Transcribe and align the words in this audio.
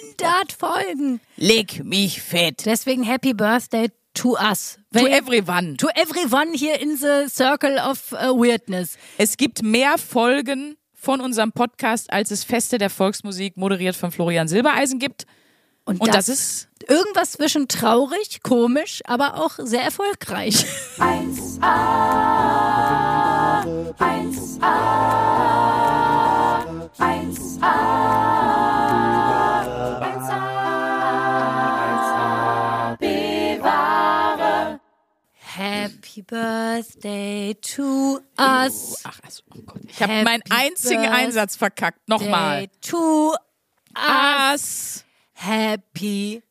100 0.00 0.52
Folgen. 0.52 1.20
Leg 1.36 1.84
mich 1.84 2.22
fett. 2.22 2.64
Deswegen 2.66 3.02
Happy 3.02 3.32
Birthday 3.32 3.88
to 4.14 4.36
us. 4.36 4.78
To 4.94 5.06
everyone. 5.06 5.76
to 5.76 5.88
everyone 5.94 6.54
here 6.54 6.76
in 6.76 6.96
the 6.96 7.28
circle 7.28 7.78
of 7.78 8.12
uh, 8.12 8.32
weirdness. 8.34 8.96
Es 9.18 9.36
gibt 9.36 9.62
mehr 9.62 9.98
Folgen 9.98 10.76
von 10.94 11.20
unserem 11.20 11.52
Podcast, 11.52 12.12
als 12.12 12.30
es 12.30 12.44
Feste 12.44 12.78
der 12.78 12.90
Volksmusik 12.90 13.56
moderiert 13.56 13.96
von 13.96 14.12
Florian 14.12 14.48
Silbereisen 14.48 14.98
gibt. 14.98 15.26
Und 15.84 16.06
das, 16.06 16.28
ist 16.28 16.68
irgendwas 16.88 17.32
zwischen 17.32 17.66
traurig, 17.66 18.42
komisch, 18.42 19.00
aber 19.06 19.36
auch 19.36 19.58
sehr 19.58 19.82
erfolgreich. 19.82 20.66
1A, 20.98 21.62
1A, 23.98 24.70
1A, 26.98 27.60
1A, 27.62 28.79
Happy 36.20 36.22
Birthday 36.22 37.54
to 37.54 38.20
us. 38.38 39.00
Ach, 39.04 39.20
also, 39.24 39.42
oh 39.54 39.60
Gott. 39.64 39.80
Ich 39.88 40.02
habe 40.02 40.24
meinen 40.24 40.42
einzigen 40.50 41.00
Birthday 41.02 41.24
Einsatz 41.24 41.56
verkackt. 41.56 42.06
Nochmal. 42.08 42.68
To 42.82 43.34
us. 43.96 45.04
Happy 45.32 46.42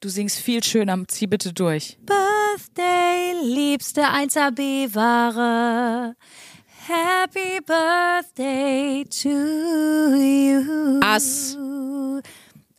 Du 0.00 0.08
singst 0.08 0.38
viel 0.38 0.62
schöner. 0.62 0.96
Zieh 1.08 1.26
bitte 1.26 1.52
durch. 1.52 1.98
Birthday, 2.00 3.32
liebste 3.42 4.02
1AB-Ware. 4.02 6.14
Happy 6.86 7.58
Birthday 7.66 9.04
to 9.04 9.28
you. 10.16 11.00
As. 11.02 11.58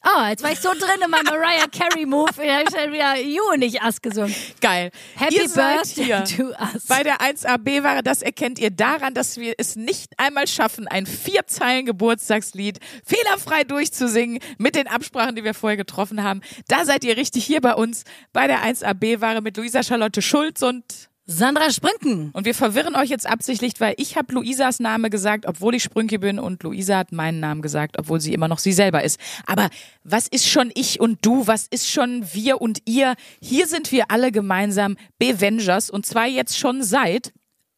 Oh, 0.01 0.25
jetzt 0.29 0.43
war 0.43 0.51
ich 0.51 0.59
so 0.59 0.69
drin 0.69 1.01
in 1.03 1.11
meinem 1.11 1.25
Mariah 1.25 1.67
Carey 1.67 2.05
Move. 2.05 2.29
Ich 2.41 2.49
habe 2.49 2.71
schon 2.71 2.93
wieder 2.93 3.17
You 3.19 3.41
und 3.51 3.59
nicht 3.59 3.81
Ass 3.81 4.01
gesungen. 4.01 4.33
Geil. 4.61 4.91
Happy 5.15 5.35
ihr 5.35 5.49
Birthday 5.49 6.05
hier 6.05 6.23
to 6.23 6.43
us. 6.51 6.85
bei 6.87 7.03
der 7.03 7.17
1AB-Ware. 7.19 8.01
Das 8.01 8.21
erkennt 8.21 8.59
ihr 8.59 8.71
daran, 8.71 9.13
dass 9.13 9.37
wir 9.37 9.55
es 9.57 9.75
nicht 9.75 10.13
einmal 10.17 10.47
schaffen, 10.47 10.87
ein 10.87 11.05
vier 11.05 11.47
Zeilen 11.47 11.85
Geburtstagslied 11.85 12.79
fehlerfrei 13.03 13.65
durchzusingen 13.65 14.39
mit 14.57 14.75
den 14.75 14.87
Absprachen, 14.87 15.35
die 15.35 15.43
wir 15.43 15.53
vorher 15.53 15.77
getroffen 15.77 16.23
haben. 16.23 16.41
Da 16.69 16.85
seid 16.85 17.03
ihr 17.03 17.17
richtig 17.17 17.45
hier 17.45 17.59
bei 17.59 17.73
uns 17.73 18.05
bei 18.31 18.47
der 18.47 18.63
1AB-Ware 18.63 19.41
mit 19.41 19.57
Luisa 19.57 19.83
Charlotte 19.83 20.21
Schulz 20.21 20.61
und 20.61 21.08
Sandra 21.31 21.69
Sprünken. 21.69 22.31
und 22.33 22.45
wir 22.45 22.55
verwirren 22.55 22.95
euch 22.95 23.09
jetzt 23.09 23.29
absichtlich, 23.29 23.73
weil 23.77 23.93
ich 23.97 24.17
habe 24.17 24.33
Luisas 24.33 24.79
Name 24.79 25.11
gesagt, 25.11 25.45
obwohl 25.45 25.75
ich 25.75 25.83
Sprünke 25.83 26.17
bin 26.17 26.39
und 26.39 26.63
Luisa 26.63 26.97
hat 26.97 27.11
meinen 27.11 27.39
Namen 27.39 27.61
gesagt, 27.61 27.99
obwohl 27.99 28.19
sie 28.19 28.33
immer 28.33 28.47
noch 28.47 28.57
sie 28.57 28.73
selber 28.73 29.03
ist. 29.03 29.19
Aber 29.45 29.69
was 30.03 30.27
ist 30.27 30.49
schon 30.49 30.71
ich 30.73 30.99
und 30.99 31.23
du? 31.23 31.45
Was 31.45 31.67
ist 31.67 31.87
schon 31.87 32.25
wir 32.33 32.61
und 32.61 32.79
ihr? 32.85 33.13
Hier 33.43 33.67
sind 33.67 33.91
wir 33.91 34.05
alle 34.09 34.31
gemeinsam 34.31 34.97
Bevengers 35.19 35.91
und 35.91 36.07
zwar 36.07 36.25
jetzt 36.25 36.57
schon 36.57 36.81
seit 36.81 37.31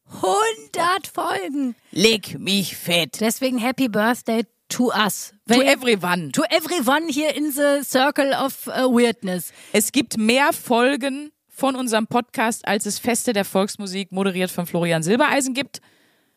100 0.05 1.07
Folgen. 1.13 1.75
Leg 1.91 2.39
mich 2.39 2.77
fett. 2.77 3.19
Deswegen 3.19 3.57
Happy 3.57 3.89
Birthday 3.89 4.43
to 4.69 4.93
us. 4.93 5.33
To 5.49 5.61
everyone. 5.61 6.31
to 6.31 6.43
everyone 6.43 7.09
here 7.09 7.33
in 7.35 7.51
the 7.51 7.83
circle 7.83 8.33
of 8.33 8.67
uh, 8.67 8.87
weirdness. 8.89 9.51
Es 9.73 9.91
gibt 9.91 10.17
mehr 10.17 10.53
Folgen 10.53 11.31
von 11.61 11.75
unserem 11.75 12.07
Podcast, 12.07 12.67
als 12.67 12.87
es 12.87 12.97
Feste 12.97 13.33
der 13.33 13.45
Volksmusik 13.45 14.11
moderiert 14.11 14.49
von 14.49 14.65
Florian 14.65 15.03
Silbereisen 15.03 15.53
gibt. 15.53 15.79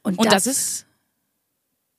Und, 0.02 0.18
Und 0.18 0.30
das 0.30 0.46
ist 0.46 0.84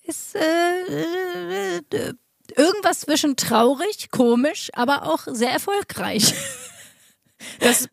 ist 0.03 0.35
äh, 0.35 1.77
äh, 1.79 2.13
irgendwas 2.55 2.99
zwischen 2.99 3.35
traurig, 3.35 4.11
komisch, 4.11 4.69
aber 4.73 5.11
auch 5.11 5.23
sehr 5.25 5.49
erfolgreich. 5.49 6.33
Das, 7.59 7.89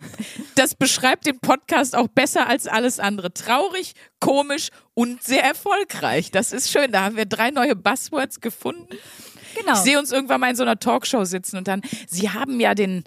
das 0.55 0.77
beschreibt 0.77 1.27
den 1.27 1.39
Podcast 1.41 1.94
auch 1.96 2.06
besser 2.06 2.46
als 2.46 2.69
alles 2.69 3.00
andere. 3.00 3.35
Traurig, 3.35 3.92
komisch 4.18 4.68
und 4.95 5.23
sehr 5.23 5.42
erfolgreich. 5.42 6.30
Das 6.30 6.52
ist 6.52 6.70
schön. 6.70 6.92
Da 6.92 7.02
haben 7.02 7.17
wir 7.17 7.27
drei 7.27 7.51
neue 7.51 7.74
Buzzwords 7.74 8.40
gefunden. 8.40 8.86
Genau. 9.56 9.73
Ich 9.73 9.80
sehe 9.80 9.98
uns 9.98 10.12
irgendwann 10.12 10.40
mal 10.40 10.51
in 10.51 10.56
so 10.56 10.62
einer 10.62 10.79
Talkshow 10.79 11.24
sitzen 11.24 11.58
und 11.58 11.68
dann, 11.68 11.83
Sie 12.06 12.30
haben 12.30 12.61
ja 12.61 12.74
den 12.74 13.05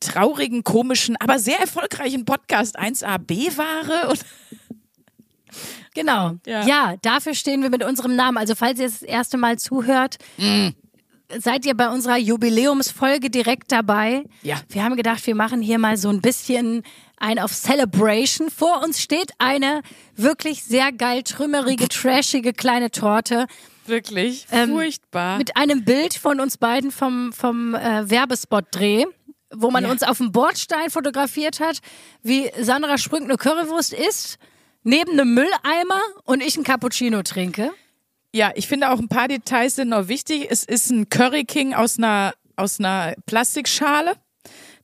traurigen, 0.00 0.64
komischen, 0.64 1.16
aber 1.20 1.38
sehr 1.38 1.60
erfolgreichen 1.60 2.24
Podcast 2.24 2.78
1AB-Ware. 2.78 4.08
Und 4.10 4.20
Genau. 5.94 6.36
Ja. 6.46 6.64
Ja. 6.66 6.94
dafür 7.02 7.34
stehen 7.34 7.62
wir 7.62 7.70
mit 7.70 7.82
unserem 7.84 8.14
Namen. 8.14 8.38
Also 8.38 8.54
falls 8.54 8.78
ihr 8.78 8.86
das 8.86 9.02
erste 9.02 9.36
Mal 9.36 9.58
zuhört, 9.58 10.18
seid 11.38 11.66
ihr 11.66 11.74
bei 11.76 11.88
unserer 11.90 12.16
Jubiläumsfolge 12.16 13.30
direkt 13.30 13.72
dabei. 13.72 14.24
Ja. 14.42 14.60
Wir 14.68 14.84
haben 14.84 14.96
gedacht, 14.96 15.26
wir 15.26 15.34
machen 15.34 15.60
hier 15.60 15.78
mal 15.78 15.96
so 15.96 16.08
ein 16.08 16.20
bisschen 16.20 16.82
ein 17.16 17.38
auf 17.40 17.52
Celebration. 17.52 18.50
Vor 18.50 18.82
uns 18.84 19.00
steht 19.02 19.32
eine 19.38 19.82
wirklich 20.16 20.62
sehr 20.62 20.92
geil 20.92 21.22
trümmerige, 21.24 21.88
trashige 21.88 22.52
kleine 22.52 22.90
Torte 22.92 23.46
wirklich 23.86 24.46
Ähm, 24.52 24.70
furchtbar. 24.70 25.38
mit 25.38 25.56
einem 25.56 25.84
Bild 25.84 26.14
von 26.14 26.38
uns 26.38 26.56
beiden 26.58 26.92
vom, 26.92 27.32
vom 27.32 27.74
äh, 27.74 28.08
Werbespot-Dreh. 28.08 29.06
Wo 29.52 29.70
man 29.70 29.84
Ja. 29.84 29.90
uns 29.90 30.02
auf 30.02 30.18
dem 30.18 30.32
Bordstein 30.32 30.90
fotografiert 30.90 31.58
hat, 31.60 31.78
wie 32.22 32.50
Sandra 32.60 32.98
Sprünk 32.98 33.24
eine 33.24 33.36
Currywurst 33.36 33.92
isst, 33.92 34.38
neben 34.84 35.12
einem 35.12 35.34
Mülleimer 35.34 36.00
und 36.24 36.42
ich 36.42 36.56
ein 36.56 36.64
Cappuccino 36.64 37.22
trinke. 37.22 37.70
Ja, 38.32 38.52
ich 38.54 38.68
finde 38.68 38.90
auch 38.90 38.98
ein 39.00 39.08
paar 39.08 39.26
Details 39.28 39.74
sind 39.74 39.88
noch 39.88 40.06
wichtig. 40.08 40.46
Es 40.48 40.64
ist 40.64 40.90
ein 40.90 41.08
Curry 41.08 41.44
King 41.44 41.74
aus 41.74 41.98
einer, 41.98 42.32
aus 42.56 42.78
einer 42.78 43.14
Plastikschale. 43.26 44.14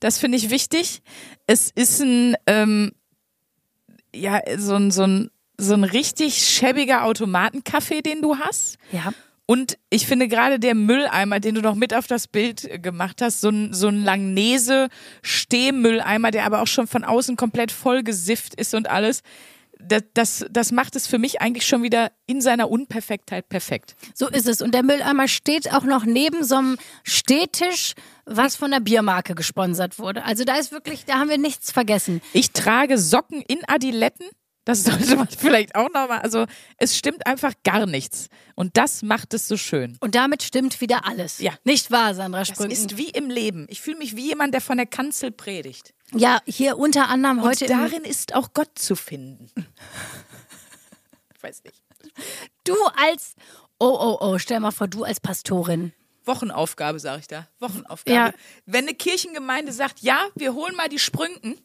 Das 0.01 0.19
finde 0.19 0.37
ich 0.37 0.51
wichtig. 0.51 1.01
Es 1.47 1.71
ist 1.75 2.01
ein, 2.01 2.35
ähm, 2.47 2.93
ja, 4.15 4.41
so 4.59 4.75
ein, 4.75 4.91
so 4.91 5.05
ein, 5.05 5.31
so 5.59 5.75
ein 5.75 5.85
richtig 5.85 6.45
schäbiger 6.45 7.05
Automatenkaffee, 7.05 8.03
den 8.03 8.21
du 8.21 8.37
hast. 8.39 8.79
Ja. 8.93 9.13
Und 9.47 9.79
ich 9.91 10.07
finde 10.07 10.29
gerade 10.29 10.59
der 10.59 10.75
Mülleimer, 10.75 11.39
den 11.39 11.55
du 11.55 11.61
noch 11.63 11.77
mit 11.77 11.95
auf 11.95 12.09
das 12.09 12.27
Bild 12.27 12.65
äh, 12.65 12.81
gemacht 12.81 13.23
hast, 13.23 13.41
so 13.41 13.49
ein, 13.49 13.73
so 13.73 13.89
ein 13.89 14.05
Langnese-Stehmülleimer, 14.05 16.33
der 16.33 16.45
aber 16.45 16.61
auch 16.63 16.67
schon 16.67 16.89
von 16.89 17.05
außen 17.05 17.37
komplett 17.37 17.71
voll 17.71 18.03
gesifft 18.03 18.57
ist 18.57 18.75
und 18.75 18.91
alles. 18.91 19.23
Das, 19.79 20.03
das, 20.15 20.47
das 20.51 20.73
macht 20.73 20.97
es 20.97 21.07
für 21.07 21.19
mich 21.19 21.43
eigentlich 21.43 21.67
schon 21.67 21.83
wieder 21.83 22.11
in 22.27 22.41
seiner 22.41 22.71
Unperfektheit 22.71 23.47
perfekt. 23.49 23.95
So 24.15 24.27
ist 24.27 24.49
es. 24.49 24.63
Und 24.63 24.75
der 24.75 24.83
Mülleimer 24.83 25.29
steht 25.29 25.71
auch 25.73 25.85
noch 25.85 26.07
neben 26.07 26.43
so 26.43 26.57
einem 26.57 26.79
Stehtisch, 27.05 27.93
was 28.25 28.57
von 28.57 28.71
der 28.71 28.81
Biermarke 28.81 29.35
gesponsert 29.35 29.99
wurde. 29.99 30.25
Also 30.25 30.45
da 30.45 30.57
ist 30.57 30.73
wirklich, 30.73 31.05
da 31.05 31.19
haben 31.19 31.29
wir 31.29 31.37
nichts 31.39 31.71
vergessen. 31.71 32.23
Ich 32.33 32.53
trage 32.53 32.97
Socken 32.99 33.43
in 33.43 33.59
Adiletten. 33.69 34.27
Das 34.67 34.83
sollte 34.83 35.15
man 35.17 35.29
vielleicht 35.39 35.77
auch 35.77 35.85
nochmal. 35.85 36.21
Also 36.21 36.45
es 36.77 36.99
stimmt 36.99 37.25
einfach 37.25 37.53
gar 37.65 37.87
nichts. 37.87 38.29
Und 38.57 38.77
das 38.77 39.03
macht 39.03 39.33
es 39.33 39.47
so 39.47 39.57
schön. 39.57 39.97
Und 40.01 40.17
damit 40.17 40.43
stimmt 40.43 40.81
wieder 40.81 41.07
alles. 41.07 41.39
Ja. 41.39 41.53
Nicht 41.65 41.93
wahr, 41.93 42.15
Sandra 42.17 42.41
Das 42.41 42.49
Sprünken? 42.49 42.73
ist 42.73 42.97
wie 42.99 43.09
im 43.11 43.31
Leben. 43.31 43.67
Ich 43.71 43.81
fühle 43.81 43.97
mich 43.97 44.17
wie 44.17 44.27
jemand, 44.27 44.53
der 44.55 44.61
von 44.61 44.77
der 44.77 44.87
Kanzel 44.87 45.31
predigt. 45.31 45.95
Ja, 46.13 46.41
hier 46.47 46.79
unter 46.79 47.09
anderem 47.09 47.39
Und 47.39 47.45
heute 47.45 47.67
darin 47.67 48.03
ist 48.03 48.35
auch 48.35 48.53
Gott 48.53 48.79
zu 48.79 48.95
finden. 48.95 49.51
Ich 51.37 51.43
weiß 51.43 51.63
nicht. 51.63 51.81
Du 52.65 52.75
als, 52.97 53.35
oh, 53.79 53.87
oh, 53.87 54.17
oh, 54.21 54.39
stell 54.39 54.59
mal 54.59 54.73
vor, 54.73 54.89
du 54.89 55.05
als 55.05 55.21
Pastorin. 55.21 55.93
Wochenaufgabe, 56.25 56.99
sage 56.99 57.21
ich 57.21 57.29
da. 57.29 57.47
Wochenaufgabe. 57.61 58.17
Ja. 58.17 58.33
Wenn 58.65 58.87
eine 58.87 58.95
Kirchengemeinde 58.97 59.71
sagt, 59.73 60.01
ja, 60.01 60.27
wir 60.35 60.55
holen 60.55 60.75
mal 60.75 60.89
die 60.89 60.99
Sprünken 60.99 61.57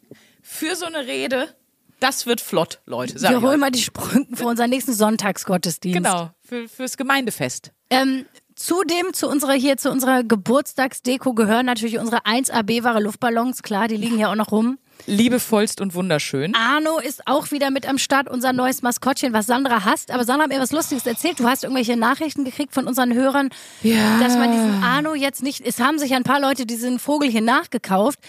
für 0.44 0.75
so 0.75 0.85
eine 0.85 1.07
Rede, 1.07 1.56
das 2.01 2.25
wird 2.25 2.41
flott, 2.41 2.81
Leute. 2.85 3.17
Sag 3.17 3.31
Wir 3.31 3.41
holen 3.41 3.59
mal 3.59 3.72
die 3.72 3.81
Sprüngen 3.81 4.35
für 4.35 4.45
unseren 4.47 4.69
nächsten 4.69 4.94
Sonntagsgottesdienst. 4.94 5.97
Genau, 5.97 6.31
für, 6.44 6.67
fürs 6.67 6.97
Gemeindefest. 6.97 7.72
Ähm, 7.89 8.25
zudem 8.56 9.13
zu 9.13 9.28
unserer 9.29 9.53
hier 9.53 9.78
zu 9.78 9.89
unserer 9.89 10.23
Geburtstagsdeko 10.23 11.34
gehören 11.34 11.66
natürlich 11.66 11.99
unsere 11.99 12.26
1AB-ware 12.26 12.99
Luftballons, 12.99 13.64
klar, 13.64 13.87
die 13.87 13.96
liegen 13.97 14.17
hier 14.17 14.29
auch 14.29 14.35
noch 14.35 14.52
rum. 14.52 14.78
Liebevollst 15.08 15.81
und 15.81 15.96
wunderschön. 15.96 16.53
Arno 16.55 16.99
ist 16.99 17.28
auch 17.28 17.49
wieder 17.52 17.72
mit 17.72 17.87
am 17.87 17.97
Start, 17.97 18.29
unser 18.29 18.53
neues 18.53 18.81
Maskottchen, 18.84 19.34
was 19.34 19.47
Sandra 19.47 19.84
hasst. 19.84 20.11
Aber 20.11 20.26
Sandra 20.26 20.43
hat 20.43 20.52
mir 20.52 20.59
was 20.59 20.72
Lustiges 20.72 21.08
erzählt. 21.08 21.40
Du 21.40 21.46
hast 21.47 21.64
irgendwelche 21.64 21.97
Nachrichten 21.97 22.46
gekriegt 22.46 22.73
von 22.73 22.85
unseren 22.87 23.14
Hörern, 23.14 23.49
Ja. 23.81 24.20
dass 24.20 24.35
man 24.37 24.52
diesen 24.52 24.84
Arno 24.84 25.16
jetzt 25.16 25.41
nicht. 25.41 25.61
Es 25.66 25.79
haben 25.79 25.97
sich 25.97 26.14
ein 26.14 26.23
paar 26.23 26.40
Leute 26.40 26.66
diesen 26.67 26.99
Vogel 26.99 27.29
hier 27.31 27.41
nachgekauft. 27.41 28.20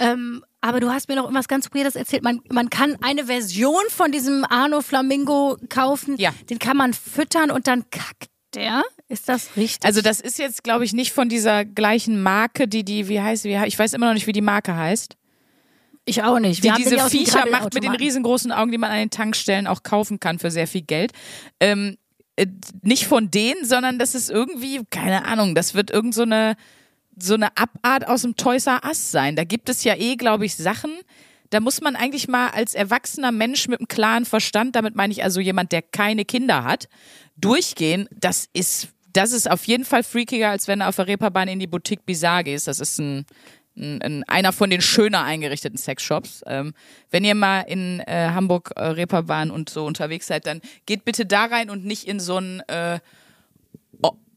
Ähm, 0.00 0.44
aber 0.60 0.80
du 0.80 0.90
hast 0.90 1.08
mir 1.08 1.16
noch 1.16 1.24
irgendwas 1.24 1.48
ganz 1.48 1.68
Weirdes 1.72 1.94
erzählt. 1.94 2.22
Man, 2.22 2.40
man 2.50 2.68
kann 2.68 2.96
eine 3.00 3.26
Version 3.26 3.82
von 3.88 4.12
diesem 4.12 4.44
Arno 4.44 4.82
Flamingo 4.82 5.56
kaufen. 5.68 6.16
Ja. 6.18 6.34
Den 6.50 6.58
kann 6.58 6.76
man 6.76 6.92
füttern 6.92 7.50
und 7.50 7.66
dann 7.66 7.88
kackt 7.90 8.28
der. 8.54 8.82
Ist 9.08 9.28
das 9.28 9.56
richtig? 9.56 9.84
Also 9.84 10.02
das 10.02 10.20
ist 10.20 10.38
jetzt, 10.38 10.62
glaube 10.62 10.84
ich, 10.84 10.92
nicht 10.92 11.12
von 11.12 11.28
dieser 11.28 11.64
gleichen 11.64 12.22
Marke, 12.22 12.68
die 12.68 12.84
die, 12.84 13.08
wie 13.08 13.20
heißt 13.20 13.44
wie, 13.44 13.56
ich 13.66 13.78
weiß 13.78 13.92
immer 13.94 14.06
noch 14.06 14.14
nicht, 14.14 14.26
wie 14.26 14.32
die 14.32 14.40
Marke 14.40 14.76
heißt. 14.76 15.16
ich 16.04 16.22
auch 16.22 16.38
nicht. 16.38 16.58
Die 16.58 16.64
Wir 16.64 16.74
den 16.74 16.84
diese 16.84 17.08
Viecher 17.08 17.46
macht 17.50 17.74
mit 17.74 17.82
den 17.82 17.94
riesengroßen 17.94 18.52
Augen, 18.52 18.70
die 18.70 18.78
man 18.78 18.90
an 18.90 18.98
den 18.98 19.10
Tankstellen 19.10 19.66
auch 19.66 19.82
kaufen 19.82 20.20
kann 20.20 20.38
für 20.38 20.50
sehr 20.50 20.66
viel 20.66 20.82
Geld. 20.82 21.12
Ähm, 21.58 21.96
äh, 22.36 22.46
nicht 22.82 23.06
von 23.06 23.30
denen, 23.30 23.64
sondern 23.64 23.98
das 23.98 24.14
ist 24.14 24.30
irgendwie, 24.30 24.82
keine 24.90 25.24
Ahnung, 25.24 25.54
das 25.54 25.74
wird 25.74 25.90
irgend 25.90 26.14
so 26.14 26.22
eine, 26.22 26.56
so 27.22 27.34
eine 27.34 27.56
Abart 27.56 28.06
aus 28.06 28.22
dem 28.22 28.36
Toys 28.36 28.66
Us 28.66 29.10
sein. 29.10 29.36
Da 29.36 29.44
gibt 29.44 29.68
es 29.68 29.84
ja 29.84 29.94
eh, 29.96 30.16
glaube 30.16 30.46
ich, 30.46 30.56
Sachen, 30.56 30.92
da 31.50 31.58
muss 31.58 31.80
man 31.80 31.96
eigentlich 31.96 32.28
mal 32.28 32.48
als 32.48 32.74
erwachsener 32.74 33.32
Mensch 33.32 33.68
mit 33.68 33.80
einem 33.80 33.88
klaren 33.88 34.24
Verstand, 34.24 34.76
damit 34.76 34.94
meine 34.94 35.12
ich 35.12 35.22
also 35.22 35.40
jemand, 35.40 35.72
der 35.72 35.82
keine 35.82 36.24
Kinder 36.24 36.64
hat, 36.64 36.88
durchgehen. 37.36 38.08
Das 38.12 38.48
ist, 38.52 38.88
das 39.12 39.32
ist 39.32 39.50
auf 39.50 39.64
jeden 39.64 39.84
Fall 39.84 40.04
freakiger, 40.04 40.50
als 40.50 40.68
wenn 40.68 40.78
du 40.78 40.86
auf 40.86 40.96
der 40.96 41.08
Reeperbahn 41.08 41.48
in 41.48 41.58
die 41.58 41.66
Boutique 41.66 42.06
Bizarre 42.06 42.44
gehst. 42.44 42.68
Das 42.68 42.78
ist 42.78 42.98
ein, 43.00 43.26
ein, 43.76 44.00
ein 44.00 44.24
einer 44.28 44.52
von 44.52 44.70
den 44.70 44.80
schöner 44.80 45.24
eingerichteten 45.24 45.76
Sexshops. 45.76 46.42
Ähm, 46.46 46.72
wenn 47.10 47.24
ihr 47.24 47.34
mal 47.34 47.62
in 47.62 47.98
äh, 48.00 48.30
Hamburg 48.32 48.70
äh, 48.76 48.84
Reeperbahn 48.84 49.50
und 49.50 49.70
so 49.70 49.84
unterwegs 49.84 50.28
seid, 50.28 50.46
dann 50.46 50.60
geht 50.86 51.04
bitte 51.04 51.26
da 51.26 51.46
rein 51.46 51.68
und 51.68 51.84
nicht 51.84 52.06
in 52.06 52.20
so 52.20 52.38
ein 52.38 52.60
äh, 52.68 53.00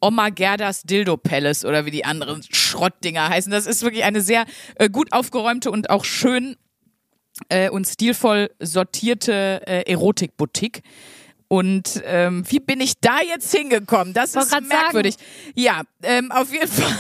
Oma 0.04 0.30
Gerdas 0.30 0.84
Dildo 0.84 1.18
Palace 1.18 1.66
oder 1.66 1.86
wie 1.86 1.92
die 1.92 2.06
anderen 2.06 2.44
Schrottdinger 2.52 3.30
heißen. 3.30 3.52
Das 3.52 3.66
ist 3.66 3.84
wirklich 3.84 4.04
eine 4.04 4.22
sehr 4.22 4.46
äh, 4.76 4.90
gut 4.90 5.14
aufgeräumte 5.14 5.72
und 5.72 5.90
auch 5.90 6.04
schön 6.04 6.58
äh, 7.50 7.70
und 7.70 7.88
stilvoll 7.88 8.50
sortierte 8.60 9.62
äh, 9.66 9.90
Erotikboutique. 9.92 10.82
Und 11.48 12.02
ähm, 12.06 12.44
wie 12.50 12.60
bin 12.60 12.82
ich 12.82 13.00
da 13.00 13.20
jetzt 13.22 13.54
hingekommen? 13.56 14.14
Das 14.14 14.34
Wollt 14.36 14.48
ist 14.48 14.62
merkwürdig. 14.68 15.16
Ja, 15.54 15.84
ähm, 16.02 16.32
auf 16.32 16.52
jeden 16.52 16.68
Fall. 16.68 16.98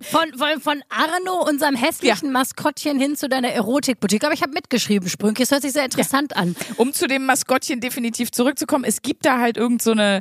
Von, 0.00 0.32
von, 0.38 0.60
von 0.60 0.82
Arno, 0.88 1.44
unserem 1.48 1.74
hässlichen 1.74 2.30
Maskottchen, 2.30 3.00
hin 3.00 3.16
zu 3.16 3.28
deiner 3.28 3.48
Erotikboutique. 3.48 4.24
Aber 4.24 4.32
ich 4.32 4.42
habe 4.42 4.52
mitgeschrieben, 4.52 5.08
Sprünke. 5.08 5.42
Es 5.42 5.50
hört 5.50 5.62
sich 5.62 5.72
sehr 5.72 5.84
interessant 5.84 6.36
an. 6.36 6.54
um 6.76 6.92
zu 6.92 7.08
dem 7.08 7.26
Maskottchen 7.26 7.80
definitiv 7.80 8.30
zurückzukommen, 8.30 8.84
es 8.84 9.02
gibt 9.02 9.26
da 9.26 9.40
halt 9.40 9.56
irgend 9.56 9.82
so 9.82 9.90
eine, 9.90 10.20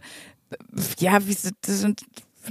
ja, 0.98 1.26
wie 1.28 1.36
das 1.36 1.52
sind 1.80 2.02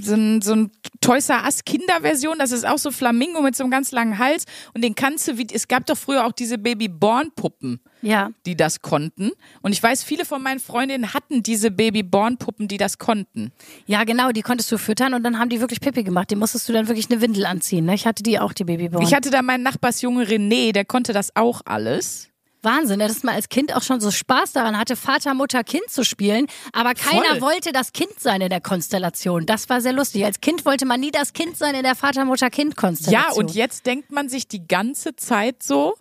so 0.01 0.13
ein, 0.15 0.41
so 0.41 0.53
ein 0.53 0.71
Toys 1.01 1.29
R 1.29 1.43
Us 1.45 1.63
Kinderversion, 1.63 2.37
das 2.39 2.51
ist 2.51 2.65
auch 2.65 2.77
so 2.77 2.91
Flamingo 2.91 3.41
mit 3.41 3.55
so 3.55 3.63
einem 3.63 3.71
ganz 3.71 3.91
langen 3.91 4.17
Hals 4.17 4.45
und 4.73 4.83
den 4.83 4.95
kannst 4.95 5.27
du, 5.27 5.37
wie, 5.37 5.47
es 5.53 5.67
gab 5.67 5.85
doch 5.85 5.97
früher 5.97 6.25
auch 6.25 6.31
diese 6.31 6.57
Baby-Born-Puppen, 6.57 7.79
Ja. 8.01 8.31
die 8.45 8.55
das 8.55 8.81
konnten 8.81 9.31
und 9.61 9.71
ich 9.71 9.81
weiß, 9.81 10.03
viele 10.03 10.25
von 10.25 10.41
meinen 10.41 10.59
Freundinnen 10.59 11.13
hatten 11.13 11.43
diese 11.43 11.71
Baby-Born-Puppen, 11.71 12.67
die 12.67 12.77
das 12.77 12.97
konnten. 12.97 13.51
Ja, 13.85 14.03
genau, 14.03 14.31
die 14.31 14.41
konntest 14.41 14.71
du 14.71 14.77
füttern 14.77 15.13
und 15.13 15.23
dann 15.23 15.39
haben 15.39 15.49
die 15.49 15.59
wirklich 15.61 15.79
Pipi 15.81 16.03
gemacht. 16.03 16.31
Die 16.31 16.35
musstest 16.35 16.67
du 16.69 16.73
dann 16.73 16.87
wirklich 16.87 17.09
eine 17.09 17.21
Windel 17.21 17.45
anziehen. 17.45 17.85
Ne? 17.85 17.95
Ich 17.95 18.05
hatte 18.05 18.23
die 18.23 18.39
auch, 18.39 18.53
die 18.53 18.63
Babyborn. 18.63 19.03
Ich 19.03 19.13
hatte 19.13 19.29
da 19.29 19.41
meinen 19.41 19.63
Nachbarsjunge 19.63 20.23
René, 20.25 20.71
der 20.71 20.85
konnte 20.85 21.13
das 21.13 21.35
auch 21.35 21.61
alles. 21.65 22.29
Wahnsinn, 22.65 22.99
dass 22.99 23.23
man 23.23 23.35
als 23.35 23.47
Kind 23.49 23.73
auch 23.73 23.83
schon 23.83 24.01
so 24.01 24.11
Spaß 24.11 24.51
daran 24.51 24.77
hatte, 24.77 24.95
Vater, 24.95 25.33
Mutter, 25.33 25.63
Kind 25.63 25.89
zu 25.89 26.03
spielen. 26.03 26.47
Aber 26.73 26.93
keiner 26.93 27.39
Voll. 27.39 27.41
wollte 27.41 27.71
das 27.71 27.93
Kind 27.93 28.19
sein 28.19 28.41
in 28.41 28.49
der 28.49 28.61
Konstellation. 28.61 29.45
Das 29.45 29.69
war 29.69 29.79
sehr 29.79 29.93
lustig. 29.93 30.25
Als 30.25 30.41
Kind 30.41 30.65
wollte 30.65 30.85
man 30.85 30.99
nie 30.99 31.11
das 31.11 31.33
Kind 31.33 31.57
sein 31.57 31.75
in 31.75 31.83
der 31.83 31.95
Vater, 31.95 32.25
Mutter, 32.25 32.49
Kind-Konstellation. 32.49 33.31
Ja, 33.31 33.37
und 33.37 33.55
jetzt 33.55 33.85
denkt 33.85 34.11
man 34.11 34.27
sich 34.27 34.47
die 34.47 34.67
ganze 34.67 35.15
Zeit 35.15 35.63
so, 35.63 35.95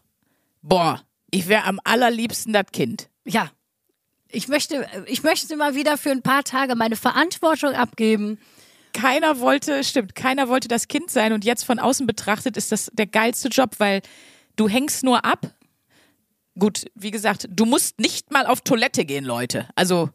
boah, 0.63 1.01
ich 1.31 1.47
wäre 1.49 1.65
am 1.65 1.79
allerliebsten 1.85 2.53
das 2.53 2.67
Kind. 2.73 3.09
Ja. 3.25 3.51
Ich 4.29 4.49
möchte, 4.49 4.89
ich 5.07 5.23
möchte 5.23 5.57
mal 5.57 5.77
wieder 5.77 5.97
für 5.97 6.11
ein 6.11 6.23
paar 6.23 6.43
Tage 6.43 6.75
meine 6.75 6.97
Verantwortung 6.97 7.75
abgeben. 7.75 8.39
keiner 8.95 9.41
wollte, 9.41 9.85
stimmt, 9.85 10.15
keiner 10.15 10.49
wollte 10.49 10.69
das 10.69 10.89
Kind 10.89 11.11
sein 11.11 11.33
und 11.33 11.45
jetzt 11.45 11.65
von 11.65 11.79
außen 11.79 12.07
betrachtet 12.07 12.57
ist 12.57 12.73
das 12.73 12.91
der 12.95 13.07
geilste 13.07 13.49
Job, 13.49 13.73
weil 13.79 14.01
du 14.57 14.69
hängst 14.69 15.05
nur 15.05 15.25
ab. 15.25 15.51
Gut, 16.59 16.85
wie 16.95 17.11
gesagt, 17.11 17.47
du 17.51 17.65
musst 17.65 17.99
nicht 17.99 18.31
mal 18.31 18.47
auf 18.47 18.61
Toilette 18.61 19.05
gehen, 19.05 19.25
Leute. 19.25 19.69
Also, 19.75 20.11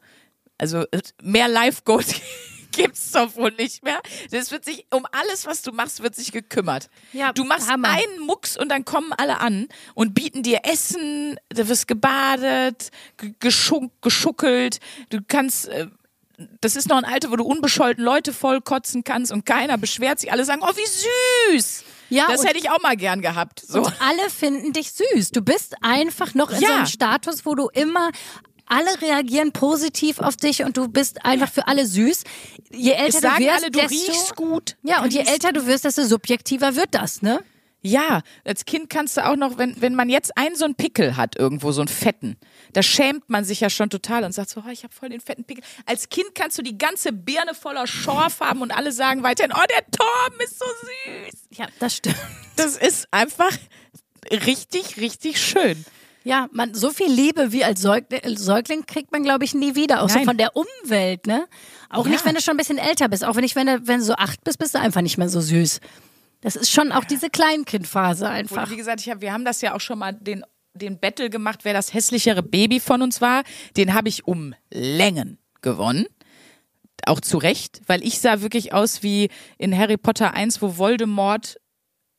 also 0.58 0.84
äh, 0.92 1.02
mehr 1.22 1.48
Live-Gold 1.48 2.08
gibt's 2.72 3.12
doch 3.12 3.36
wohl 3.36 3.52
nicht 3.52 3.84
mehr. 3.84 4.00
Das 4.32 4.52
wird 4.52 4.64
sich 4.64 4.86
um 4.92 5.06
alles, 5.12 5.46
was 5.46 5.62
du 5.64 5.72
machst, 5.72 6.02
wird 6.02 6.16
sich 6.16 6.32
gekümmert. 6.32 6.90
Ja, 7.14 7.34
du 7.34 7.44
machst 7.44 7.70
Hammer. 7.70 7.90
einen 7.90 8.20
Mucks 8.26 8.56
und 8.58 8.70
dann 8.70 8.86
kommen 8.86 9.12
alle 9.18 9.40
an 9.42 9.68
und 9.96 10.14
bieten 10.14 10.44
dir 10.44 10.62
Essen, 10.64 11.38
du 11.50 11.68
wirst 11.68 11.88
gebadet, 11.88 12.92
ge- 13.18 13.34
geschuck, 13.40 13.92
geschuckelt, 14.02 14.80
du 15.10 15.20
kannst 15.28 15.68
äh, 15.68 15.88
das 16.62 16.78
ist 16.78 16.88
noch 16.88 16.96
ein 16.96 17.04
Alter, 17.04 17.32
wo 17.32 17.36
du 17.36 17.44
unbescholten 17.44 18.02
Leute 18.02 18.32
vollkotzen 18.32 19.04
kannst 19.04 19.34
und 19.34 19.46
keiner 19.46 19.78
beschwert 19.78 20.22
sich. 20.22 20.32
Alle 20.32 20.46
sagen, 20.46 20.62
oh, 20.64 20.72
wie 20.74 21.56
süß. 21.58 21.84
Ja, 22.10 22.28
das 22.28 22.44
hätte 22.46 22.58
ich 22.58 22.70
auch 22.70 22.82
mal 22.82 22.96
gern 22.98 23.22
gehabt. 23.22 23.62
So. 23.68 23.80
Und 23.84 23.94
alle 24.02 24.30
finden 24.30 24.74
dich 24.74 24.92
süß. 24.92 25.32
Du 25.32 25.42
bist 25.42 25.76
einfach 25.82 26.34
noch 26.34 26.50
in 26.52 26.60
Ja. 26.62 26.68
so 26.68 26.74
einem 26.76 26.86
Status, 26.88 27.46
wo 27.46 27.56
du 27.56 27.70
immer 27.70 28.10
alle 28.66 29.02
reagieren 29.02 29.52
positiv 29.52 30.20
auf 30.20 30.36
dich 30.36 30.64
und 30.64 30.78
du 30.78 30.88
bist 30.88 31.26
einfach 31.26 31.52
für 31.52 31.68
alle 31.68 31.86
süß. 31.86 32.24
Je 32.72 32.92
älter 32.92 33.22
du 33.22 33.28
wirst, 33.40 33.50
alle, 33.64 33.72
du 33.72 33.80
desto, 33.80 34.12
riechst 34.12 34.36
gut. 34.36 34.78
Ja, 34.84 35.02
und 35.04 35.14
je 35.14 35.22
älter 35.22 35.52
du 35.52 35.66
wirst, 35.66 35.86
desto 35.86 36.04
subjektiver 36.04 36.76
wird 36.76 36.90
das, 36.94 37.22
ne? 37.22 37.44
Ja, 37.82 38.22
als 38.44 38.66
Kind 38.66 38.90
kannst 38.90 39.18
du 39.18 39.26
auch 39.26 39.38
noch, 39.38 39.58
wenn, 39.58 39.82
wenn 39.82 39.96
man 39.96 40.10
jetzt 40.10 40.38
einen 40.38 40.56
so 40.56 40.66
einen 40.66 40.76
Pickel 40.76 41.16
hat, 41.16 41.38
irgendwo 41.38 41.72
so 41.72 41.82
einen 41.82 41.88
fetten, 41.88 42.36
da 42.74 42.84
schämt 42.84 43.30
man 43.30 43.44
sich 43.46 43.60
ja 43.62 43.70
schon 43.70 43.90
total 43.90 44.24
und 44.24 44.32
sagt 44.32 44.50
so, 44.50 44.64
oh, 44.66 44.70
ich 44.70 44.84
habe 44.84 44.94
voll 44.94 45.10
den 45.10 45.22
fetten 45.22 45.44
Pickel. 45.44 45.64
Als 45.86 46.10
Kind 46.10 46.36
kannst 46.36 46.58
du 46.58 46.62
die 46.62 46.78
ganze 46.78 47.12
Birne 47.12 47.54
voller 47.54 47.88
Schorf 47.88 48.40
haben 48.40 48.62
und 48.62 48.72
alle 48.72 48.92
sagen 48.92 49.24
weiterhin, 49.24 49.52
oh, 49.56 49.64
der 49.70 49.86
Torben 49.92 50.40
ist 50.44 50.60
so 50.60 50.66
süß. 50.66 51.42
Ja, 51.58 51.68
das 51.80 51.96
stimmt. 51.96 52.16
Das 52.56 52.78
ist 52.78 53.08
einfach 53.12 53.52
richtig, 54.32 54.98
richtig 54.98 55.42
schön. 55.42 55.86
Ja, 56.24 56.48
man, 56.52 56.74
so 56.74 56.92
viel 56.92 57.10
Liebe 57.12 57.52
wie 57.54 57.64
als 57.64 57.82
Säugling, 57.82 58.38
Säugling 58.38 58.86
kriegt 58.86 59.12
man, 59.12 59.24
glaube 59.24 59.46
ich, 59.46 59.54
nie 59.54 59.76
wieder. 59.76 60.04
Auch 60.04 60.10
so 60.10 60.16
Nein. 60.18 60.26
von 60.26 60.38
der 60.38 60.52
Umwelt, 60.56 61.26
ne? 61.28 61.48
Auch 61.90 62.06
Ja. 62.06 62.12
nicht, 62.12 62.26
wenn 62.26 62.36
du 62.36 62.42
schon 62.42 62.56
ein 62.56 62.58
bisschen 62.58 62.78
älter 62.78 63.08
bist. 63.08 63.24
Auch 63.24 63.36
wenn 63.36 63.44
ich, 63.46 63.56
wenn 63.56 63.68
du, 63.68 63.88
wenn 63.88 64.00
du 64.00 64.06
so 64.06 64.14
acht 64.14 64.44
bist, 64.44 64.60
bist 64.60 64.76
du 64.76 64.80
einfach 64.80 65.02
nicht 65.02 65.18
mehr 65.18 65.30
so 65.30 65.40
süß. 65.40 65.80
Das 66.42 66.56
ist 66.56 66.72
schon 66.72 66.92
auch 66.92 67.06
diese 67.06 67.30
Kleinkindphase 67.30 68.26
Und 68.26 68.32
einfach. 68.32 68.70
wie 68.70 68.76
gesagt, 68.78 69.00
ich 69.02 69.10
hab, 69.10 69.22
wir 69.22 69.32
haben 69.34 69.46
das 69.46 69.62
ja 69.62 69.74
auch 69.74 69.82
schon 69.82 70.00
mal 70.00 70.14
den, 70.14 70.44
den 70.74 71.00
Battle 71.00 71.30
gemacht, 71.30 71.60
wer 71.64 71.74
das 71.74 71.94
hässlichere 71.94 72.44
Baby 72.44 72.80
von 72.80 73.02
uns 73.02 73.22
war. 73.22 73.44
Den 73.78 73.94
habe 73.94 74.10
ich 74.10 74.26
um 74.28 74.54
Längen 74.72 75.38
gewonnen. 75.62 76.06
Auch 77.06 77.22
zu 77.22 77.38
Recht, 77.38 77.82
weil 77.88 78.04
ich 78.04 78.20
sah 78.20 78.42
wirklich 78.42 78.74
aus 78.74 79.04
wie 79.04 79.30
in 79.58 79.76
Harry 79.78 79.98
Potter 79.98 80.34
1, 80.34 80.62
wo 80.62 80.78
Voldemort 80.78 81.58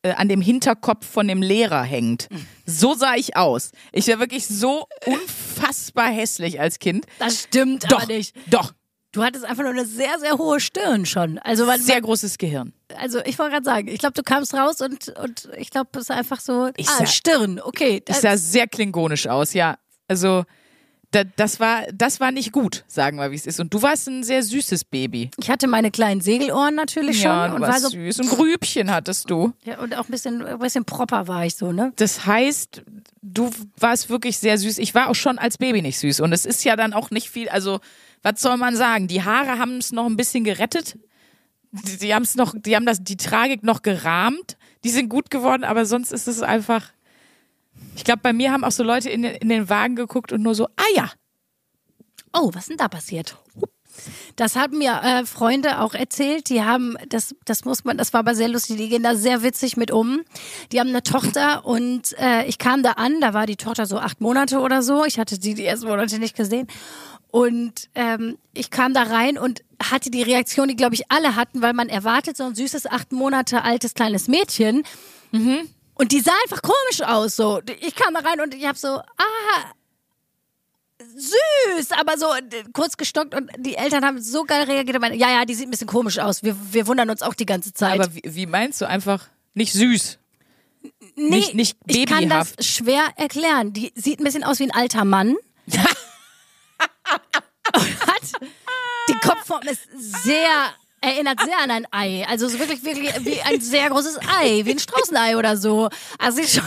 äh, 0.03 0.13
an 0.13 0.27
dem 0.27 0.41
Hinterkopf 0.41 1.05
von 1.05 1.27
dem 1.27 1.41
Lehrer 1.41 1.83
hängt. 1.83 2.27
So 2.65 2.95
sah 2.95 3.15
ich 3.15 3.35
aus. 3.37 3.71
Ich 3.91 4.07
war 4.07 4.19
wirklich 4.19 4.47
so 4.47 4.87
unfassbar 5.05 6.09
hässlich 6.09 6.59
als 6.59 6.79
Kind. 6.79 7.05
Das 7.19 7.41
stimmt 7.43 7.91
Doch, 7.91 8.07
nicht. 8.07 8.35
doch. 8.47 8.73
Du 9.11 9.23
hattest 9.23 9.43
einfach 9.43 9.63
nur 9.63 9.73
eine 9.73 9.85
sehr, 9.85 10.19
sehr 10.19 10.37
hohe 10.37 10.59
Stirn 10.61 11.05
schon. 11.05 11.37
Also, 11.39 11.65
man, 11.65 11.81
Sehr 11.81 11.99
großes 11.99 12.37
Gehirn. 12.37 12.73
Also 12.99 13.19
ich 13.25 13.37
wollte 13.39 13.53
gerade 13.53 13.65
sagen, 13.65 13.87
ich 13.87 13.99
glaube, 13.99 14.13
du 14.13 14.23
kamst 14.23 14.53
raus 14.53 14.81
und, 14.81 15.09
und 15.23 15.49
ich 15.57 15.69
glaube, 15.69 15.89
es 15.93 16.01
ist 16.03 16.11
einfach 16.11 16.39
so, 16.39 16.69
Ich 16.77 16.87
ah, 16.89 16.97
sah- 16.99 17.05
Stirn, 17.07 17.59
okay. 17.63 17.97
Ich 17.97 18.05
Das, 18.05 18.21
sah 18.21 18.37
sehr 18.37 18.67
klingonisch 18.67 19.27
aus, 19.27 19.53
ja. 19.53 19.77
Also, 20.07 20.43
da, 21.11 21.23
das, 21.35 21.59
war, 21.59 21.83
das 21.93 22.21
war 22.21 22.31
nicht 22.31 22.53
gut, 22.53 22.85
sagen 22.87 23.17
wir, 23.17 23.31
wie 23.31 23.35
es 23.35 23.45
ist. 23.45 23.59
Und 23.59 23.73
du 23.73 23.81
warst 23.81 24.07
ein 24.07 24.23
sehr 24.23 24.43
süßes 24.43 24.85
Baby. 24.85 25.29
ich 25.37 25.49
hatte 25.49 25.67
meine 25.67 25.91
kleinen 25.91 26.21
Segelohren 26.21 26.75
natürlich 26.75 27.17
schon 27.17 27.25
Ja, 27.31 27.47
du 27.49 27.55
und 27.55 27.61
war 27.61 27.69
warst 27.69 27.81
so, 27.81 27.89
süß. 27.89 28.19
Und 28.21 28.29
Grübchen 28.29 28.89
hattest 28.91 29.29
du. 29.29 29.51
ja, 29.65 29.79
und 29.79 29.93
auch 29.97 30.05
ein 30.05 30.11
bisschen, 30.11 30.45
ein 30.45 30.59
bisschen 30.59 30.85
proper 30.85 31.27
war 31.27 31.45
ich 31.45 31.55
so, 31.55 31.73
ne? 31.73 31.91
Das 31.97 32.25
heißt, 32.25 32.83
du 33.21 33.49
warst 33.77 34.09
wirklich 34.09 34.37
sehr 34.37 34.57
süß. 34.57 34.77
Ich 34.77 34.95
war 34.95 35.09
auch 35.09 35.15
schon 35.15 35.37
als 35.37 35.57
Baby 35.57 35.81
nicht 35.81 35.99
süß. 35.99 36.21
Und 36.21 36.31
es 36.31 36.45
ist 36.45 36.63
ja 36.63 36.77
dann 36.77 36.93
auch 36.93 37.11
nicht 37.11 37.29
viel, 37.29 37.49
also, 37.49 37.81
was 38.23 38.39
soll 38.41 38.55
man 38.55 38.77
sagen? 38.77 39.09
Die 39.09 39.23
Haare 39.23 39.59
haben 39.59 39.79
es 39.79 39.91
noch 39.91 40.05
ein 40.05 40.15
bisschen 40.15 40.45
gerettet. 40.45 40.97
Die, 41.71 41.97
die 41.97 42.13
haben 42.13 42.23
es 42.23 42.35
noch, 42.35 42.53
die 42.57 42.75
haben 42.75 42.85
das, 42.85 43.03
die 43.03 43.17
Tragik 43.17 43.63
noch 43.63 43.81
gerahmt. 43.81 44.57
Die 44.83 44.89
sind 44.89 45.09
gut 45.09 45.29
geworden, 45.29 45.63
aber 45.63 45.85
sonst 45.85 46.11
ist 46.11 46.27
es 46.27 46.41
einfach. 46.41 46.91
Ich 47.95 48.03
glaube, 48.03 48.21
bei 48.21 48.33
mir 48.33 48.51
haben 48.51 48.63
auch 48.63 48.71
so 48.71 48.83
Leute 48.83 49.09
in 49.09 49.21
den, 49.23 49.35
in 49.35 49.49
den 49.49 49.69
Wagen 49.69 49.95
geguckt 49.95 50.31
und 50.31 50.41
nur 50.41 50.55
so, 50.55 50.65
ah 50.65 50.95
ja, 50.95 51.11
Oh, 52.33 52.49
was 52.53 52.67
denn 52.67 52.77
da 52.77 52.87
passiert? 52.87 53.37
Das 54.37 54.55
haben 54.55 54.77
mir 54.77 55.01
äh, 55.03 55.25
Freunde 55.25 55.81
auch 55.81 55.93
erzählt. 55.93 56.49
Die 56.49 56.63
haben, 56.63 56.95
das, 57.09 57.35
das 57.43 57.65
muss 57.65 57.83
man, 57.83 57.97
das 57.97 58.13
war 58.13 58.21
aber 58.21 58.35
sehr 58.35 58.47
lustig. 58.47 58.77
Die 58.77 58.87
gehen 58.87 59.03
da 59.03 59.15
sehr 59.15 59.43
witzig 59.43 59.75
mit 59.75 59.91
um. 59.91 60.21
Die 60.71 60.79
haben 60.79 60.89
eine 60.89 61.03
Tochter 61.03 61.65
und 61.65 62.17
äh, 62.17 62.45
ich 62.45 62.57
kam 62.57 62.83
da 62.83 62.91
an. 62.93 63.19
Da 63.19 63.33
war 63.33 63.45
die 63.45 63.57
Tochter 63.57 63.85
so 63.85 63.99
acht 63.99 64.21
Monate 64.21 64.59
oder 64.59 64.81
so. 64.81 65.03
Ich 65.03 65.19
hatte 65.19 65.37
sie 65.39 65.55
die 65.55 65.65
ersten 65.65 65.87
Monate 65.87 66.19
nicht 66.19 66.37
gesehen. 66.37 66.67
Und 67.31 67.89
ähm, 67.95 68.37
ich 68.53 68.69
kam 68.71 68.93
da 68.93 69.03
rein 69.03 69.37
und 69.37 69.63
hatte 69.81 70.11
die 70.11 70.21
Reaktion, 70.21 70.67
die 70.67 70.75
glaube 70.75 70.95
ich 70.95 71.09
alle 71.09 71.35
hatten, 71.35 71.61
weil 71.61 71.71
man 71.73 71.87
erwartet 71.89 72.35
so 72.37 72.43
ein 72.43 72.55
süßes 72.55 72.87
acht 72.87 73.11
Monate 73.13 73.63
altes 73.63 73.93
kleines 73.93 74.27
Mädchen. 74.27 74.83
Und 75.31 76.11
die 76.11 76.19
sah 76.19 76.33
einfach 76.43 76.61
komisch 76.61 77.01
aus. 77.07 77.37
So, 77.37 77.61
ich 77.79 77.95
kam 77.95 78.13
da 78.13 78.19
rein 78.19 78.41
und 78.41 78.53
ich 78.53 78.65
habe 78.65 78.77
so, 78.77 78.87
ah, 78.89 79.71
süß, 81.77 81.91
aber 81.93 82.17
so 82.17 82.27
kurz 82.73 82.97
gestockt 82.97 83.33
und 83.33 83.49
die 83.57 83.75
Eltern 83.75 84.03
haben 84.05 84.21
so 84.21 84.43
geil 84.43 84.63
reagiert. 84.65 84.95
und 84.97 85.01
meinten, 85.01 85.17
Ja, 85.19 85.29
ja, 85.31 85.45
die 85.45 85.55
sieht 85.55 85.67
ein 85.67 85.71
bisschen 85.71 85.87
komisch 85.87 86.19
aus. 86.19 86.43
Wir, 86.43 86.55
wir 86.73 86.85
wundern 86.87 87.09
uns 87.09 87.21
auch 87.21 87.33
die 87.33 87.45
ganze 87.45 87.73
Zeit. 87.73 87.99
aber 87.99 88.13
wie, 88.13 88.21
wie 88.25 88.45
meinst 88.45 88.81
du 88.81 88.87
einfach 88.87 89.27
nicht 89.53 89.73
süß? 89.73 90.19
nee, 91.15 91.29
nicht- 91.29 91.53
nicht 91.55 91.77
ich 91.87 92.05
kann 92.05 92.27
das 92.29 92.51
babyhaft. 92.51 92.63
schwer 92.65 93.03
erklären. 93.15 93.73
Die 93.73 93.91
sieht 93.95 94.19
ein 94.19 94.23
bisschen 94.25 94.43
aus 94.43 94.59
wie 94.59 94.63
ein 94.63 94.71
alter 94.71 95.05
Mann. 95.05 95.35
und 97.75 98.07
hat 98.07 98.21
Die 99.09 99.27
Kopfform 99.27 99.63
ist 99.63 99.81
sehr, 100.23 100.73
erinnert 101.01 101.39
sehr 101.41 101.59
an 101.59 101.71
ein 101.71 101.87
Ei. 101.91 102.25
Also 102.27 102.47
so 102.47 102.59
wirklich, 102.59 102.83
wirklich 102.83 103.13
wie 103.25 103.41
ein 103.41 103.61
sehr 103.61 103.89
großes 103.89 104.19
Ei, 104.39 104.61
wie 104.65 104.71
ein 104.71 104.79
Straußenei 104.79 105.37
oder 105.37 105.57
so. 105.57 105.89
Also 106.17 106.41
ich 106.41 106.53
schon. 106.53 106.63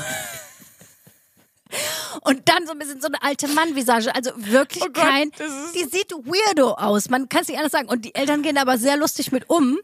Und 2.22 2.48
dann 2.48 2.66
so 2.66 2.72
ein 2.72 2.78
bisschen 2.78 3.00
so 3.00 3.08
eine 3.08 3.22
alte 3.22 3.48
Mann-Visage. 3.48 4.14
Also 4.14 4.30
wirklich 4.36 4.84
Oh 4.84 4.90
Gott, 4.92 5.04
kein. 5.04 5.30
Die 5.74 5.84
sieht 5.84 6.12
weirdo 6.12 6.72
aus. 6.72 7.10
Man 7.10 7.28
kann 7.28 7.42
es 7.42 7.48
nicht 7.48 7.58
anders 7.58 7.72
sagen. 7.72 7.88
Und 7.88 8.04
die 8.04 8.14
Eltern 8.14 8.42
gehen 8.42 8.58
aber 8.58 8.78
sehr 8.78 8.96
lustig 8.96 9.32
mit 9.32 9.50
um. 9.50 9.78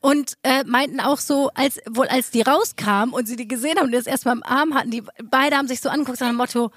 Und 0.00 0.38
äh, 0.42 0.64
meinten 0.64 0.98
auch 1.00 1.18
so, 1.18 1.50
als 1.54 1.78
wohl 1.88 2.08
als 2.08 2.30
die 2.30 2.40
rauskam 2.40 3.12
und 3.12 3.28
sie 3.28 3.36
die 3.36 3.46
gesehen 3.46 3.76
haben 3.76 3.86
und 3.86 3.92
die 3.92 3.98
das 3.98 4.06
erstmal 4.06 4.34
im 4.34 4.42
Arm 4.42 4.74
hatten, 4.74 4.90
die 4.90 5.02
beide 5.22 5.56
haben 5.56 5.68
sich 5.68 5.82
so 5.82 5.90
angeguckt 5.90 6.20
nach 6.20 6.28
dem 6.28 6.36
Motto, 6.36 6.70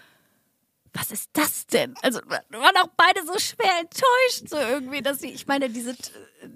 was 0.93 1.11
ist 1.11 1.29
das 1.33 1.65
denn? 1.67 1.95
Also 2.01 2.19
waren 2.29 2.77
auch 2.77 2.89
beide 2.95 3.25
so 3.25 3.37
schwer 3.39 3.79
enttäuscht, 3.79 4.49
so 4.49 4.57
irgendwie, 4.57 5.01
dass 5.01 5.19
sie, 5.19 5.29
ich 5.29 5.47
meine, 5.47 5.69
diese, 5.69 5.95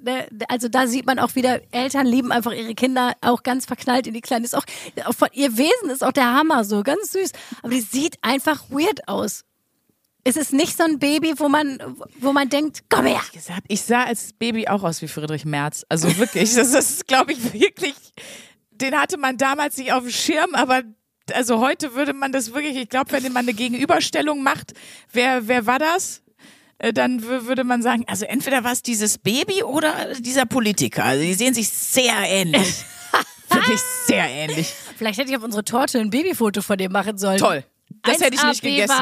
ne, 0.03 0.27
also 0.47 0.67
da 0.67 0.87
sieht 0.87 1.05
man 1.05 1.17
auch 1.17 1.33
wieder, 1.35 1.61
Eltern 1.71 2.05
lieben 2.05 2.31
einfach 2.31 2.51
ihre 2.51 2.75
Kinder 2.75 3.15
auch 3.21 3.41
ganz 3.41 3.65
verknallt 3.65 4.05
in 4.05 4.13
die 4.13 4.21
Kleinen. 4.21 4.45
Ist 4.45 4.55
auch, 4.55 4.65
auch 5.05 5.15
von 5.15 5.29
ihr 5.33 5.57
Wesen 5.57 5.89
ist 5.89 6.03
auch 6.03 6.11
der 6.11 6.33
Hammer 6.33 6.63
so, 6.63 6.83
ganz 6.83 7.11
süß. 7.13 7.31
Aber 7.63 7.71
die 7.71 7.81
sieht 7.81 8.17
einfach 8.21 8.69
weird 8.69 9.07
aus. 9.07 9.43
Es 10.23 10.37
ist 10.37 10.53
nicht 10.53 10.77
so 10.77 10.83
ein 10.83 10.99
Baby, 10.99 11.33
wo 11.37 11.49
man, 11.49 11.79
wo 12.19 12.33
man 12.33 12.49
denkt, 12.49 12.83
komm 12.89 13.05
her. 13.05 13.21
gesagt, 13.33 13.63
ich 13.69 13.81
sah 13.81 14.03
als 14.03 14.33
Baby 14.33 14.67
auch 14.67 14.83
aus 14.83 15.01
wie 15.01 15.07
Friedrich 15.07 15.45
Merz. 15.45 15.85
Also 15.89 16.15
wirklich, 16.17 16.53
das 16.53 16.73
ist, 16.73 17.07
glaube 17.07 17.31
ich, 17.31 17.53
wirklich, 17.53 17.95
den 18.71 18.99
hatte 18.99 19.17
man 19.17 19.37
damals 19.37 19.77
nicht 19.77 19.93
auf 19.93 20.03
dem 20.03 20.11
Schirm, 20.11 20.53
aber 20.53 20.83
also 21.33 21.59
heute 21.59 21.93
würde 21.95 22.13
man 22.13 22.31
das 22.31 22.53
wirklich, 22.53 22.75
ich 22.77 22.89
glaube, 22.89 23.11
wenn 23.11 23.23
man 23.33 23.45
eine 23.45 23.53
Gegenüberstellung 23.53 24.43
macht, 24.43 24.73
wer, 25.11 25.47
wer 25.47 25.65
war 25.65 25.79
das? 25.79 26.21
Äh, 26.79 26.93
Dann 26.93 27.21
wür- 27.21 27.45
würde 27.47 27.63
man 27.63 27.81
sagen, 27.81 28.03
also 28.07 28.25
entweder 28.25 28.63
war 28.63 28.71
es 28.71 28.81
dieses 28.83 29.17
Baby 29.17 29.63
oder 29.63 30.13
dieser 30.19 30.45
Politiker. 30.45 31.03
Also 31.05 31.23
die 31.23 31.33
sehen 31.33 31.53
sich 31.53 31.69
sehr 31.69 32.13
ähnlich. 32.25 32.83
Wirklich 33.49 33.79
sehr 34.05 34.25
ähnlich. 34.29 34.73
Vielleicht 34.97 35.17
hätte 35.19 35.31
ich 35.31 35.37
auf 35.37 35.43
unsere 35.43 35.63
Torte 35.63 35.99
ein 35.99 36.09
Babyfoto 36.09 36.61
von 36.61 36.77
dem 36.77 36.91
machen 36.91 37.17
sollen. 37.17 37.37
Toll. 37.39 37.63
Das 38.03 38.19
hätte 38.21 38.35
ich 38.35 38.41
1A 38.41 38.49
nicht 38.49 38.61
gegessen. 38.61 38.93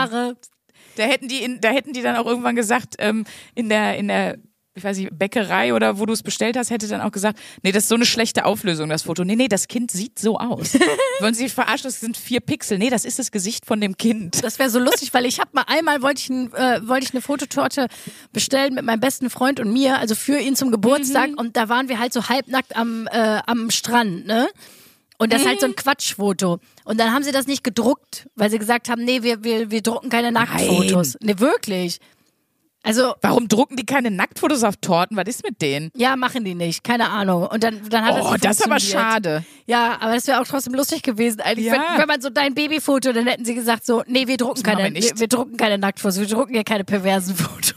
Da 0.96 1.03
hätten 1.03 1.27
die, 1.27 1.44
in, 1.44 1.60
da 1.60 1.70
hätten 1.72 1.91
die 1.94 2.01
dann 2.01 2.15
auch 2.15 2.25
irgendwann 2.25 2.55
gesagt, 2.55 2.96
ähm, 3.00 3.25
in 3.55 3.67
der, 3.70 3.98
in 3.98 4.08
der, 4.08 4.38
ich 4.77 4.84
weiß 4.84 4.98
nicht, 4.98 5.17
Bäckerei 5.17 5.74
oder 5.74 6.00
wo 6.00 6.05
du 6.05 6.12
es 6.12 6.22
bestellt 6.22 6.58
hast, 6.58 6.70
hätte 6.70 6.88
dann 6.89 7.00
auch 7.00 7.12
gesagt, 7.13 7.39
nee, 7.63 7.72
das 7.72 7.84
ist 7.84 7.89
so 7.89 7.96
eine 7.96 8.05
schlechte 8.05 8.44
Auflösung, 8.44 8.89
das 8.89 9.03
Foto. 9.03 9.24
Nee, 9.24 9.38
nee, 9.38 9.48
das 9.48 9.70
Kind 9.70 9.89
sieht 9.89 10.20
so 10.20 10.38
aus. 10.38 10.74
Wollen 11.22 11.34
Sie 11.34 11.44
sich 11.44 11.53
verarschen, 11.53 11.86
das 11.86 12.01
sind 12.01 12.17
vier 12.17 12.41
Pixel. 12.41 12.77
Nee, 12.77 12.89
das 12.89 13.05
ist 13.05 13.17
das 13.17 13.32
Gesicht 13.32 13.65
von 13.65 13.79
dem 13.79 13.96
Kind. 13.96 14.44
Das 14.44 14.60
wäre 14.60 14.70
so 14.70 14.79
lustig, 14.79 15.13
weil 15.13 15.25
ich 15.25 15.39
habe 15.39 15.51
mal 15.53 15.63
einmal 15.67 16.01
wollte 16.01 16.20
ich, 16.22 16.29
ein, 16.29 16.53
äh, 16.53 16.86
wollte 16.88 17.05
ich 17.05 17.13
eine 17.13 17.22
Fototorte 17.22 17.88
bestellen 18.34 18.74
mit 18.74 18.84
meinem 18.84 19.00
besten 19.00 19.29
Freund 19.29 19.62
und 19.62 19.72
mir, 19.72 19.98
also 19.98 20.13
für 20.13 20.38
ihn 20.39 20.58
zum 20.58 20.72
Geburtstag 20.72 21.29
Mhm. 21.32 21.38
und 21.38 21.55
da 21.55 21.70
waren 21.70 21.88
wir 21.88 21.98
halt 22.00 22.12
so 22.12 22.27
halbnackt 22.27 22.75
am 22.75 23.08
äh, 23.12 23.39
am 23.46 23.72
Strand, 23.72 24.27
ne? 24.27 24.48
Und 25.17 25.32
das 25.32 25.44
ist 25.44 25.48
halt 25.48 25.62
so 25.62 25.67
Mhm. 25.67 25.72
ein 25.72 25.75
Quatschfoto. 25.77 26.60
Und 26.84 27.00
dann 27.00 27.13
haben 27.13 27.24
sie 27.24 27.32
das 27.32 27.48
nicht 27.48 27.63
gedruckt, 27.63 28.27
weil 28.36 28.51
sie 28.51 28.60
gesagt 28.60 28.89
haben, 28.89 29.05
nee, 29.05 29.24
wir, 29.24 29.46
wir, 29.46 29.72
wir 29.72 29.82
drucken 29.82 30.10
keine 30.10 30.34
Nacktfotos. 30.34 31.15
Nee, 31.22 31.39
wirklich. 31.39 32.00
Also, 32.86 33.15
Warum 33.22 33.48
drucken 33.48 33.75
die 33.77 33.86
keine 33.86 34.12
Nacktfotos 34.12 34.63
auf 34.63 34.77
Torten? 34.77 35.18
Was 35.18 35.25
ist 35.27 35.44
mit 35.44 35.62
denen? 35.62 35.92
ja, 35.96 36.15
machen 36.15 36.44
die 36.46 36.54
nicht. 36.56 36.84
Keine 36.84 37.10
Ahnung. 37.10 37.48
Und 37.48 37.63
dann, 37.63 37.82
dann 37.89 38.06
hat 38.06 38.18
das 38.18 38.25
Oh, 38.25 38.32
nicht 38.34 38.46
das 38.46 38.60
ist 38.60 38.65
aber 38.65 38.80
schade. 38.80 39.44
Ja, 39.65 39.98
aber 40.00 40.13
das 40.13 40.27
wäre 40.27 40.39
auch 40.39 40.46
trotzdem 40.46 40.74
lustig 40.75 41.01
gewesen. 41.01 41.42
Eigentlich, 41.42 41.65
Ja. 41.65 41.74
wenn, 41.74 42.01
wenn 42.01 42.08
man 42.08 42.22
so 42.22 42.30
dein 42.30 42.54
Babyfoto, 42.54 43.12
dann 43.12 43.25
hätten 43.27 43.44
sie 43.44 43.56
gesagt 43.56 43.86
so, 43.86 44.04
nee, 44.08 44.27
wir 44.27 44.38
drucken 44.38 44.62
machen 44.63 44.77
keine, 44.77 44.94
wir 44.96 45.20
wir, 45.20 45.27
drucken 45.27 45.58
keine 45.58 45.77
Nacktfotos, 45.80 46.20
wir 46.20 46.27
drucken 46.27 46.54
hier 46.54 46.63
keine 46.63 46.84
perversen 46.84 47.36
Fotos. 47.36 47.74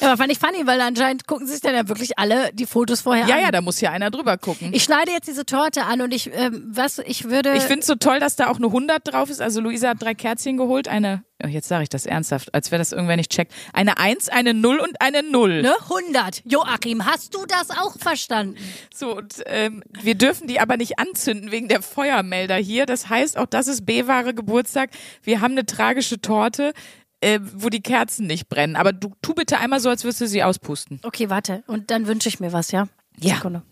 Ja, 0.00 0.08
aber 0.08 0.16
fand 0.16 0.32
ich 0.32 0.38
funny, 0.38 0.66
weil 0.66 0.80
anscheinend 0.80 1.26
gucken 1.26 1.46
sich 1.46 1.60
dann 1.60 1.74
ja 1.74 1.88
wirklich 1.88 2.18
alle 2.18 2.50
die 2.52 2.66
Fotos 2.66 3.00
vorher 3.02 3.26
Ja, 3.26 3.36
an. 3.36 3.42
ja, 3.42 3.50
da 3.50 3.60
muss 3.60 3.80
ja 3.80 3.90
einer 3.90 4.10
drüber 4.10 4.38
gucken. 4.38 4.70
Ich 4.72 4.82
schneide 4.84 5.12
jetzt 5.12 5.28
diese 5.28 5.44
Torte 5.44 5.84
an 5.84 6.00
und 6.00 6.12
ich, 6.14 6.30
ähm, 6.34 6.64
was, 6.72 6.98
ich 6.98 7.24
würde. 7.24 7.54
Ich 7.54 7.62
finde 7.64 7.80
es 7.80 7.86
so 7.86 7.94
toll, 7.96 8.18
dass 8.20 8.36
da 8.36 8.48
auch 8.48 8.56
eine 8.56 8.66
100 8.66 9.12
drauf 9.12 9.30
ist. 9.30 9.40
Also 9.40 9.60
Luisa 9.60 9.90
hat 9.90 10.02
drei 10.02 10.14
Kerzchen 10.14 10.56
geholt. 10.56 10.88
Eine, 10.88 11.22
oh, 11.44 11.46
jetzt 11.48 11.68
sage 11.68 11.82
ich 11.82 11.88
das 11.88 12.06
ernsthaft, 12.06 12.54
als 12.54 12.70
wäre 12.70 12.78
das 12.80 12.92
irgendwer 12.92 13.16
nicht 13.16 13.30
checkt. 13.30 13.52
Eine 13.72 13.98
1, 13.98 14.28
eine 14.30 14.54
0 14.54 14.78
und 14.78 15.00
eine 15.00 15.22
0. 15.22 15.62
ne, 15.62 15.74
100. 15.82 16.42
Joachim, 16.46 17.04
hast 17.04 17.34
du 17.34 17.44
das 17.46 17.70
auch 17.70 17.96
verstanden? 17.98 18.56
So, 18.94 19.16
und 19.18 19.42
ähm, 19.46 19.82
wir 20.02 20.14
dürfen 20.14 20.46
die 20.48 20.60
aber 20.60 20.76
nicht 20.76 20.98
anzünden 20.98 21.50
wegen 21.50 21.68
der 21.68 21.82
Feuermelder 21.82 22.56
hier. 22.56 22.86
Das 22.86 23.08
heißt, 23.08 23.36
auch 23.36 23.46
das 23.46 23.68
ist 23.68 23.84
B-Ware 23.86 24.34
Geburtstag. 24.34 24.90
Wir 25.22 25.40
haben 25.40 25.52
eine 25.52 25.66
tragische 25.66 26.20
Torte, 26.20 26.72
äh, 27.20 27.38
wo 27.54 27.68
die 27.68 27.82
Kerzen 27.82 28.26
nicht 28.26 28.48
brennen. 28.48 28.76
Aber 28.76 28.92
du 28.92 29.12
tu 29.22 29.34
bitte 29.34 29.58
einmal 29.58 29.80
so, 29.80 29.88
als 29.90 30.04
würdest 30.04 30.20
du 30.20 30.26
sie 30.28 30.42
auspusten. 30.42 31.00
Okay, 31.02 31.30
warte. 31.30 31.62
Und 31.66 31.90
dann 31.90 32.06
wünsche 32.06 32.28
ich 32.28 32.40
mir 32.40 32.52
was, 32.52 32.70
ja? 32.72 32.88
Ja. 33.18 33.36
Sekunde. 33.36 33.62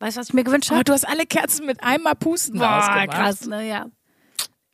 Weißt 0.00 0.16
du, 0.16 0.20
was 0.20 0.28
ich 0.28 0.34
mir 0.34 0.44
gewünscht 0.44 0.70
Oh, 0.70 0.74
habe? 0.76 0.84
du 0.84 0.92
hast 0.92 1.06
alle 1.06 1.26
Kerzen 1.26 1.66
mit 1.66 1.82
einmal 1.82 2.14
pusten 2.14 2.58
Boah, 2.60 2.78
ausgemacht. 2.78 3.10
krass, 3.10 3.46
ne, 3.46 3.68
ja. 3.68 3.86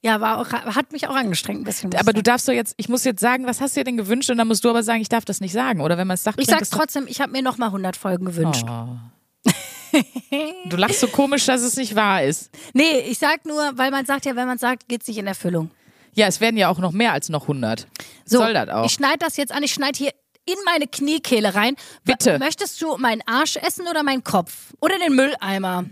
Ja, 0.03 0.21
war 0.21 0.37
auch, 0.39 0.53
hat 0.53 0.93
mich 0.93 1.09
auch 1.09 1.17
angestrengt 1.17 1.63
ein 1.63 1.65
bisschen. 1.65 1.95
Aber 1.97 2.13
du 2.13 2.23
darfst 2.23 2.47
doch 2.47 2.53
jetzt, 2.53 2.75
ich 2.77 2.91
muss 2.91 3.05
jetzt 3.05 3.21
sagen, 3.21 3.47
was 3.47 3.63
hast 3.63 3.75
du 3.75 3.81
dir 3.81 3.85
denn 3.85 3.97
gewünscht? 3.97 4.29
Und 4.29 4.37
dann 4.37 4.47
musst 4.47 4.63
du 4.63 4.69
aber 4.69 4.83
sagen, 4.83 5.01
ich 5.01 5.09
darf 5.09 5.25
das 5.25 5.41
nicht 5.41 5.53
sagen. 5.55 5.81
Oder 5.81 5.97
wenn 5.97 6.07
man 6.07 6.17
es 6.17 6.23
sagt, 6.25 6.39
Ich 6.39 6.47
sag's 6.47 6.69
trotzdem, 6.69 7.07
ich 7.09 7.23
habe 7.23 7.33
mir 7.33 7.41
noch 7.41 7.57
mal 7.57 7.67
100 7.67 7.97
Folgen 7.97 8.27
gewünscht. 8.27 8.67
Oh. 8.69 8.89
Du 10.67 10.77
lachst 10.77 11.01
so 11.01 11.07
komisch, 11.09 11.47
dass 11.47 11.63
es 11.63 11.77
nicht 11.77 11.95
wahr 11.95 12.23
ist. 12.23 12.51
Nee, 12.73 12.99
ich 13.01 13.19
sag 13.19 13.45
nur, 13.47 13.73
weil 13.77 13.91
man 13.91 14.07
sagt 14.07 14.27
ja, 14.27 14.35
wenn 14.37 14.47
man 14.47 14.59
sagt, 14.59 14.89
geht's 14.89 15.07
nicht 15.09 15.19
in 15.19 15.27
Erfüllung. 15.27 15.71
Ja, 16.15 16.27
es 16.27 16.41
werden 16.41 16.57
ja 16.57 16.69
auch 16.69 16.79
noch 16.79 16.93
mehr 16.93 17.13
als 17.13 17.29
noch 17.29 17.43
100. 17.43 17.87
So, 18.25 18.39
Soll 18.39 18.55
das 18.55 18.69
auch? 18.69 18.87
ich 18.87 18.93
schneide 18.93 19.19
das 19.19 19.37
jetzt 19.37 19.53
an, 19.53 19.63
ich 19.63 19.73
schneide 19.73 19.99
hier 19.99 20.13
in 20.47 20.57
meine 20.65 20.87
Kniekehle 20.87 21.55
rein. 21.55 21.75
Bitte. 22.05 22.39
Möchtest 22.39 22.81
du 22.83 22.97
meinen 22.99 23.23
Arsch 23.27 23.57
essen 23.57 23.87
oder 23.89 24.03
meinen 24.03 24.23
Kopf? 24.25 24.75
Oder 24.81 24.99
den 24.99 25.15
Mülleimer? 25.15 25.85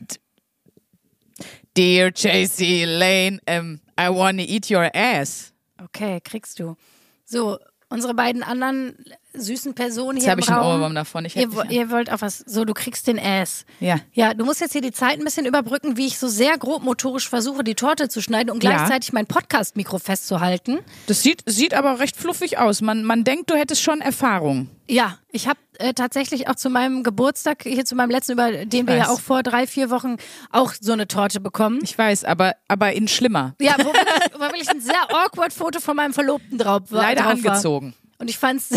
Dear 1.76 2.10
JC 2.14 2.84
Lane, 2.84 3.40
um, 3.48 3.80
I 3.98 4.08
wanna 4.08 4.42
eat 4.42 4.70
your 4.70 4.90
ass. 4.94 5.52
Okay, 5.82 6.20
kriegst 6.22 6.58
du. 6.58 6.76
So, 7.24 7.58
unsere 7.92 8.14
beiden 8.14 8.42
anderen 8.42 8.96
süßen 9.34 9.74
Personen 9.74 10.16
Jetzt 10.18 10.24
hier 10.24 10.30
habe 10.32 10.40
im 10.40 10.44
ich 10.44 10.50
einen. 10.50 10.60
Ohrwurm 10.62 10.94
davon. 10.94 11.24
Ich 11.24 11.36
Ihr, 11.36 11.48
ihr 11.70 11.90
wollt 11.90 12.12
auch 12.12 12.20
was. 12.20 12.38
So, 12.46 12.64
du 12.64 12.74
kriegst 12.74 13.06
den 13.06 13.18
Ass. 13.18 13.64
Ja. 13.80 13.98
Ja, 14.12 14.34
du 14.34 14.44
musst 14.44 14.60
jetzt 14.60 14.72
hier 14.72 14.80
die 14.82 14.92
Zeit 14.92 15.18
ein 15.18 15.24
bisschen 15.24 15.46
überbrücken, 15.46 15.96
wie 15.96 16.06
ich 16.06 16.18
so 16.18 16.28
sehr 16.28 16.58
grob 16.58 16.82
motorisch 16.82 17.28
versuche, 17.28 17.64
die 17.64 17.74
Torte 17.74 18.08
zu 18.08 18.20
schneiden 18.20 18.50
und 18.50 18.62
Ja. 18.62 18.70
gleichzeitig 18.76 19.12
mein 19.12 19.26
Podcast-Mikro 19.26 19.98
festzuhalten. 19.98 20.80
Das 21.06 21.22
sieht, 21.22 21.42
sieht 21.46 21.72
aber 21.74 21.98
recht 22.00 22.16
fluffig 22.16 22.58
aus. 22.58 22.80
Man, 22.82 23.04
man 23.04 23.24
denkt, 23.24 23.50
du 23.50 23.54
hättest 23.54 23.82
schon 23.82 24.00
Erfahrung. 24.00 24.68
Ja, 24.88 25.18
ich 25.30 25.48
habe 25.48 25.58
äh, 25.82 25.94
tatsächlich 25.94 26.48
auch 26.48 26.54
zu 26.54 26.70
meinem 26.70 27.02
Geburtstag, 27.02 27.62
hier 27.64 27.84
zu 27.84 27.94
meinem 27.94 28.10
letzten, 28.10 28.32
über 28.32 28.50
den 28.64 28.86
wir 28.86 28.94
weiß. 28.98 29.06
ja 29.06 29.12
auch 29.12 29.20
vor 29.20 29.42
drei, 29.42 29.66
vier 29.66 29.90
Wochen 29.90 30.16
auch 30.50 30.72
so 30.80 30.92
eine 30.92 31.08
Torte 31.08 31.40
bekommen. 31.40 31.80
Ich 31.82 31.96
weiß, 31.98 32.24
aber, 32.24 32.54
aber 32.68 32.92
in 32.92 33.08
schlimmer. 33.08 33.54
Ja, 33.60 33.74
wo, 33.78 33.84
wirklich- 33.92 34.32
wo 34.34 34.40
wirklich 34.40 34.68
ein 34.70 34.80
sehr 34.80 35.02
awkward 35.10 35.52
Foto 35.52 35.80
von 35.80 35.96
meinem 35.96 36.12
Verlobten 36.14 36.58
drauf 36.58 36.82
war. 36.90 37.02
Leider 37.02 37.22
drauf 37.24 37.42
war. 37.44 37.50
angezogen. 37.52 37.94
Und 38.18 38.30
ich 38.30 38.38
fand's, 38.38 38.70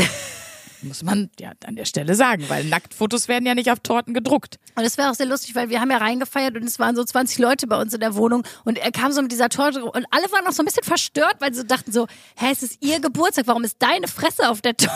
Muss 0.81 1.01
man 1.03 1.29
ja 1.39 1.51
an 1.65 1.75
der 1.75 1.85
Stelle 1.85 2.13
sagen, 2.15 2.45
weil 2.47 2.63
Nacktfotos 2.65 3.27
werden 3.27 3.45
ja 3.47 3.55
nicht 3.55 3.71
auf 3.71 3.79
Torten 3.79 4.13
gedruckt. 4.13 4.59
und 4.75 4.83
es 4.83 4.97
war 5.00 5.09
auch 5.09 5.15
sehr 5.15 5.25
lustig, 5.25 5.55
weil 5.55 5.69
wir 5.69 5.79
haben 5.81 5.89
ja 5.89 5.97
reingefeiert 5.97 6.55
und 6.55 6.63
es 6.63 6.77
waren 6.79 6.95
so 6.95 7.03
20 7.03 7.39
Leute 7.39 7.65
bei 7.65 7.79
uns 7.81 7.93
in 7.93 8.01
der 8.01 8.15
Wohnung 8.15 8.43
und 8.65 8.77
er 8.77 8.91
kam 8.91 9.12
so 9.12 9.21
mit 9.21 9.31
dieser 9.31 9.50
Torte 9.50 9.83
und 9.83 10.05
alle 10.12 10.31
waren 10.31 10.43
noch 10.43 10.51
so 10.51 10.62
ein 10.62 10.65
bisschen 10.65 10.83
verstört, 10.83 11.38
weil 11.39 11.51
sie 11.53 11.62
so 11.62 11.65
dachten 11.65 11.91
so, 11.91 12.05
hä, 12.38 12.47
es 12.51 12.62
ist 12.62 12.77
ihr 12.85 13.00
Geburtstag, 13.00 13.47
warum 13.47 13.63
ist 13.63 13.77
deine 13.79 14.07
Fresse 14.07 14.47
auf 14.50 14.62
der 14.62 14.75
Torte? 14.77 14.91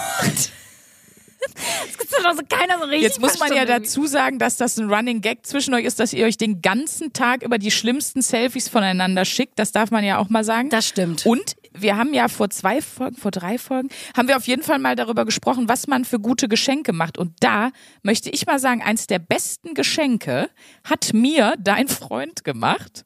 Das 1.39 1.97
gibt's 1.97 2.15
doch 2.21 2.33
so 2.33 2.41
keiner 2.47 2.79
so 2.79 2.85
richtig 2.85 3.01
Jetzt 3.01 3.21
muss 3.21 3.39
man 3.39 3.49
ja 3.49 3.57
verstanden 3.57 3.83
dazu 3.83 4.05
sagen, 4.07 4.39
dass 4.39 4.57
das 4.57 4.77
ein 4.77 4.91
Running 4.91 5.21
Gag 5.21 5.45
zwischen 5.45 5.73
euch 5.73 5.85
ist, 5.85 5.99
dass 5.99 6.13
ihr 6.13 6.25
euch 6.25 6.37
den 6.37 6.61
ganzen 6.61 7.13
Tag 7.13 7.43
über 7.43 7.57
die 7.57 7.71
schlimmsten 7.71 8.21
Selfies 8.21 8.67
voneinander 8.69 9.25
schickt. 9.25 9.57
Das 9.57 9.71
darf 9.71 9.91
man 9.91 10.03
ja 10.03 10.17
auch 10.17 10.29
mal 10.29 10.43
sagen. 10.43 10.69
Das 10.69 10.87
stimmt. 10.87 11.25
Und 11.25 11.55
wir 11.73 11.97
haben 11.97 12.13
ja 12.13 12.27
vor 12.27 12.49
zwei 12.49 12.81
Folgen, 12.81 13.15
vor 13.15 13.31
drei 13.31 13.57
Folgen, 13.57 13.89
haben 14.15 14.27
wir 14.27 14.37
auf 14.37 14.47
jeden 14.47 14.63
Fall 14.63 14.79
mal 14.79 14.95
darüber 14.95 15.25
gesprochen, 15.25 15.69
was 15.69 15.87
man 15.87 16.05
für 16.05 16.19
gute 16.19 16.47
Geschenke 16.47 16.93
macht. 16.93 17.17
Und 17.17 17.33
da 17.39 17.71
möchte 18.03 18.29
ich 18.29 18.45
mal 18.45 18.59
sagen, 18.59 18.81
eins 18.81 19.07
der 19.07 19.19
besten 19.19 19.73
Geschenke 19.73 20.49
hat 20.83 21.13
mir 21.13 21.55
dein 21.59 21.87
Freund 21.87 22.43
gemacht. 22.43 23.05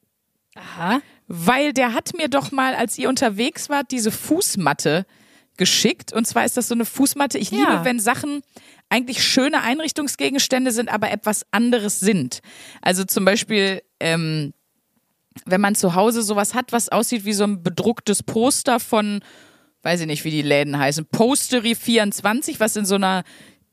Aha. 0.56 1.02
Weil 1.28 1.74
der 1.74 1.94
hat 1.94 2.14
mir 2.16 2.30
doch 2.30 2.52
mal, 2.52 2.76
als 2.76 2.98
ihr 2.98 3.10
unterwegs 3.10 3.70
wart, 3.70 3.92
diese 3.92 4.12
Fußmatte 4.12 5.06
geschickt. 5.58 6.14
Und 6.14 6.26
zwar 6.26 6.46
ist 6.46 6.58
das 6.58 6.68
so 6.68 6.76
eine 6.76 6.86
Fußmatte. 6.86 7.38
Ich 7.38 7.52
liebe, 7.52 7.64
Ja. 7.72 7.86
wenn 7.86 8.00
Sachen 8.00 8.42
eigentlich 8.90 9.24
schöne 9.24 9.62
Einrichtungsgegenstände 9.62 10.72
sind, 10.72 10.90
aber 10.92 11.12
etwas 11.12 11.46
anderes 11.52 12.00
sind. 12.00 12.40
Also 12.82 13.04
zum 13.04 13.26
Beispiel, 13.26 13.82
ähm, 14.00 14.54
wenn 15.46 15.62
man 15.62 15.76
zu 15.76 15.96
Hause 15.96 16.22
sowas 16.22 16.54
hat, 16.54 16.72
was 16.72 16.90
aussieht 16.90 17.26
wie 17.26 17.34
so 17.34 17.44
ein 17.44 17.64
bedrucktes 17.64 18.22
Poster 18.24 18.80
von, 18.80 19.22
weiß 19.82 20.02
ich 20.02 20.08
nicht, 20.08 20.24
wie 20.26 20.32
die 20.32 20.42
Läden 20.44 20.78
heißen, 20.78 21.06
Postery 21.08 21.76
24, 21.76 22.60
was 22.60 22.76
in 22.76 22.86
so 22.86 22.96
einer 22.96 23.24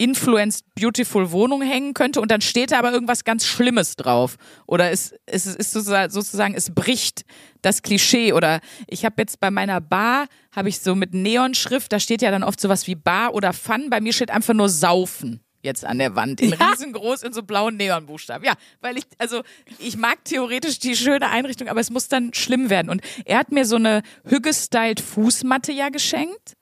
Influenced 0.01 0.65
Beautiful 0.75 1.31
Wohnung 1.31 1.61
hängen 1.61 1.93
könnte 1.93 2.23
und 2.23 2.31
dann 2.31 2.41
steht 2.41 2.73
da 2.73 2.79
aber 2.79 2.91
irgendwas 2.91 3.23
ganz 3.25 3.45
Schlimmes 3.45 3.97
drauf. 3.97 4.37
Oder 4.67 4.91
es, 4.91 5.15
es 5.27 5.45
ist 5.45 5.73
sozusagen, 5.73 6.11
sozusagen, 6.11 6.55
es 6.55 6.75
bricht 6.75 7.23
das 7.61 7.83
Klischee. 7.83 8.33
Oder 8.33 8.61
ich 8.87 9.05
habe 9.05 9.17
jetzt 9.19 9.41
bei 9.41 9.51
meiner 9.51 9.83
Bar, 9.83 10.27
habe 10.57 10.71
ich 10.71 10.81
so 10.81 10.95
mit 10.95 11.13
Neonschrift, 11.13 11.93
da 11.93 12.01
steht 12.01 12.23
ja 12.23 12.31
dann 12.31 12.43
oft 12.43 12.59
sowas 12.61 12.87
wie 12.87 12.95
Bar 12.95 13.35
oder 13.35 13.53
Fun. 13.53 13.91
Bei 13.91 14.01
mir 14.01 14.15
steht 14.15 14.31
einfach 14.31 14.55
nur 14.55 14.71
Saufen 14.71 15.41
jetzt 15.63 15.85
an 15.85 15.99
der 15.99 16.17
Wand 16.17 16.41
in 16.41 16.49
Ja. 16.51 16.71
riesengroß 16.71 17.23
in 17.23 17.35
so 17.35 17.43
blauen 17.43 17.77
Neonbuchstaben. 17.77 18.43
Ja, 18.47 18.55
weil 18.81 18.97
ich 18.97 19.05
also 19.19 19.43
ich 19.79 19.99
mag 19.99 20.25
theoretisch 20.25 20.79
die 20.79 20.97
schöne 20.97 21.29
Einrichtung, 21.29 21.69
aber 21.69 21.81
es 21.81 21.91
muss 21.91 22.09
dann 22.09 22.33
schlimm 22.33 22.71
werden 22.71 22.89
und 22.89 23.03
er 23.27 23.37
hat 23.37 23.53
mir 23.53 23.67
so 23.67 23.77
eine 23.77 24.01
Hügge-styled 24.25 25.01
Fußmatte 25.01 25.73
ja 25.73 25.91
geschenkt 25.91 26.57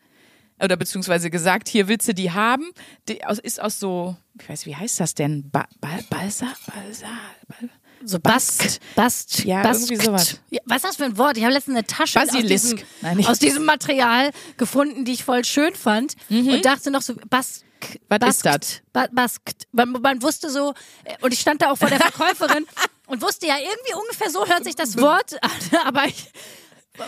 oder 0.62 0.76
beziehungsweise 0.76 1.30
gesagt, 1.30 1.68
hier 1.68 1.88
willst 1.88 2.08
du 2.08 2.14
die 2.14 2.30
haben. 2.32 2.70
Die 3.08 3.24
aus, 3.24 3.38
ist 3.38 3.60
aus 3.60 3.78
so, 3.80 4.16
ich 4.40 4.48
weiß, 4.48 4.66
wie 4.66 4.76
heißt 4.76 5.00
das 5.00 5.14
denn? 5.14 5.50
Ba, 5.50 5.66
ba, 5.80 5.88
Balsa? 6.10 6.46
Balsa? 6.66 7.06
Bal 7.48 7.70
So 8.04 8.18
Bast. 8.20 8.58
Bast. 8.58 8.80
Bast. 8.94 9.44
Ja, 9.44 9.62
Baskt. 9.62 9.90
irgendwie 9.90 10.04
sowas. 10.04 10.40
Ja, 10.50 10.60
was 10.66 10.76
ist 10.78 10.84
das 10.84 10.96
für 10.96 11.04
ein 11.04 11.18
Wort? 11.18 11.36
Ich 11.36 11.44
habe 11.44 11.52
letztens 11.54 11.76
eine 11.76 11.86
Tasche 11.86 12.20
aus 12.20 12.26
Basilisk. 12.28 12.76
diesem, 12.76 12.86
Nein, 13.02 13.26
aus 13.26 13.38
diesem 13.38 13.64
Material 13.64 14.30
gefunden, 14.56 15.04
die 15.04 15.12
ich 15.12 15.24
voll 15.24 15.44
schön 15.44 15.74
fand 15.74 16.14
und 16.30 16.64
dachte 16.64 16.90
noch 16.90 17.02
so. 17.02 17.14
Mhm. 17.14 17.20
Was 17.30 17.64
ist 17.80 18.08
Baskt, 18.08 18.44
das? 18.44 18.82
Ba 18.92 19.06
Baskt. 19.12 19.68
Man, 19.72 19.92
man 19.92 20.20
wusste 20.22 20.50
so, 20.50 20.74
äh, 21.04 21.14
und 21.20 21.32
ich 21.32 21.40
stand 21.40 21.62
da 21.62 21.70
auch 21.70 21.78
vor 21.78 21.88
der 21.88 21.98
Verkäuferin 22.10 22.66
und 23.06 23.22
wusste 23.22 23.46
ja, 23.46 23.56
irgendwie 23.56 23.94
ungefähr 23.94 24.30
so 24.30 24.46
hört 24.46 24.64
sich 24.64 24.74
das 24.74 24.96
Wort 24.98 25.34
an, 25.42 25.50
aber 25.86 26.04
ich, 26.06 26.30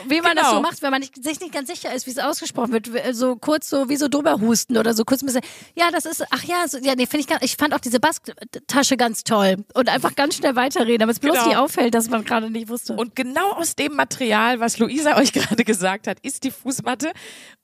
wie 0.09 0.21
man 0.21 0.37
das 0.37 0.47
Genau. 0.47 0.57
so 0.57 0.61
macht, 0.63 0.83
wenn 0.83 0.91
man 0.91 1.01
nicht, 1.01 1.23
sich 1.23 1.41
nicht 1.41 1.53
ganz 1.53 1.69
sicher 1.69 1.93
ist, 1.95 2.07
wie 2.07 2.11
es 2.11 2.19
ausgesprochen 2.19 2.73
wird, 2.73 2.91
so 3.13 3.37
kurz 3.37 3.69
so 3.69 3.89
wie 3.89 3.97
so 3.97 4.09
drüber 4.09 4.41
husten 4.41 4.77
oder 4.77 4.95
so 4.95 5.05
kurz 5.05 5.23
ein 5.23 5.27
bisschen, 5.27 5.43
ja, 5.75 5.91
das 5.91 6.05
ist, 6.05 6.25
ach 6.31 6.45
ja, 6.45 6.67
so, 6.69 6.79
ja, 6.79 6.95
nee, 6.95 7.07
finde 7.07 7.21
ich 7.21 7.27
ganz, 7.27 7.43
ich 7.43 7.57
fand 7.57 7.75
auch 7.75 7.81
diese 7.81 8.01
Basktasche 8.01 8.97
ganz 8.97 9.25
toll 9.25 9.65
und 9.75 9.89
einfach 9.89 10.15
ganz 10.17 10.37
schnell 10.37 10.57
weiterreden, 10.57 11.01
damit 11.01 11.17
es 11.17 11.21
bloß 11.21 11.35
Genau. 11.35 11.47
nicht 11.49 11.57
auffällt, 11.57 11.95
dass 11.95 12.09
man 12.11 12.25
gerade 12.25 12.51
nicht 12.51 12.69
wusste. 12.69 12.95
Und 12.95 13.15
genau 13.17 13.53
aus 13.53 13.77
dem 13.77 13.95
Material, 13.95 14.61
was 14.61 14.79
Luisa 14.79 15.17
euch 15.19 15.33
gerade 15.33 15.65
gesagt 15.65 16.07
hat, 16.07 16.19
ist 16.21 16.45
die 16.45 16.51
Fußmatte. 16.51 17.13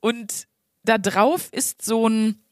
Und 0.00 0.46
da 0.84 0.98
drauf 0.98 1.48
ist 1.52 1.82
so 1.84 2.08
ein, 2.08 2.42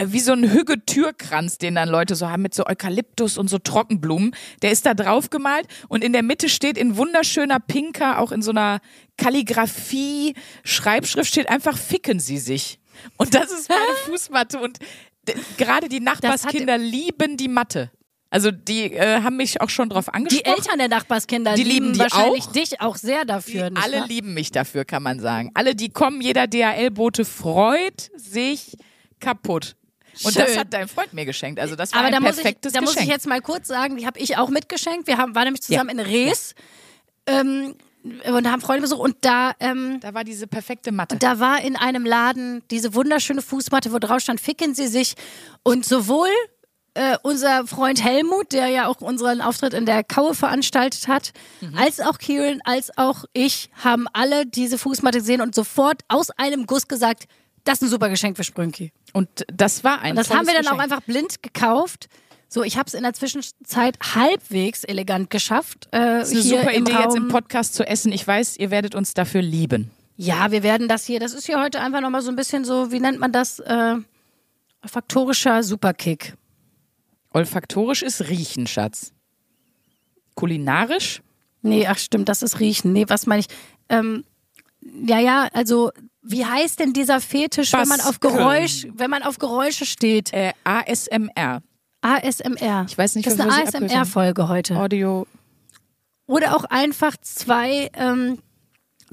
wie 0.00 0.20
so 0.20 0.32
ein 0.32 0.50
Hügge-Türkranz, 0.50 1.58
den 1.58 1.74
dann 1.74 1.88
Leute 1.88 2.14
so 2.14 2.28
haben 2.28 2.42
mit 2.42 2.54
so 2.54 2.66
Eukalyptus 2.66 3.36
und 3.36 3.48
so 3.48 3.58
Trockenblumen. 3.58 4.34
Der 4.62 4.72
ist 4.72 4.86
da 4.86 4.94
drauf 4.94 5.28
gemalt 5.30 5.66
und 5.88 6.02
in 6.02 6.12
der 6.12 6.22
Mitte 6.22 6.48
steht 6.48 6.78
in 6.78 6.96
wunderschöner 6.96 7.60
Pinker, 7.60 8.18
auch 8.18 8.32
in 8.32 8.42
so 8.42 8.50
einer 8.50 8.80
Kalligrafie, 9.18 10.34
Schreibschrift 10.64 11.30
steht 11.30 11.48
einfach, 11.48 11.76
ficken 11.76 12.20
Sie 12.20 12.38
sich. 12.38 12.78
Und 13.18 13.34
das 13.34 13.50
ist 13.52 13.68
meine 13.68 13.80
Fußmatte 14.06 14.60
und 14.60 14.78
gerade 15.58 15.88
die 15.88 16.00
Nachbarskinder 16.00 16.78
lieben 16.78 17.36
die 17.36 17.48
Matte. 17.48 17.90
Also 18.30 18.50
die 18.50 18.94
äh, 18.94 19.20
haben 19.22 19.36
mich 19.36 19.60
auch 19.60 19.68
schon 19.68 19.90
drauf 19.90 20.06
die 20.06 20.14
angesprochen. 20.14 20.56
Eltern 20.56 20.78
der 20.78 20.88
Nachbarskinder 20.88 21.54
Die 21.54 21.64
lieben 21.64 21.92
die 21.92 21.98
wahrscheinlich 21.98 22.46
auch. 22.46 22.52
dich 22.52 22.80
auch 22.80 22.96
sehr 22.96 23.26
dafür. 23.26 23.68
Die 23.68 23.76
alle 23.76 23.98
wahr? 23.98 24.06
lieben 24.08 24.32
mich 24.32 24.50
dafür, 24.50 24.86
kann 24.86 25.02
man 25.02 25.20
sagen. 25.20 25.50
Alle, 25.52 25.74
die 25.74 25.90
kommen, 25.90 26.22
jeder 26.22 26.46
DHL-Bote 26.46 27.26
freut 27.26 28.10
sich 28.16 28.78
kaputt. 29.20 29.76
Und 30.24 30.32
Schön. 30.34 30.44
das 30.46 30.56
hat 30.58 30.72
dein 30.72 30.88
Freund 30.88 31.12
mir 31.12 31.24
geschenkt. 31.24 31.58
Also 31.60 31.74
das 31.76 31.92
war 31.92 32.00
Aber 32.00 32.08
ein 32.08 32.12
da 32.12 32.20
muss, 32.20 32.36
ich, 32.36 32.42
perfektes 32.42 32.72
da 32.72 32.80
muss 32.80 32.90
Geschenk. 32.90 33.06
ich 33.06 33.12
jetzt 33.12 33.26
mal 33.26 33.40
kurz 33.40 33.68
sagen, 33.68 33.96
die 33.96 34.06
habe 34.06 34.18
ich 34.18 34.36
auch 34.36 34.48
mitgeschenkt. 34.50 35.06
Wir 35.06 35.16
haben, 35.18 35.34
waren 35.34 35.44
nämlich 35.44 35.62
zusammen 35.62 35.90
in 35.90 36.00
Rees 36.00 36.54
ähm, 37.26 37.74
und 38.04 38.50
haben 38.50 38.60
Freunde 38.60 38.82
besucht 38.82 39.00
und 39.00 39.16
da, 39.22 39.52
ähm, 39.60 40.00
da 40.00 40.12
war 40.14 40.24
diese 40.24 40.46
perfekte 40.46 40.92
Matte. 40.92 41.16
da 41.16 41.38
war 41.38 41.62
in 41.62 41.76
einem 41.76 42.04
Laden 42.04 42.62
diese 42.70 42.94
wunderschöne 42.94 43.42
Fußmatte, 43.42 43.92
wo 43.92 43.98
drauf 43.98 44.20
stand, 44.20 44.40
ficken 44.40 44.74
Sie 44.74 44.86
sich. 44.88 45.14
Und 45.62 45.84
sowohl 45.84 46.28
äh, 46.94 47.16
unser 47.22 47.66
Freund 47.66 48.04
Helmut, 48.04 48.52
der 48.52 48.68
ja 48.68 48.86
auch 48.88 49.00
unseren 49.00 49.40
Auftritt 49.40 49.72
in 49.72 49.86
der 49.86 50.04
Kaue 50.04 50.34
veranstaltet 50.34 51.08
hat, 51.08 51.32
Mhm. 51.60 51.78
als 51.78 52.00
auch 52.00 52.18
Kieran, 52.18 52.60
als 52.64 52.96
auch 52.98 53.24
ich, 53.32 53.70
haben 53.82 54.06
alle 54.12 54.44
diese 54.46 54.76
Fußmatte 54.78 55.18
gesehen 55.20 55.40
und 55.40 55.54
sofort 55.54 56.02
aus 56.08 56.28
einem 56.30 56.66
Guss 56.66 56.88
gesagt, 56.88 57.24
das 57.64 57.74
ist 57.78 57.82
ein 57.82 57.88
super 57.88 58.08
Geschenk 58.10 58.36
für 58.36 58.44
Sprünki. 58.44 58.92
Und 59.12 59.28
das 59.52 59.84
war 59.84 60.00
ein 60.00 60.10
Und 60.12 60.16
das 60.16 60.30
haben 60.30 60.46
wir 60.46 60.54
dann 60.54 60.62
Geschenk. 60.62 60.78
auch 60.78 60.82
einfach 60.82 61.00
blind 61.02 61.42
gekauft. 61.42 62.08
So, 62.48 62.62
ich 62.62 62.76
habe 62.76 62.86
es 62.86 62.94
in 62.94 63.02
der 63.02 63.12
Zwischenzeit 63.14 63.98
halbwegs 64.14 64.84
elegant 64.84 65.30
geschafft. 65.30 65.88
Äh, 65.90 65.98
Das 66.00 66.28
ist 66.30 66.34
eine 66.34 66.42
hier 66.42 66.58
super 66.60 66.74
Idee, 66.74 66.92
Raum. 66.92 67.02
jetzt 67.04 67.16
im 67.16 67.28
Podcast 67.28 67.74
zu 67.74 67.86
essen. 67.86 68.12
Ich 68.12 68.26
weiß, 68.26 68.56
ihr 68.58 68.70
werdet 68.70 68.94
uns 68.94 69.14
dafür 69.14 69.42
lieben. 69.42 69.90
Ja, 70.16 70.50
wir 70.50 70.62
werden 70.62 70.88
das 70.88 71.04
hier, 71.06 71.18
das 71.20 71.32
ist 71.32 71.46
hier 71.46 71.60
heute 71.60 71.80
einfach 71.80 72.00
nochmal 72.00 72.20
so 72.22 72.28
ein 72.30 72.36
bisschen 72.36 72.64
so, 72.64 72.92
wie 72.92 73.00
nennt 73.00 73.18
man 73.18 73.32
das? 73.32 73.58
Äh, 73.60 73.96
olfaktorischer 74.82 75.62
Superkick. 75.62 76.34
Olfaktorisch 77.32 78.02
ist 78.02 78.28
Riechen, 78.28 78.66
Schatz. 78.66 79.12
Kulinarisch? 80.34 81.22
Nee, 81.62 81.86
ach 81.86 81.98
stimmt, 81.98 82.28
das 82.28 82.42
ist 82.42 82.60
Riechen. 82.60 82.92
Nee, 82.92 83.04
was 83.08 83.26
meine 83.26 83.40
ich? 83.40 83.46
Ähm, 83.88 84.24
ja, 85.06 85.18
ja, 85.20 85.48
also, 85.52 85.92
wie 86.22 86.44
heißt 86.46 86.78
denn 86.80 86.92
dieser 86.92 87.20
Fetisch, 87.20 87.72
wenn 87.72 87.88
man 87.88 88.00
auf. 88.00 88.20
Geräusch, 88.20 88.86
wenn 88.94 89.10
man 89.10 89.22
auf 89.22 89.38
Geräusche 89.38 89.84
steht? 89.86 90.32
Äh, 90.32 90.52
ASMR. 90.64 91.62
ASMR. 92.00 92.86
Ich 92.88 92.96
weiß 92.98 93.14
nicht, 93.16 93.26
das 93.26 93.34
ist 93.34 93.40
eine. 93.40 93.52
ASMR-Folge 93.52 94.48
heute. 94.48 94.76
Audio. 94.76 95.26
Oder 96.26 96.56
auch 96.56 96.64
einfach 96.64 97.16
zwei, 97.20 97.90
ähm, 97.94 98.38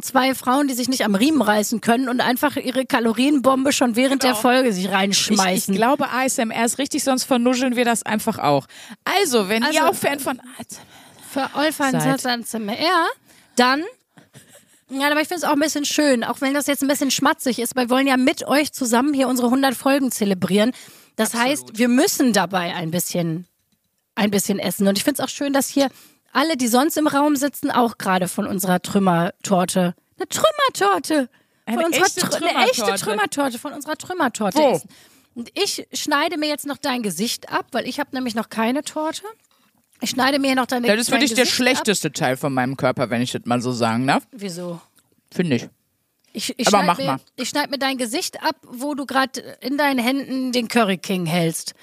zwei 0.01 0.33
Frauen, 0.35 0.67
die 0.67 0.73
sich 0.73 0.87
nicht 0.87 1.03
am 1.03 1.15
Riemen 1.15 1.41
reißen 1.41 1.81
können 1.81 2.07
und 2.09 2.21
einfach 2.21 2.55
ihre 2.55 2.85
Kalorienbombe 2.85 3.73
schon 3.73 3.95
während 3.95 4.23
der 4.23 4.35
Folge 4.35 4.71
sich 4.73 4.85
Genau. 4.85 4.95
Ich, 5.01 5.01
ich 5.11 5.29
reinschmeißen. 5.29 5.75
glaube, 5.75 6.09
ASMR 6.09 6.65
ist 6.65 6.77
richtig, 6.77 7.03
sonst 7.03 7.25
vernuscheln 7.25 7.75
wir 7.75 7.85
das 7.85 8.03
einfach 8.03 8.39
auch. 8.39 8.67
Also, 9.03 9.49
wenn 9.49 9.63
Also, 9.63 9.75
ihr 9.77 9.89
auch 9.89 9.95
Fan 9.95 10.19
von 10.19 10.39
Für 11.31 11.49
Olfan. 11.55 11.95
ASMR, 11.95 12.77
dann. 13.55 13.83
Ja, 14.89 15.11
aber 15.11 15.21
ich 15.21 15.27
finde 15.27 15.43
es 15.43 15.43
auch 15.43 15.53
ein 15.53 15.59
bisschen 15.59 15.85
schön, 15.85 16.23
auch 16.23 16.41
wenn 16.41 16.53
das 16.53 16.67
jetzt 16.67 16.81
ein 16.81 16.87
bisschen 16.87 17.11
schmatzig 17.11 17.59
ist, 17.59 17.75
weil 17.75 17.85
wir 17.87 17.95
wollen 17.95 18.07
ja 18.07 18.17
mit 18.17 18.47
euch 18.47 18.71
zusammen 18.73 19.13
hier 19.13 19.27
unsere 19.27 19.47
100 19.47 19.75
Folgen 19.75 20.11
zelebrieren. 20.11 20.71
Das 21.15 21.33
heißt, 21.33 21.77
wir 21.77 21.87
müssen 21.89 22.33
dabei 22.33 22.73
ein 22.73 22.91
bisschen, 22.91 23.45
ein 24.15 24.31
bisschen 24.31 24.57
essen. 24.57 24.87
Und 24.87 24.97
ich 24.97 25.03
finde 25.03 25.21
es 25.21 25.25
auch 25.27 25.31
schön, 25.33 25.53
dass 25.53 25.67
hier 25.69 25.89
alle, 26.31 26.57
die 26.57 26.67
sonst 26.67 26.97
im 26.97 27.07
Raum 27.07 27.35
sitzen, 27.35 27.69
auch 27.71 27.97
gerade 27.97 28.27
von 28.27 28.47
unserer 28.47 28.81
Trümmertorte, 28.81 29.95
eine 30.17 30.27
Trümmertorte, 30.27 31.29
von 31.65 31.77
Eine 31.77 31.85
unserer 31.85 32.05
echte 32.05 32.21
Trü- 32.21 32.35
eine 32.45 32.63
echte 32.65 32.75
Trümmertorte. 32.81 33.03
Trümmertorte, 33.05 33.59
von 33.59 33.73
unserer 33.73 33.95
Trümmertorte 33.97 34.57
Wo? 34.57 34.71
essen. 34.75 34.89
Und 35.35 35.49
ich 35.53 35.87
schneide 35.93 36.37
mir 36.37 36.47
jetzt 36.49 36.65
noch 36.65 36.77
dein 36.77 37.03
Gesicht 37.03 37.51
ab, 37.51 37.67
weil 37.71 37.87
ich 37.87 37.99
habe 37.99 38.09
nämlich 38.13 38.33
noch 38.35 38.49
keine 38.49 38.81
Torte. 38.83 39.21
Ich 40.01 40.11
schneide 40.11 40.39
mir 40.39 40.55
noch 40.55 40.65
deine 40.65 40.87
Das 40.87 40.99
ist 40.99 41.09
dein 41.09 41.19
wirklich 41.19 41.33
der 41.33 41.43
Gesicht 41.43 41.55
schlechteste 41.55 42.11
Teil 42.11 42.37
von 42.37 42.53
meinem 42.53 42.77
Körper, 42.77 43.09
wenn 43.09 43.21
ich 43.21 43.31
das 43.31 43.41
mal 43.45 43.61
so 43.61 43.71
sagen 43.71 44.07
darf. 44.07 44.23
Ab. 44.23 44.29
Wieso? 44.31 44.81
Finde 45.31 45.57
ich. 45.57 45.69
Ich, 46.31 46.57
ich 46.57 46.67
Aber 46.67 46.77
schneid 46.77 46.87
mach 46.87 46.97
mir, 46.97 47.05
mal. 47.05 47.19
Ich 47.35 47.49
schneide 47.49 47.69
mir 47.69 47.79
dein 47.79 47.97
Gesicht 47.97 48.41
ab, 48.43 48.55
wo 48.63 48.93
du 48.93 49.05
gerade 49.05 49.39
in 49.61 49.77
deinen 49.77 49.99
Händen 49.99 50.51
den 50.51 50.67
Curry 50.67 50.97
King 50.97 51.25
hältst. 51.25 51.73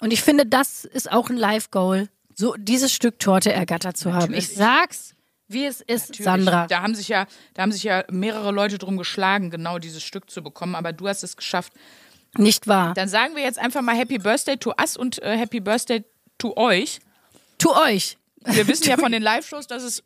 Und 0.00 0.12
ich 0.12 0.22
finde, 0.22 0.46
das 0.46 0.84
ist 0.84 1.10
auch 1.10 1.30
ein 1.30 1.36
Live-Goal, 1.36 2.08
so 2.34 2.54
dieses 2.58 2.92
Stück 2.92 3.18
Torte 3.18 3.52
ergattert 3.52 3.96
zu 3.96 4.12
haben. 4.12 4.34
Ich 4.34 4.48
sag's, 4.48 5.14
wie 5.48 5.64
es 5.64 5.80
ist, 5.80 6.14
Sandra. 6.16 6.66
Da 6.66 6.82
haben 6.82 6.94
sich 6.94 7.08
ja, 7.08 7.26
da 7.54 7.62
haben 7.62 7.72
sich 7.72 7.84
ja 7.84 8.04
mehrere 8.10 8.50
Leute 8.52 8.78
drum 8.78 8.96
geschlagen, 8.98 9.50
genau 9.50 9.78
dieses 9.78 10.02
Stück 10.02 10.30
zu 10.30 10.42
bekommen, 10.42 10.74
aber 10.74 10.92
du 10.92 11.08
hast 11.08 11.22
es 11.22 11.36
geschafft. 11.36 11.72
Nicht 12.36 12.66
wahr? 12.66 12.92
Dann 12.94 13.08
sagen 13.08 13.34
wir 13.34 13.42
jetzt 13.42 13.58
einfach 13.58 13.80
mal 13.80 13.96
Happy 13.96 14.18
Birthday 14.18 14.58
to 14.58 14.74
us 14.78 14.96
und 14.96 15.22
äh, 15.22 15.38
Happy 15.38 15.60
Birthday 15.60 16.04
to 16.36 16.54
euch. 16.56 17.00
Tu 17.58 17.70
euch. 17.70 18.16
Wir 18.44 18.66
wissen 18.68 18.88
ja 18.88 18.96
von 18.96 19.12
den 19.12 19.22
Live-Shows, 19.22 19.66
dass 19.66 19.82
es 19.82 20.02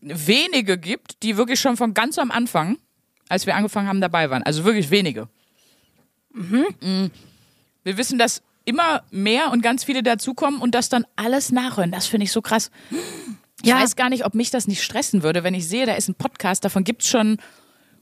wenige 0.00 0.78
gibt, 0.78 1.22
die 1.22 1.36
wirklich 1.36 1.60
schon 1.60 1.76
von 1.76 1.94
ganz 1.94 2.18
am 2.18 2.30
Anfang, 2.30 2.78
als 3.28 3.46
wir 3.46 3.56
angefangen 3.56 3.88
haben, 3.88 4.00
dabei 4.00 4.30
waren. 4.30 4.42
Also 4.42 4.64
wirklich 4.64 4.90
wenige. 4.90 5.28
Mhm. 6.32 7.10
Wir 7.82 7.96
wissen, 7.96 8.18
dass 8.18 8.42
immer 8.64 9.04
mehr 9.10 9.50
und 9.52 9.62
ganz 9.62 9.84
viele 9.84 10.02
dazukommen 10.02 10.60
und 10.60 10.74
das 10.74 10.88
dann 10.88 11.06
alles 11.16 11.52
nachhören. 11.52 11.92
Das 11.92 12.06
finde 12.06 12.24
ich 12.24 12.32
so 12.32 12.42
krass. 12.42 12.70
Ich 13.62 13.68
Ja. 13.70 13.76
weiß 13.80 13.96
gar 13.96 14.10
nicht, 14.10 14.24
ob 14.26 14.34
mich 14.34 14.50
das 14.50 14.66
nicht 14.68 14.82
stressen 14.82 15.22
würde, 15.22 15.44
wenn 15.44 15.54
ich 15.54 15.66
sehe, 15.68 15.86
da 15.86 15.94
ist 15.94 16.08
ein 16.08 16.14
Podcast, 16.14 16.64
davon 16.64 16.84
gibt 16.84 17.02
es 17.02 17.08
schon 17.08 17.38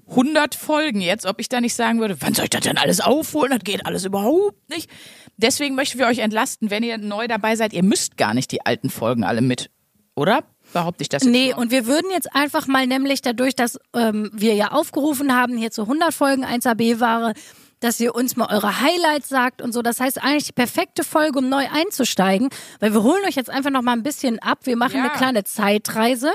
100 0.08 0.54
Folgen 0.54 1.00
jetzt, 1.00 1.26
ob 1.26 1.40
ich 1.40 1.48
da 1.48 1.60
nicht 1.60 1.74
sagen 1.74 2.00
würde, 2.00 2.16
wann 2.20 2.34
soll 2.34 2.44
ich 2.44 2.50
das 2.50 2.62
denn 2.62 2.78
alles 2.78 3.00
aufholen? 3.00 3.50
Das 3.52 3.60
geht 3.64 3.86
alles 3.86 4.04
überhaupt 4.04 4.68
nicht. 4.68 4.90
Deswegen 5.36 5.74
möchten 5.74 5.98
wir 5.98 6.06
euch 6.06 6.18
entlasten, 6.18 6.70
wenn 6.70 6.82
ihr 6.82 6.98
neu 6.98 7.26
dabei 7.26 7.56
seid. 7.56 7.72
Ihr 7.72 7.82
müsst 7.82 8.16
gar 8.16 8.34
nicht 8.34 8.52
die 8.52 8.64
alten 8.64 8.90
Folgen 8.90 9.24
alle 9.24 9.40
mit, 9.40 9.70
oder? 10.14 10.44
Behaupte 10.72 11.02
ich 11.02 11.08
das 11.08 11.22
jetzt 11.22 11.30
Nee, 11.32 11.50
nur? 11.50 11.58
und 11.58 11.70
wir 11.70 11.86
würden 11.86 12.10
jetzt 12.10 12.34
einfach 12.34 12.66
mal 12.66 12.86
nämlich 12.86 13.22
dadurch, 13.22 13.54
dass 13.54 13.78
ähm, 13.94 14.30
wir 14.32 14.54
ja 14.54 14.72
aufgerufen 14.72 15.34
haben, 15.34 15.56
hier 15.56 15.70
zu 15.70 15.82
100 15.82 16.12
Folgen 16.14 16.44
1AB-Ware, 16.44 17.32
dass 17.80 18.00
ihr 18.00 18.14
uns 18.14 18.36
mal 18.36 18.46
eure 18.50 18.80
Highlights 18.80 19.28
sagt 19.28 19.60
und 19.60 19.72
so. 19.72 19.82
Das 19.82 20.00
heißt 20.00 20.22
eigentlich 20.22 20.44
die 20.46 20.52
perfekte 20.52 21.04
Folge, 21.04 21.38
um 21.38 21.48
neu 21.48 21.66
einzusteigen, 21.70 22.48
weil 22.80 22.92
wir 22.94 23.02
holen 23.02 23.22
euch 23.26 23.34
jetzt 23.34 23.50
einfach 23.50 23.70
noch 23.70 23.82
mal 23.82 23.92
ein 23.92 24.02
bisschen 24.02 24.38
ab. 24.38 24.60
Wir 24.64 24.76
machen 24.76 24.96
Ja. 24.96 25.04
eine 25.04 25.12
kleine 25.12 25.44
Zeitreise. 25.44 26.32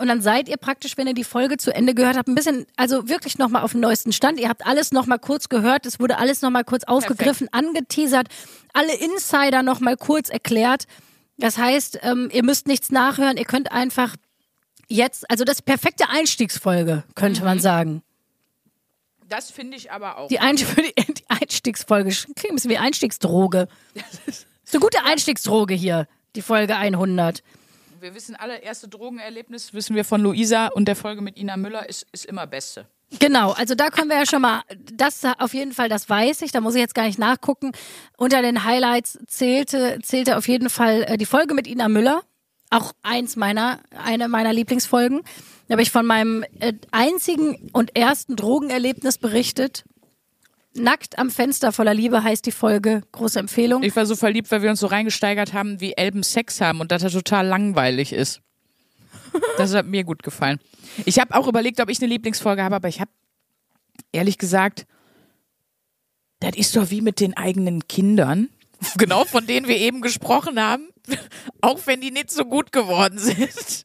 Und 0.00 0.08
dann 0.08 0.22
seid 0.22 0.48
ihr 0.48 0.56
praktisch, 0.56 0.96
wenn 0.96 1.06
ihr 1.06 1.12
die 1.12 1.24
Folge 1.24 1.58
zu 1.58 1.74
Ende 1.74 1.94
gehört 1.94 2.16
habt, 2.16 2.26
ein 2.26 2.34
bisschen, 2.34 2.64
also 2.76 3.10
wirklich 3.10 3.36
nochmal 3.36 3.62
auf 3.62 3.72
dem 3.72 3.80
neuesten 3.80 4.12
Stand. 4.12 4.40
Ihr 4.40 4.48
habt 4.48 4.66
alles 4.66 4.92
nochmal 4.92 5.18
kurz 5.18 5.50
gehört, 5.50 5.84
es 5.84 6.00
wurde 6.00 6.16
alles 6.16 6.40
nochmal 6.40 6.64
kurz 6.64 6.84
aufgegriffen, 6.84 7.48
angeteasert, 7.52 8.28
alle 8.72 8.94
Insider 8.94 9.62
nochmal 9.62 9.98
kurz 9.98 10.30
erklärt. 10.30 10.84
Das 11.36 11.58
heißt, 11.58 11.98
ähm, 12.00 12.30
ihr 12.32 12.42
müsst 12.42 12.66
nichts 12.66 12.90
nachhören, 12.90 13.36
ihr 13.36 13.44
könnt 13.44 13.72
einfach 13.72 14.16
jetzt, 14.88 15.30
also 15.30 15.44
das 15.44 15.56
ist 15.56 15.62
perfekte 15.66 16.08
Einstiegsfolge, 16.08 17.04
könnte 17.14 17.44
man 17.44 17.60
sagen. 17.60 18.02
Das 19.28 19.50
finde 19.50 19.76
ich 19.76 19.92
aber 19.92 20.16
auch. 20.16 20.28
Die, 20.28 20.38
Ein 20.38 20.56
die, 20.56 20.64
Einstiegsfolge 21.28 22.08
klingt 22.08 22.52
ein 22.52 22.54
bisschen 22.54 22.70
wie 22.70 22.78
Einstiegsdroge. 22.78 23.68
ist 24.26 24.46
eine 24.72 24.80
gute 24.80 25.04
Einstiegsdroge 25.04 25.74
hier, 25.74 26.08
die 26.36 26.42
Folge 26.42 26.76
100. 26.76 27.42
Wir 28.00 28.14
wissen 28.14 28.34
alle, 28.34 28.56
erste 28.62 28.88
Drogenerlebnis 28.88 29.74
wissen 29.74 29.94
wir 29.94 30.06
von 30.06 30.22
Luisa 30.22 30.68
und 30.68 30.86
der 30.86 30.96
Folge 30.96 31.20
mit 31.20 31.36
Ina 31.36 31.58
Müller 31.58 31.86
ist, 31.86 32.06
ist 32.12 32.24
immer 32.24 32.46
beste. 32.46 32.86
Genau, 33.18 33.50
also 33.50 33.74
da 33.74 33.90
können 33.90 34.08
wir 34.08 34.16
ja 34.16 34.24
schon 34.24 34.40
mal, 34.40 34.62
das 34.90 35.22
auf 35.38 35.52
jeden 35.52 35.72
Fall, 35.72 35.90
das 35.90 36.08
weiß 36.08 36.40
ich, 36.40 36.50
da 36.50 36.62
muss 36.62 36.74
ich 36.74 36.80
jetzt 36.80 36.94
gar 36.94 37.04
nicht 37.04 37.18
nachgucken. 37.18 37.72
Unter 38.16 38.40
den 38.40 38.64
Highlights 38.64 39.18
zählte, 39.26 39.98
zählte 40.02 40.38
auf 40.38 40.48
jeden 40.48 40.70
Fall 40.70 41.02
äh, 41.02 41.18
die 41.18 41.26
Folge 41.26 41.52
mit 41.52 41.66
Ina 41.66 41.88
Müller. 41.88 42.22
Auch 42.70 42.92
eins 43.02 43.36
meiner, 43.36 43.80
eine 44.02 44.28
meiner 44.28 44.54
Lieblingsfolgen. 44.54 45.20
Da 45.68 45.72
habe 45.72 45.82
ich 45.82 45.90
von 45.90 46.06
meinem 46.06 46.42
äh, 46.58 46.72
einzigen 46.92 47.68
und 47.74 47.94
ersten 47.96 48.34
Drogenerlebnis 48.34 49.18
berichtet. 49.18 49.84
Nackt 50.74 51.18
am 51.18 51.30
Fenster 51.30 51.72
voller 51.72 51.94
Liebe 51.94 52.22
heißt 52.22 52.46
die 52.46 52.52
Folge. 52.52 53.02
Große 53.12 53.38
Empfehlung. 53.40 53.82
Ich 53.82 53.96
war 53.96 54.06
so 54.06 54.14
verliebt, 54.14 54.50
weil 54.50 54.62
wir 54.62 54.70
uns 54.70 54.80
so 54.80 54.86
reingesteigert 54.86 55.52
haben, 55.52 55.80
wie 55.80 55.94
Elben 55.94 56.22
Sex 56.22 56.60
haben 56.60 56.80
und 56.80 56.92
dass 56.92 57.02
er 57.02 57.10
total 57.10 57.46
langweilig 57.46 58.12
ist. 58.12 58.40
Das 59.56 59.74
hat 59.74 59.86
mir 59.86 60.04
gut 60.04 60.22
gefallen. 60.22 60.60
Ich 61.04 61.18
habe 61.18 61.34
auch 61.34 61.48
überlegt, 61.48 61.80
ob 61.80 61.88
ich 61.88 62.00
eine 62.00 62.08
Lieblingsfolge 62.08 62.62
habe, 62.62 62.76
aber 62.76 62.88
ich 62.88 63.00
habe 63.00 63.10
ehrlich 64.12 64.38
gesagt, 64.38 64.86
das 66.40 66.56
ist 66.56 66.74
doch 66.76 66.90
wie 66.90 67.00
mit 67.00 67.20
den 67.20 67.36
eigenen 67.36 67.86
Kindern. 67.88 68.48
Genau, 68.96 69.26
von 69.26 69.46
denen 69.46 69.68
wir 69.68 69.76
eben 69.76 70.00
gesprochen 70.00 70.58
haben. 70.58 70.88
Auch 71.60 71.86
wenn 71.86 72.00
die 72.00 72.10
nicht 72.10 72.30
so 72.30 72.46
gut 72.46 72.72
geworden 72.72 73.18
sind. 73.18 73.84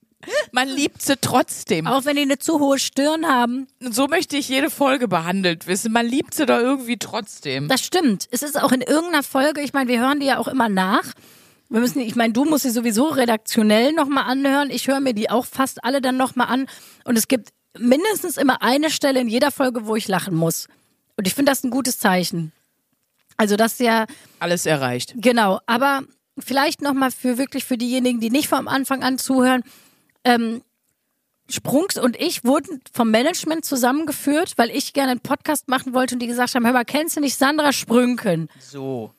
Man 0.51 0.67
liebt 0.67 1.01
sie 1.01 1.15
trotzdem. 1.17 1.87
Auch 1.87 2.05
wenn 2.05 2.15
die 2.15 2.23
eine 2.23 2.39
zu 2.39 2.59
hohe 2.59 2.79
Stirn 2.79 3.27
haben. 3.27 3.67
Und 3.81 3.93
so 3.95 4.07
möchte 4.07 4.37
ich 4.37 4.49
jede 4.49 4.69
Folge 4.69 5.07
behandelt 5.07 5.67
wissen. 5.67 5.91
Man 5.91 6.05
liebt 6.05 6.33
sie 6.33 6.45
doch 6.45 6.59
irgendwie 6.59 6.97
trotzdem. 6.97 7.67
Das 7.67 7.81
stimmt. 7.81 8.27
Es 8.31 8.41
ist 8.41 8.61
auch 8.61 8.71
in 8.71 8.81
irgendeiner 8.81 9.23
Folge, 9.23 9.61
ich 9.61 9.73
meine, 9.73 9.89
wir 9.89 9.99
hören 9.99 10.19
die 10.19 10.27
ja 10.27 10.37
auch 10.37 10.47
immer 10.47 10.69
nach. 10.69 11.05
Wir 11.69 11.79
müssen, 11.79 11.99
ich 11.99 12.15
meine, 12.15 12.33
du 12.33 12.45
musst 12.45 12.63
sie 12.63 12.69
sowieso 12.69 13.07
redaktionell 13.07 13.93
nochmal 13.93 14.25
anhören. 14.25 14.69
Ich 14.69 14.87
höre 14.87 14.99
mir 14.99 15.13
die 15.13 15.29
auch 15.29 15.45
fast 15.45 15.83
alle 15.83 16.01
dann 16.01 16.17
nochmal 16.17 16.47
an. 16.47 16.67
Und 17.03 17.17
es 17.17 17.27
gibt 17.27 17.49
mindestens 17.77 18.37
immer 18.37 18.61
eine 18.61 18.89
Stelle 18.89 19.19
in 19.19 19.27
jeder 19.27 19.51
Folge, 19.51 19.85
wo 19.85 19.95
ich 19.95 20.07
lachen 20.07 20.35
muss. 20.35 20.67
Und 21.17 21.27
ich 21.27 21.33
finde 21.33 21.51
das 21.51 21.63
ein 21.63 21.71
gutes 21.71 21.99
Zeichen. 21.99 22.51
Also, 23.37 23.55
das 23.55 23.73
ist 23.73 23.79
ja. 23.81 24.05
Alles 24.39 24.65
erreicht. 24.65 25.13
Genau. 25.17 25.59
Aber 25.65 26.03
vielleicht 26.37 26.81
nochmal 26.81 27.11
für 27.11 27.37
wirklich 27.37 27.65
für 27.65 27.77
diejenigen, 27.77 28.19
die 28.19 28.29
nicht 28.29 28.47
vom 28.47 28.67
Anfang 28.67 29.03
an 29.03 29.17
zuhören. 29.17 29.63
Ähm, 30.25 30.61
Sprungs 31.47 31.97
und 31.97 32.19
ich 32.19 32.43
wurden 32.43 32.81
vom 32.91 33.11
Management 33.11 33.65
zusammengeführt, 33.65 34.57
weil 34.57 34.71
ich 34.71 34.93
gerne 34.93 35.11
einen 35.11 35.19
Podcast 35.19 35.67
machen 35.67 35.93
wollte 35.93 36.15
und 36.15 36.19
die 36.19 36.27
gesagt 36.27 36.55
haben, 36.55 36.65
hör 36.65 36.73
mal, 36.73 36.85
kennst 36.85 37.15
du 37.15 37.21
nicht 37.21 37.37
Sandra 37.37 37.71
Sprünken? 37.71 38.49
So. 38.59 39.11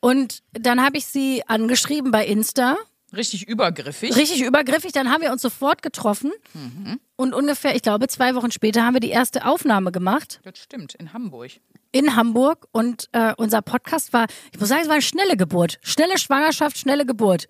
Und 0.00 0.42
dann 0.52 0.82
habe 0.82 0.96
ich 0.96 1.06
sie 1.06 1.42
angeschrieben 1.46 2.10
bei 2.10 2.26
Insta. 2.26 2.76
Richtig 3.16 3.48
übergriffig. 3.48 4.14
Richtig 4.16 4.42
übergriffig. 4.42 4.92
Dann 4.92 5.10
haben 5.10 5.22
wir 5.22 5.32
uns 5.32 5.40
sofort 5.42 5.82
getroffen. 5.82 6.30
Und 7.16 7.32
ungefähr, 7.34 7.74
ich 7.74 7.82
glaube, 7.82 8.06
zwei 8.08 8.34
Wochen 8.34 8.50
später 8.52 8.84
haben 8.84 8.94
wir 8.94 9.00
die 9.00 9.10
erste 9.10 9.46
Aufnahme 9.46 9.92
gemacht 9.92 10.40
Das 10.44 10.58
stimmt, 10.58 10.94
in 10.94 11.12
Hamburg. 11.14 11.52
in 11.90 12.16
Hamburg. 12.16 12.66
Und 12.72 13.08
äh, 13.12 13.32
unser 13.38 13.62
Podcast 13.62 14.12
war, 14.12 14.26
ich 14.52 14.60
muss 14.60 14.68
sagen, 14.68 14.82
es 14.82 14.88
war 14.88 14.94
eine 14.94 15.02
schnelle 15.02 15.36
Geburt. 15.38 15.78
Schnelle 15.82 16.18
Schwangerschaft, 16.18 16.76
schnelle 16.78 17.06
Geburt. 17.06 17.48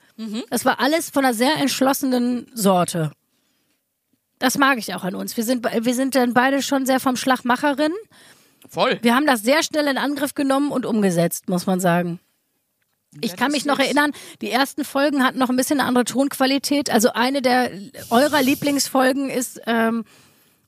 Das 0.51 0.65
war 0.65 0.79
alles 0.81 1.11
von 1.11 1.25
einer 1.25 1.35
sehr 1.35 1.57
entschlossenen 1.57 2.47
Sorte. 2.55 3.11
Das 4.39 4.57
mag 4.59 4.79
ich 4.79 4.95
auch 4.95 5.03
an 5.03 5.17
uns. 5.17 5.37
Wir 5.37 5.43
sind, 5.45 5.65
wir 5.65 5.95
sind 5.95 6.15
dann 6.15 6.35
beide 6.35 6.63
schon 6.63 6.87
sehr 6.87 7.01
vom 7.01 7.17
Schlagmacherin. 7.17 7.93
Voll. 8.69 8.99
Wir 9.03 9.15
haben 9.17 9.27
das 9.27 9.43
sehr 9.43 9.65
schnell 9.65 9.89
in 9.89 9.99
Angriff 9.99 10.35
genommen 10.35 10.71
und 10.71 10.87
umgesetzt, 10.87 11.49
muss 11.49 11.67
man 11.67 11.81
sagen. 11.81 12.21
Ich 13.21 13.37
kann 13.37 13.53
mich 13.53 13.65
noch 13.65 13.79
erinnern, 13.79 14.13
die 14.43 14.51
ersten 14.51 14.85
Folgen 14.85 15.25
hatten 15.25 15.39
noch 15.39 15.49
ein 15.49 15.57
bisschen 15.57 15.81
eine 15.81 15.89
andere 15.89 16.05
Tonqualität. 16.05 16.91
Also 16.91 17.13
eine 17.13 17.41
der 17.43 17.71
eurer 18.11 18.43
Lieblingsfolgen 18.43 19.31
ist 19.31 19.61
ähm, 19.67 20.05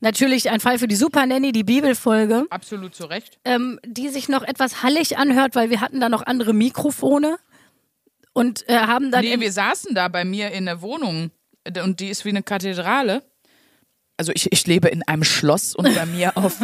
natürlich 0.01 0.51
ein 0.51 0.61
Fall 0.61 0.79
für 0.79 0.89
die 0.89 0.97
Super 0.97 1.27
Nanny, 1.27 1.53
die 1.53 1.65
Bibelfolge, 1.65 2.47
Absolut 2.51 2.95
zu 2.95 3.05
Recht. 3.05 3.39
ähm, 3.45 3.79
die 3.85 4.09
sich 4.09 4.29
noch 4.29 4.43
etwas 4.43 4.83
hallig 4.83 5.19
anhört, 5.19 5.55
weil 5.55 5.69
wir 5.71 5.81
hatten 5.83 6.01
da 6.01 6.09
noch 6.09 6.25
andere 6.27 6.55
Mikrofone 6.55 7.39
und 8.33 8.67
äh, 8.69 8.79
haben 8.79 9.11
dann 9.11 9.23
Nee, 9.23 9.39
wir 9.39 9.53
saßen 9.53 9.95
da 9.95 10.09
bei 10.09 10.25
mir 10.25 10.51
in 10.53 10.65
der 10.65 10.81
Wohnung 10.81 11.31
äh, 11.65 11.81
und 11.83 12.01
die 12.01 12.09
ist 12.09 12.25
wie 12.25 12.31
eine 12.31 12.43
Kathedrale. 12.43 13.23
Also 14.17 14.33
ich, 14.35 14.51
ich 14.53 14.67
lebe 14.67 14.89
in 14.89 15.03
einem 15.07 15.25
Schloss 15.25 15.75
und 15.75 15.95
bei 15.95 16.07
mir 16.07 16.37
auf 16.37 16.59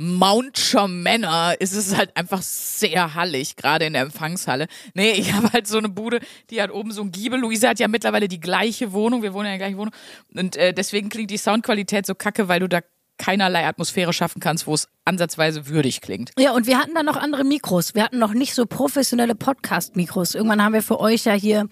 Mount 0.00 0.76
Manor 0.86 1.54
ist 1.58 1.74
es 1.74 1.96
halt 1.96 2.16
einfach 2.16 2.40
sehr 2.40 3.16
hallig, 3.16 3.56
gerade 3.56 3.84
in 3.84 3.94
der 3.94 4.02
Empfangshalle. 4.02 4.68
Nee, 4.94 5.10
ich 5.10 5.32
habe 5.34 5.52
halt 5.52 5.66
so 5.66 5.76
eine 5.76 5.88
Bude, 5.88 6.20
die 6.50 6.62
hat 6.62 6.70
oben 6.70 6.92
so 6.92 7.02
ein 7.02 7.10
Giebel. 7.10 7.40
Luisa 7.40 7.70
hat 7.70 7.80
ja 7.80 7.88
mittlerweile 7.88 8.28
die 8.28 8.38
gleiche 8.38 8.92
Wohnung, 8.92 9.22
wir 9.22 9.34
wohnen 9.34 9.46
ja 9.46 9.54
in 9.54 9.58
der 9.58 9.66
gleichen 9.66 9.78
Wohnung. 9.78 9.94
Und 10.34 10.56
äh, 10.56 10.72
deswegen 10.72 11.08
klingt 11.08 11.32
die 11.32 11.36
Soundqualität 11.36 12.06
so 12.06 12.14
kacke, 12.14 12.46
weil 12.46 12.60
du 12.60 12.68
da 12.68 12.80
keinerlei 13.18 13.66
Atmosphäre 13.66 14.12
schaffen 14.12 14.38
kannst, 14.38 14.68
wo 14.68 14.74
es 14.74 14.88
ansatzweise 15.04 15.66
würdig 15.66 16.00
klingt. 16.00 16.30
Ja, 16.38 16.52
und 16.52 16.68
wir 16.68 16.78
hatten 16.78 16.94
dann 16.94 17.06
noch 17.06 17.16
andere 17.16 17.42
Mikros. 17.42 17.96
Wir 17.96 18.04
hatten 18.04 18.20
noch 18.20 18.34
nicht 18.34 18.54
so 18.54 18.66
professionelle 18.66 19.34
Podcast-Mikros. 19.34 20.36
Irgendwann 20.36 20.62
haben 20.62 20.74
wir 20.74 20.82
für 20.82 21.00
euch 21.00 21.24
ja 21.24 21.32
hier 21.32 21.68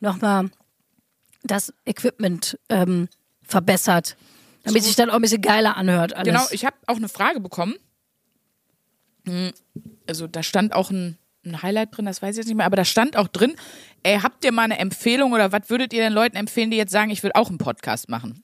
nochmal 0.00 0.50
das 1.42 1.72
Equipment 1.86 2.58
ähm, 2.68 3.08
verbessert, 3.42 4.16
damit 4.64 4.82
sich 4.82 4.96
dann 4.96 5.10
auch 5.10 5.14
ein 5.16 5.22
bisschen 5.22 5.42
geiler 5.42 5.76
anhört 5.76 6.14
alles. 6.14 6.26
Genau, 6.26 6.44
ich 6.50 6.64
habe 6.64 6.76
auch 6.86 6.96
eine 6.96 7.08
Frage 7.08 7.40
bekommen. 7.40 7.74
Hm, 9.26 9.52
Also 10.06 10.26
da 10.26 10.42
stand 10.42 10.74
auch 10.74 10.90
ein, 10.90 11.16
ein 11.44 11.62
Highlight 11.62 11.96
drin, 11.96 12.06
das 12.06 12.20
weiß 12.22 12.34
ich 12.34 12.38
jetzt 12.38 12.46
nicht 12.48 12.56
mehr, 12.56 12.66
aber 12.66 12.76
da 12.76 12.84
stand 12.84 13.16
auch 13.16 13.28
drin, 13.28 13.54
ey, 14.02 14.18
habt 14.20 14.44
ihr 14.44 14.52
mal 14.52 14.62
eine 14.62 14.78
Empfehlung 14.78 15.32
oder 15.32 15.52
was 15.52 15.68
würdet 15.70 15.92
ihr 15.92 16.02
den 16.02 16.12
Leuten 16.12 16.36
empfehlen, 16.36 16.70
die 16.70 16.76
jetzt 16.76 16.92
sagen, 16.92 17.10
ich 17.10 17.22
will 17.22 17.32
auch 17.34 17.48
einen 17.48 17.58
Podcast 17.58 18.08
machen? 18.08 18.42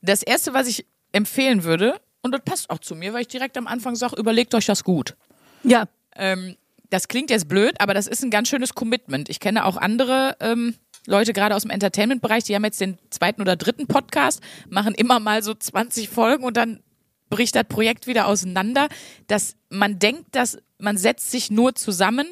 Das 0.00 0.22
erste, 0.22 0.54
was 0.54 0.66
ich 0.66 0.86
empfehlen 1.12 1.62
würde, 1.64 2.00
und 2.22 2.32
das 2.32 2.40
passt 2.44 2.70
auch 2.70 2.78
zu 2.78 2.94
mir, 2.94 3.12
weil 3.12 3.20
ich 3.22 3.28
direkt 3.28 3.56
am 3.58 3.66
Anfang 3.66 3.94
sage, 3.96 4.16
überlegt 4.16 4.54
euch 4.54 4.66
das 4.66 4.82
gut. 4.84 5.14
ja, 5.62 5.84
Ähm, 6.14 6.56
das 6.88 7.08
klingt 7.08 7.30
jetzt 7.30 7.48
blöd, 7.48 7.74
aber 7.80 7.94
das 7.94 8.06
ist 8.06 8.22
ein 8.22 8.30
ganz 8.30 8.48
schönes 8.48 8.74
Commitment. 8.74 9.28
Ich 9.28 9.40
kenne 9.40 9.64
auch 9.64 9.76
andere 9.76 10.36
ähm, 10.40 10.76
Leute, 11.06 11.32
gerade 11.32 11.54
aus 11.54 11.62
dem 11.62 11.70
Entertainment-Bereich, 11.70 12.44
die 12.44 12.54
haben 12.54 12.64
jetzt 12.64 12.80
den 12.80 12.98
zweiten 13.10 13.40
oder 13.40 13.56
dritten 13.56 13.86
Podcast, 13.86 14.42
machen 14.68 14.94
immer 14.94 15.20
mal 15.20 15.42
so 15.42 15.54
20 15.54 16.08
Folgen 16.08 16.44
und 16.44 16.56
dann 16.56 16.80
bricht 17.30 17.54
das 17.54 17.64
Projekt 17.64 18.06
wieder 18.06 18.26
auseinander. 18.26 18.88
Dass 19.26 19.56
man 19.68 19.98
denkt, 19.98 20.34
dass 20.34 20.58
man 20.78 20.96
setzt 20.98 21.30
sich 21.30 21.50
nur 21.50 21.74
zusammen 21.74 22.26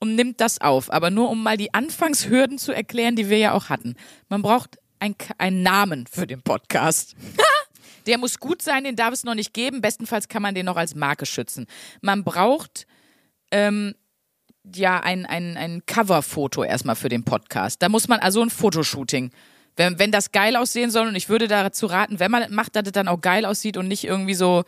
und 0.00 0.16
nimmt 0.16 0.40
das 0.40 0.60
auf. 0.60 0.92
Aber 0.92 1.10
nur 1.10 1.30
um 1.30 1.42
mal 1.42 1.56
die 1.56 1.72
Anfangshürden 1.72 2.58
zu 2.58 2.72
erklären, 2.72 3.16
die 3.16 3.30
wir 3.30 3.38
ja 3.38 3.52
auch 3.52 3.68
hatten. 3.68 3.94
Man 4.28 4.42
braucht 4.42 4.78
ein, 4.98 5.14
einen 5.38 5.62
Namen 5.62 6.06
für 6.06 6.26
den 6.26 6.42
Podcast. 6.42 7.14
Der 8.06 8.18
muss 8.18 8.38
gut 8.38 8.60
sein, 8.60 8.84
den 8.84 8.96
darf 8.96 9.14
es 9.14 9.24
noch 9.24 9.34
nicht 9.34 9.54
geben. 9.54 9.80
Bestenfalls 9.80 10.28
kann 10.28 10.42
man 10.42 10.54
den 10.54 10.66
noch 10.66 10.76
als 10.76 10.94
Marke 10.94 11.24
schützen. 11.24 11.66
Man 12.02 12.22
braucht 12.22 12.86
ähm, 13.50 13.94
ja 14.74 15.00
ein, 15.00 15.26
ein, 15.26 15.56
ein 15.56 15.86
Coverfoto 15.86 16.64
erstmal 16.64 16.96
für 16.96 17.08
den 17.08 17.24
Podcast. 17.24 17.82
Da 17.82 17.88
muss 17.88 18.08
man 18.08 18.20
also 18.20 18.42
ein 18.42 18.50
Fotoshooting. 18.50 19.30
Wenn, 19.76 19.98
wenn 19.98 20.12
das 20.12 20.32
geil 20.32 20.56
aussehen 20.56 20.90
soll, 20.90 21.08
und 21.08 21.16
ich 21.16 21.28
würde 21.28 21.48
dazu 21.48 21.86
raten, 21.86 22.20
wenn 22.20 22.30
man 22.30 22.42
das 22.42 22.50
macht, 22.50 22.76
dass 22.76 22.84
es 22.86 22.92
dann 22.92 23.08
auch 23.08 23.20
geil 23.20 23.44
aussieht 23.44 23.76
und 23.76 23.88
nicht 23.88 24.04
irgendwie 24.04 24.34
so, 24.34 24.64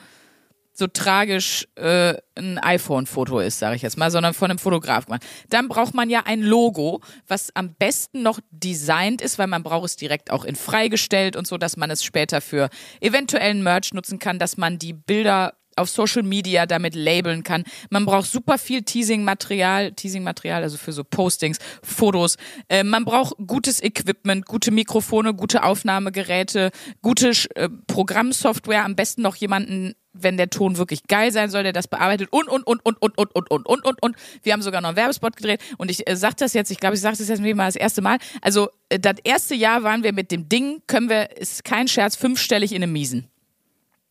so 0.72 0.86
tragisch 0.88 1.66
äh, 1.76 2.14
ein 2.34 2.58
iPhone-Foto 2.58 3.38
ist, 3.38 3.58
sage 3.58 3.76
ich 3.76 3.82
jetzt 3.82 3.96
mal, 3.96 4.10
sondern 4.10 4.34
von 4.34 4.50
einem 4.50 4.58
Fotograf 4.58 5.06
gemacht. 5.06 5.24
Dann 5.48 5.68
braucht 5.68 5.94
man 5.94 6.10
ja 6.10 6.24
ein 6.26 6.42
Logo, 6.42 7.00
was 7.26 7.54
am 7.54 7.74
besten 7.74 8.22
noch 8.22 8.40
designt 8.50 9.22
ist, 9.22 9.38
weil 9.38 9.46
man 9.46 9.62
braucht 9.62 9.86
es 9.86 9.96
direkt 9.96 10.30
auch 10.30 10.44
in 10.44 10.56
freigestellt 10.56 11.36
und 11.36 11.46
so, 11.46 11.56
dass 11.56 11.76
man 11.76 11.90
es 11.90 12.04
später 12.04 12.40
für 12.40 12.68
eventuellen 13.00 13.62
Merch 13.62 13.94
nutzen 13.94 14.18
kann, 14.18 14.38
dass 14.38 14.56
man 14.56 14.78
die 14.78 14.92
Bilder 14.92 15.54
auf 15.76 15.90
Social 15.90 16.22
Media 16.22 16.66
damit 16.66 16.94
labeln 16.94 17.42
kann. 17.42 17.64
Man 17.90 18.06
braucht 18.06 18.30
super 18.30 18.58
viel 18.58 18.82
Teasing-Material, 18.82 19.92
Teasing-Material, 19.92 20.62
also 20.62 20.76
für 20.76 20.92
so 20.92 21.04
Postings, 21.04 21.58
Fotos. 21.82 22.36
Äh, 22.68 22.84
man 22.84 23.04
braucht 23.04 23.34
gutes 23.46 23.82
Equipment, 23.82 24.46
gute 24.46 24.70
Mikrofone, 24.70 25.34
gute 25.34 25.62
Aufnahmegeräte, 25.62 26.70
gute 27.02 27.32
äh, 27.54 27.68
Programmsoftware, 27.86 28.84
am 28.84 28.96
besten 28.96 29.22
noch 29.22 29.36
jemanden 29.36 29.94
wenn 30.18 30.36
der 30.36 30.50
Ton 30.50 30.78
wirklich 30.78 31.06
geil 31.08 31.32
sein 31.32 31.50
soll, 31.50 31.62
der 31.62 31.72
das 31.72 31.88
bearbeitet 31.88 32.28
und 32.30 32.48
und 32.48 32.66
und 32.66 32.80
und 32.84 32.96
und 33.02 33.18
und 33.18 33.30
und 33.34 33.50
und 33.50 33.66
und 33.66 33.84
und 33.84 34.02
und 34.02 34.16
wir 34.42 34.52
haben 34.52 34.62
sogar 34.62 34.80
noch 34.80 34.88
einen 34.88 34.96
Werbespot 34.96 35.36
gedreht 35.36 35.60
und 35.78 35.90
ich 35.90 36.08
äh, 36.08 36.16
sag 36.16 36.36
das 36.38 36.54
jetzt, 36.54 36.70
ich 36.70 36.78
glaube, 36.78 36.94
ich 36.94 37.00
sage 37.00 37.16
das 37.16 37.28
jetzt 37.28 37.40
mal 37.40 37.66
das 37.66 37.76
erste 37.76 38.02
Mal. 38.02 38.18
Also 38.40 38.70
äh, 38.88 38.98
das 38.98 39.16
erste 39.24 39.54
Jahr 39.54 39.82
waren 39.82 40.02
wir 40.02 40.12
mit 40.12 40.30
dem 40.30 40.48
Ding, 40.48 40.82
können 40.86 41.08
wir, 41.08 41.36
ist 41.36 41.64
kein 41.64 41.88
Scherz, 41.88 42.16
fünfstellig 42.16 42.72
in 42.72 42.82
einem 42.82 42.92
Miesen. 42.92 43.28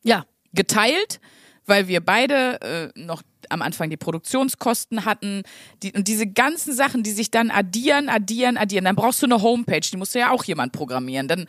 Ja. 0.03 0.25
Geteilt, 0.53 1.19
weil 1.65 1.87
wir 1.87 2.01
beide 2.01 2.61
äh, 2.95 2.99
noch 2.99 3.21
am 3.49 3.61
Anfang 3.61 3.89
die 3.89 3.97
Produktionskosten 3.97 5.05
hatten 5.05 5.43
die, 5.83 5.93
und 5.93 6.07
diese 6.07 6.27
ganzen 6.27 6.73
Sachen, 6.73 7.03
die 7.03 7.11
sich 7.11 7.31
dann 7.31 7.51
addieren, 7.51 8.09
addieren, 8.09 8.57
addieren. 8.57 8.85
Dann 8.85 8.95
brauchst 8.95 9.21
du 9.21 9.27
eine 9.27 9.41
Homepage, 9.41 9.81
die 9.81 9.97
musst 9.97 10.15
du 10.15 10.19
ja 10.19 10.31
auch 10.31 10.43
jemand 10.43 10.71
programmieren. 10.71 11.27
Dann, 11.27 11.47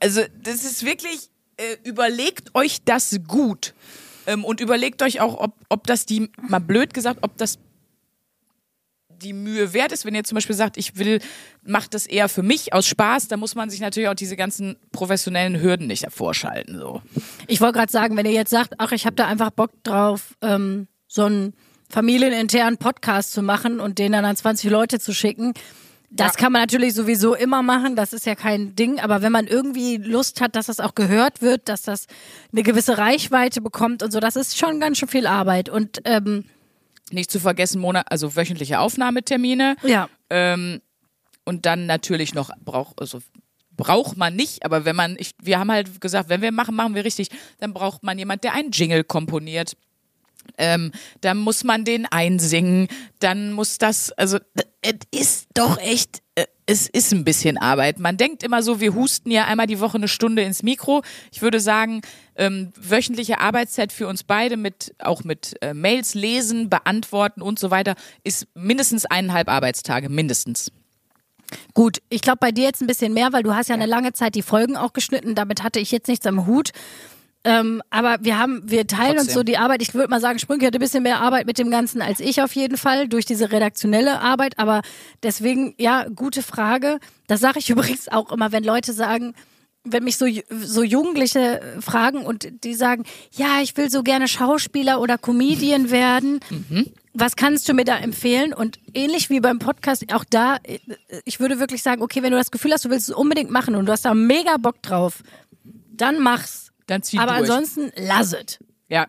also 0.00 0.22
das 0.42 0.64
ist 0.64 0.84
wirklich, 0.84 1.28
äh, 1.56 1.76
überlegt 1.84 2.54
euch 2.54 2.82
das 2.84 3.18
gut 3.26 3.74
ähm, 4.26 4.44
und 4.44 4.60
überlegt 4.60 5.02
euch 5.02 5.20
auch, 5.20 5.38
ob, 5.38 5.54
ob 5.68 5.86
das 5.86 6.06
die, 6.06 6.30
mal 6.48 6.60
blöd 6.60 6.94
gesagt, 6.94 7.20
ob 7.22 7.36
das 7.36 7.58
die 9.24 9.32
Mühe 9.32 9.72
wert 9.72 9.90
ist, 9.92 10.04
wenn 10.04 10.14
ihr 10.14 10.22
zum 10.24 10.36
Beispiel 10.36 10.54
sagt, 10.54 10.76
ich 10.76 10.96
will, 10.98 11.20
macht 11.64 11.94
das 11.94 12.06
eher 12.06 12.28
für 12.28 12.42
mich 12.42 12.72
aus 12.72 12.86
Spaß, 12.86 13.28
dann 13.28 13.40
muss 13.40 13.54
man 13.54 13.70
sich 13.70 13.80
natürlich 13.80 14.08
auch 14.08 14.14
diese 14.14 14.36
ganzen 14.36 14.76
professionellen 14.92 15.60
Hürden 15.60 15.86
nicht 15.88 16.02
hervorschalten. 16.04 16.78
So. 16.78 17.02
Ich 17.48 17.60
wollte 17.60 17.78
gerade 17.78 17.90
sagen, 17.92 18.16
wenn 18.16 18.26
ihr 18.26 18.32
jetzt 18.32 18.50
sagt, 18.50 18.74
ach, 18.78 18.92
ich 18.92 19.06
habe 19.06 19.16
da 19.16 19.26
einfach 19.26 19.50
Bock 19.50 19.70
drauf, 19.82 20.34
ähm, 20.42 20.86
so 21.08 21.24
einen 21.24 21.54
familieninternen 21.90 22.76
Podcast 22.78 23.32
zu 23.32 23.42
machen 23.42 23.80
und 23.80 23.98
den 23.98 24.12
dann 24.12 24.24
an 24.24 24.36
20 24.36 24.70
Leute 24.70 24.98
zu 25.00 25.14
schicken, 25.14 25.54
das 26.10 26.34
Ja. 26.34 26.40
kann 26.42 26.52
man 26.52 26.62
natürlich 26.62 26.94
sowieso 26.94 27.34
immer 27.34 27.62
machen, 27.62 27.96
das 27.96 28.12
ist 28.12 28.24
ja 28.26 28.34
kein 28.36 28.76
Ding, 28.76 29.00
aber 29.00 29.22
wenn 29.22 29.32
man 29.32 29.46
irgendwie 29.48 29.96
Lust 29.96 30.40
hat, 30.40 30.54
dass 30.54 30.66
das 30.66 30.78
auch 30.78 30.94
gehört 30.94 31.42
wird, 31.42 31.68
dass 31.68 31.82
das 31.82 32.06
eine 32.52 32.62
gewisse 32.62 32.98
Reichweite 32.98 33.60
bekommt 33.60 34.02
und 34.02 34.12
so, 34.12 34.20
das 34.20 34.36
ist 34.36 34.56
schon 34.58 34.78
ganz 34.80 34.98
schön 34.98 35.08
viel 35.08 35.26
Arbeit. 35.26 35.68
Und 35.68 36.00
ähm, 36.04 36.44
Nicht 37.10 37.30
zu 37.30 37.38
vergessen, 37.38 37.80
Monat, 37.80 38.10
also 38.10 38.34
wöchentliche 38.36 38.78
Aufnahmetermine. 38.80 39.76
ja, 39.82 40.08
Ähm, 40.30 40.80
und 41.44 41.66
dann 41.66 41.86
natürlich 41.86 42.34
noch 42.34 42.50
braucht, 42.64 43.00
also 43.00 43.20
braucht 43.76 44.16
man 44.16 44.34
nicht, 44.34 44.64
aber 44.64 44.84
wenn 44.84 44.96
man, 44.96 45.16
ich, 45.18 45.32
wir 45.42 45.58
haben 45.58 45.70
halt 45.70 46.00
gesagt, 46.00 46.28
wenn 46.28 46.40
wir 46.42 46.52
machen, 46.52 46.74
machen 46.74 46.94
wir 46.94 47.04
richtig, 47.04 47.28
dann 47.58 47.74
braucht 47.74 48.02
man 48.02 48.18
jemand, 48.18 48.44
der 48.44 48.54
einen 48.54 48.70
Jingle 48.70 49.04
komponiert. 49.04 49.76
Ähm, 50.58 50.92
dann 51.20 51.38
muss 51.38 51.64
man 51.64 51.84
den 51.84 52.06
einsingen, 52.06 52.88
dann 53.18 53.52
muss 53.52 53.78
das, 53.78 54.12
also 54.12 54.38
es 54.82 54.94
ist 55.10 55.48
doch 55.54 55.78
echt, 55.78 56.22
es 56.66 56.88
ist 56.88 57.12
ein 57.12 57.24
bisschen 57.24 57.58
Arbeit. 57.58 57.98
Man 57.98 58.16
denkt 58.16 58.42
immer 58.42 58.62
so, 58.62 58.80
wir 58.80 58.94
husten 58.94 59.30
ja 59.30 59.44
einmal 59.44 59.66
die 59.66 59.80
Woche 59.80 59.96
eine 59.96 60.08
Stunde 60.08 60.42
ins 60.42 60.62
Mikro. 60.62 61.02
Ich 61.30 61.42
würde 61.42 61.60
sagen, 61.60 62.00
ähm, 62.36 62.72
wöchentliche 62.76 63.40
Arbeitszeit 63.40 63.92
für 63.92 64.08
uns 64.08 64.24
beide 64.24 64.56
mit 64.56 64.94
auch 64.98 65.24
mit 65.24 65.56
äh, 65.60 65.74
Mails 65.74 66.14
lesen, 66.14 66.70
beantworten 66.70 67.42
und 67.42 67.58
so 67.58 67.70
weiter 67.70 67.94
ist 68.24 68.46
mindestens 68.54 69.04
eineinhalb 69.04 69.48
Arbeitstage, 69.48 70.08
mindestens. 70.08 70.72
Gut, 71.74 71.98
ich 72.08 72.22
glaube 72.22 72.38
bei 72.40 72.50
dir 72.50 72.64
jetzt 72.64 72.80
ein 72.80 72.86
bisschen 72.86 73.12
mehr, 73.12 73.32
weil 73.32 73.42
du 73.42 73.54
hast 73.54 73.68
ja 73.68 73.74
eine 73.74 73.86
lange 73.86 74.12
Zeit 74.12 74.34
die 74.34 74.42
Folgen 74.42 74.76
auch 74.76 74.92
geschnitten. 74.92 75.34
Damit 75.34 75.62
hatte 75.62 75.80
ich 75.80 75.90
jetzt 75.90 76.08
nichts 76.08 76.26
am 76.26 76.46
Hut. 76.46 76.70
Ähm, 77.44 77.82
aber 77.90 78.16
wir 78.22 78.38
haben, 78.38 78.62
wir 78.64 78.86
teilen 78.86 79.18
uns 79.18 79.26
Trotzdem. 79.26 79.34
so 79.34 79.42
die 79.42 79.58
Arbeit. 79.58 79.82
Ich 79.82 79.92
würde 79.92 80.08
mal 80.08 80.20
sagen, 80.20 80.38
Sprünke 80.38 80.66
hatte 80.66 80.78
ein 80.78 80.80
bisschen 80.80 81.02
mehr 81.02 81.20
Arbeit 81.20 81.46
mit 81.46 81.58
dem 81.58 81.70
Ganzen 81.70 82.00
als 82.00 82.20
ich 82.20 82.40
auf 82.40 82.54
jeden 82.54 82.78
Fall 82.78 83.06
durch 83.06 83.26
diese 83.26 83.52
redaktionelle 83.52 84.20
Arbeit. 84.20 84.58
Aber 84.58 84.80
deswegen, 85.22 85.74
ja, 85.78 86.06
gute 86.08 86.42
Frage. 86.42 86.98
Das 87.26 87.40
sage 87.40 87.58
ich 87.58 87.68
übrigens 87.74 88.08
auch 88.08 88.32
immer, 88.32 88.50
wenn 88.52 88.64
Leute 88.64 88.94
sagen, 88.94 89.34
wenn 89.84 90.04
mich 90.04 90.16
so, 90.16 90.26
so 90.48 90.82
Jugendliche 90.82 91.60
fragen 91.80 92.24
und 92.24 92.64
die 92.64 92.74
sagen, 92.74 93.04
ja, 93.32 93.60
ich 93.62 93.76
will 93.76 93.90
so 93.90 94.02
gerne 94.02 94.28
Schauspieler 94.28 94.98
oder 94.98 95.18
Comedian 95.18 95.90
werden. 95.90 96.40
Was 97.12 97.36
kannst 97.36 97.68
du 97.68 97.74
mir 97.74 97.84
da 97.84 97.98
empfehlen? 97.98 98.54
Und 98.54 98.78
ähnlich 98.94 99.28
wie 99.28 99.40
beim 99.40 99.58
Podcast, 99.58 100.10
auch 100.14 100.24
da, 100.24 100.56
äh, 100.62 100.78
ich 101.26 101.38
würde 101.38 101.60
wirklich 101.60 101.82
sagen, 101.82 102.02
okay, 102.02 102.22
wenn 102.22 102.32
du 102.32 102.38
das 102.38 102.50
Gefühl 102.50 102.72
hast, 102.72 102.86
du 102.86 102.90
willst 102.90 103.10
es 103.10 103.14
unbedingt 103.14 103.50
machen 103.50 103.74
und 103.74 103.84
du 103.84 103.92
hast 103.92 104.06
da 104.06 104.14
mega 104.14 104.56
Bock 104.56 104.80
drauf, 104.82 105.22
dann 105.92 106.18
mach's. 106.18 106.63
Dann 106.86 107.02
zieh 107.02 107.18
Aber 107.18 107.38
durch. 107.38 107.50
ansonsten 107.50 107.92
lass 107.96 108.32
es. 108.32 108.58
Ja. 108.88 109.06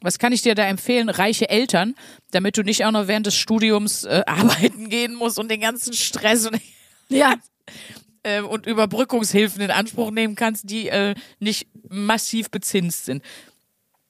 Was 0.00 0.18
kann 0.18 0.32
ich 0.32 0.42
dir 0.42 0.54
da 0.54 0.64
empfehlen? 0.64 1.08
Reiche 1.08 1.48
Eltern, 1.48 1.94
damit 2.30 2.58
du 2.58 2.62
nicht 2.62 2.84
auch 2.84 2.90
noch 2.90 3.08
während 3.08 3.26
des 3.26 3.36
Studiums 3.36 4.04
äh, 4.04 4.22
arbeiten 4.26 4.90
gehen 4.90 5.14
musst 5.14 5.38
und 5.38 5.50
den 5.50 5.60
ganzen 5.60 5.94
Stress 5.94 6.46
und, 6.46 6.60
Ja, 7.08 7.36
äh, 8.22 8.40
und 8.40 8.66
Überbrückungshilfen 8.66 9.62
in 9.62 9.70
Anspruch 9.70 10.10
nehmen 10.10 10.34
kannst, 10.34 10.68
die 10.68 10.88
äh, 10.88 11.14
nicht 11.38 11.68
massiv 11.88 12.50
bezinst 12.50 13.04
sind. 13.06 13.22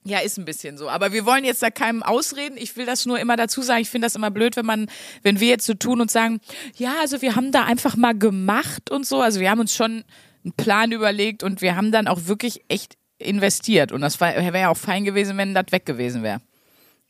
Ja, 0.07 0.19
ist 0.19 0.37
ein 0.37 0.45
bisschen 0.45 0.77
so. 0.77 0.87
Aber 0.87 1.13
wir 1.13 1.25
wollen 1.25 1.43
jetzt 1.43 1.63
da 1.63 1.71
keinem 1.71 2.03
ausreden. 2.03 2.57
Ich 2.57 2.75
will 2.77 2.85
das 2.85 3.05
nur 3.07 3.19
immer 3.19 3.37
dazu 3.37 3.63
sagen. 3.63 3.81
Ich 3.81 3.89
finde 3.89 4.05
das 4.05 4.15
immer 4.15 4.29
blöd, 4.29 4.55
wenn 4.55 4.65
man, 4.65 4.87
wenn 5.23 5.39
wir 5.39 5.47
jetzt 5.47 5.65
so 5.65 5.73
tun 5.73 5.99
und 5.99 6.11
sagen, 6.11 6.41
ja, 6.75 6.93
also 6.99 7.23
wir 7.23 7.35
haben 7.35 7.51
da 7.51 7.63
einfach 7.63 7.95
mal 7.95 8.15
gemacht 8.15 8.91
und 8.91 9.07
so. 9.07 9.19
Also 9.21 9.39
wir 9.39 9.49
haben 9.49 9.61
uns 9.61 9.73
schon 9.75 10.03
einen 10.43 10.53
Plan 10.57 10.91
überlegt 10.91 11.41
und 11.41 11.61
wir 11.61 11.75
haben 11.75 11.91
dann 11.91 12.07
auch 12.07 12.25
wirklich 12.25 12.61
echt 12.67 12.97
investiert. 13.17 13.91
Und 13.91 14.01
das 14.01 14.19
wäre 14.19 14.57
ja 14.59 14.69
auch 14.69 14.77
fein 14.77 15.03
gewesen, 15.05 15.37
wenn 15.37 15.53
das 15.53 15.65
weg 15.71 15.85
gewesen 15.85 16.23
wäre. 16.23 16.41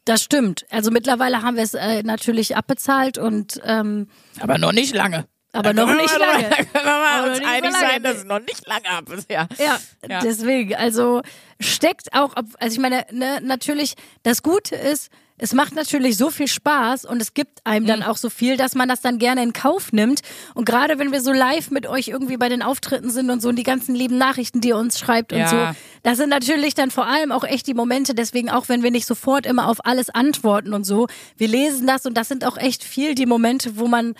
das 0.05 0.21
stimmt. 0.23 0.65
Also 0.69 0.91
mittlerweile 0.91 1.41
haben 1.41 1.55
wir 1.55 1.63
es 1.63 1.73
äh, 1.73 2.03
natürlich 2.03 2.55
abbezahlt 2.55 3.17
und 3.17 3.59
ähm, 3.65 4.07
Aber 4.39 4.57
noch 4.57 4.71
nicht 4.71 4.93
lange. 4.93 5.25
Aber 5.51 5.73
Da 5.73 5.85
noch 5.85 5.87
wir 5.87 6.01
nicht 6.01 6.17
lange. 6.19 6.49
Da 6.49 6.55
können 6.63 6.83
wir 6.83 6.91
Aber 6.91 7.29
uns 7.29 7.37
so 7.39 7.45
einig 7.45 7.71
sein, 7.71 8.03
dass 8.03 8.17
es 8.17 8.23
noch 8.25 8.39
nicht 8.41 8.67
lange 8.67 8.89
ab 8.89 9.09
ist. 9.09 9.31
Ja. 9.31 9.47
Ja, 9.57 9.79
Ja. 10.07 10.19
deswegen, 10.19 10.75
also 10.75 11.21
steckt 11.61 12.13
auch, 12.13 12.35
also 12.35 12.73
ich 12.73 12.79
meine, 12.79 13.05
ne, 13.11 13.39
natürlich, 13.41 13.95
das 14.23 14.43
Gute 14.43 14.75
ist, 14.75 15.09
es 15.37 15.53
macht 15.53 15.75
natürlich 15.75 16.15
so 16.15 16.29
viel 16.29 16.47
Spaß 16.47 17.03
und 17.03 17.21
es 17.21 17.33
gibt 17.33 17.59
einem 17.65 17.83
Mhm. 17.83 17.87
dann 17.89 18.03
auch 18.03 18.15
so 18.15 18.29
viel, 18.29 18.55
dass 18.55 18.73
man 18.73 18.87
das 18.87 19.01
dann 19.01 19.19
gerne 19.19 19.43
in 19.43 19.51
Kauf 19.51 19.91
nimmt. 19.91 20.21
Und 20.53 20.65
gerade 20.65 20.97
wenn 20.97 21.11
wir 21.11 21.19
so 21.21 21.33
live 21.33 21.71
mit 21.71 21.87
euch 21.87 22.07
irgendwie 22.07 22.37
bei 22.37 22.47
den 22.47 22.61
Auftritten 22.61 23.09
sind 23.09 23.29
und 23.29 23.41
so 23.41 23.49
und 23.49 23.57
die 23.57 23.63
ganzen 23.63 23.95
lieben 23.95 24.17
Nachrichten, 24.17 24.61
die 24.61 24.69
ihr 24.69 24.77
uns 24.77 24.97
schreibt 24.97 25.33
und 25.33 25.39
Ja. 25.39 25.47
so, 25.73 25.79
das 26.03 26.17
sind 26.17 26.29
natürlich 26.29 26.73
dann 26.73 26.89
vor 26.89 27.05
allem 27.07 27.31
auch 27.33 27.43
echt 27.43 27.67
die 27.67 27.73
Momente, 27.73 28.15
deswegen 28.15 28.49
auch 28.49 28.69
wenn 28.69 28.81
wir 28.81 28.91
nicht 28.91 29.05
sofort 29.07 29.45
immer 29.45 29.67
auf 29.67 29.85
alles 29.85 30.09
antworten 30.09 30.73
und 30.73 30.85
so, 30.85 31.07
wir 31.35 31.49
lesen 31.49 31.85
das 31.85 32.05
und 32.05 32.15
das 32.15 32.29
sind 32.29 32.45
auch 32.45 32.57
echt 32.57 32.83
viel 32.83 33.13
die 33.13 33.25
Momente, 33.25 33.77
wo 33.77 33.87
man, 33.87 34.15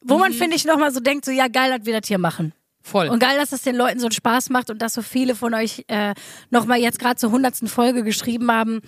wo 0.00 0.14
Mhm. 0.14 0.20
man, 0.20 0.32
finde 0.32 0.56
ich, 0.56 0.64
nochmal 0.64 0.90
so 0.92 0.98
denkt, 0.98 1.24
so 1.24 1.30
ja 1.30 1.46
geil, 1.46 1.70
dass 1.76 1.86
wir 1.86 2.00
das 2.00 2.08
hier 2.08 2.18
machen. 2.18 2.52
Voll. 2.84 3.06
Und 3.10 3.20
geil, 3.20 3.38
dass 3.38 3.52
es 3.52 3.62
den 3.62 3.76
Leuten 3.76 4.00
so 4.00 4.06
einen 4.06 4.12
Spaß 4.12 4.50
macht 4.50 4.68
und 4.70 4.82
dass 4.82 4.94
so 4.94 5.02
viele 5.02 5.36
von 5.36 5.54
euch 5.54 5.84
äh, 5.86 6.14
nochmal 6.50 6.80
jetzt 6.80 6.98
gerade 6.98 7.14
zur 7.14 7.30
hundertsten 7.30 7.68
Folge 7.68 8.02
geschrieben 8.02 8.50
haben, 8.50 8.80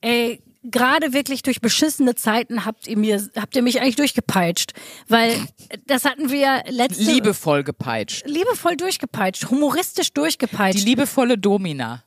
ey, 0.00 0.42
gerade 0.62 1.12
wirklich 1.12 1.42
durch 1.42 1.60
beschissene 1.60 2.14
Zeiten 2.14 2.64
habt 2.64 2.86
ihr 2.86 2.96
mir, 2.98 3.26
habt 3.36 3.56
ihr 3.56 3.62
mich 3.62 3.80
eigentlich 3.80 3.96
durchgepeitscht. 3.96 4.72
Weil 5.08 5.36
das 5.86 6.04
hatten 6.04 6.30
wir 6.30 6.62
letzte 6.68 7.02
Liebevoll 7.04 7.64
gepeitscht. 7.64 8.26
liebevoll 8.26 8.76
durchgepeitscht, 8.76 9.50
humoristisch 9.50 10.08
Die 10.08 10.14
durchgepeitscht. 10.14 10.84
liebevolle 10.84 11.38
Domina. 11.38 12.04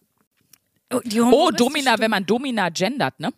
Oh, 0.93 0.99
die 1.03 1.19
Oh, 1.21 1.49
Domina, 1.49 1.97
wenn 1.99 2.11
man 2.11 2.25
Domina 2.25 2.69
gendert, 2.69 3.19
ne? 3.19 3.33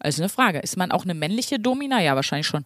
Also 0.00 0.22
eine 0.22 0.28
Frage. 0.28 0.58
Ist 0.60 0.76
man 0.76 0.90
auch 0.92 1.04
eine 1.04 1.14
männliche 1.14 1.58
Domina? 1.58 2.00
Ja, 2.00 2.14
wahrscheinlich 2.16 2.46
schon. 2.46 2.64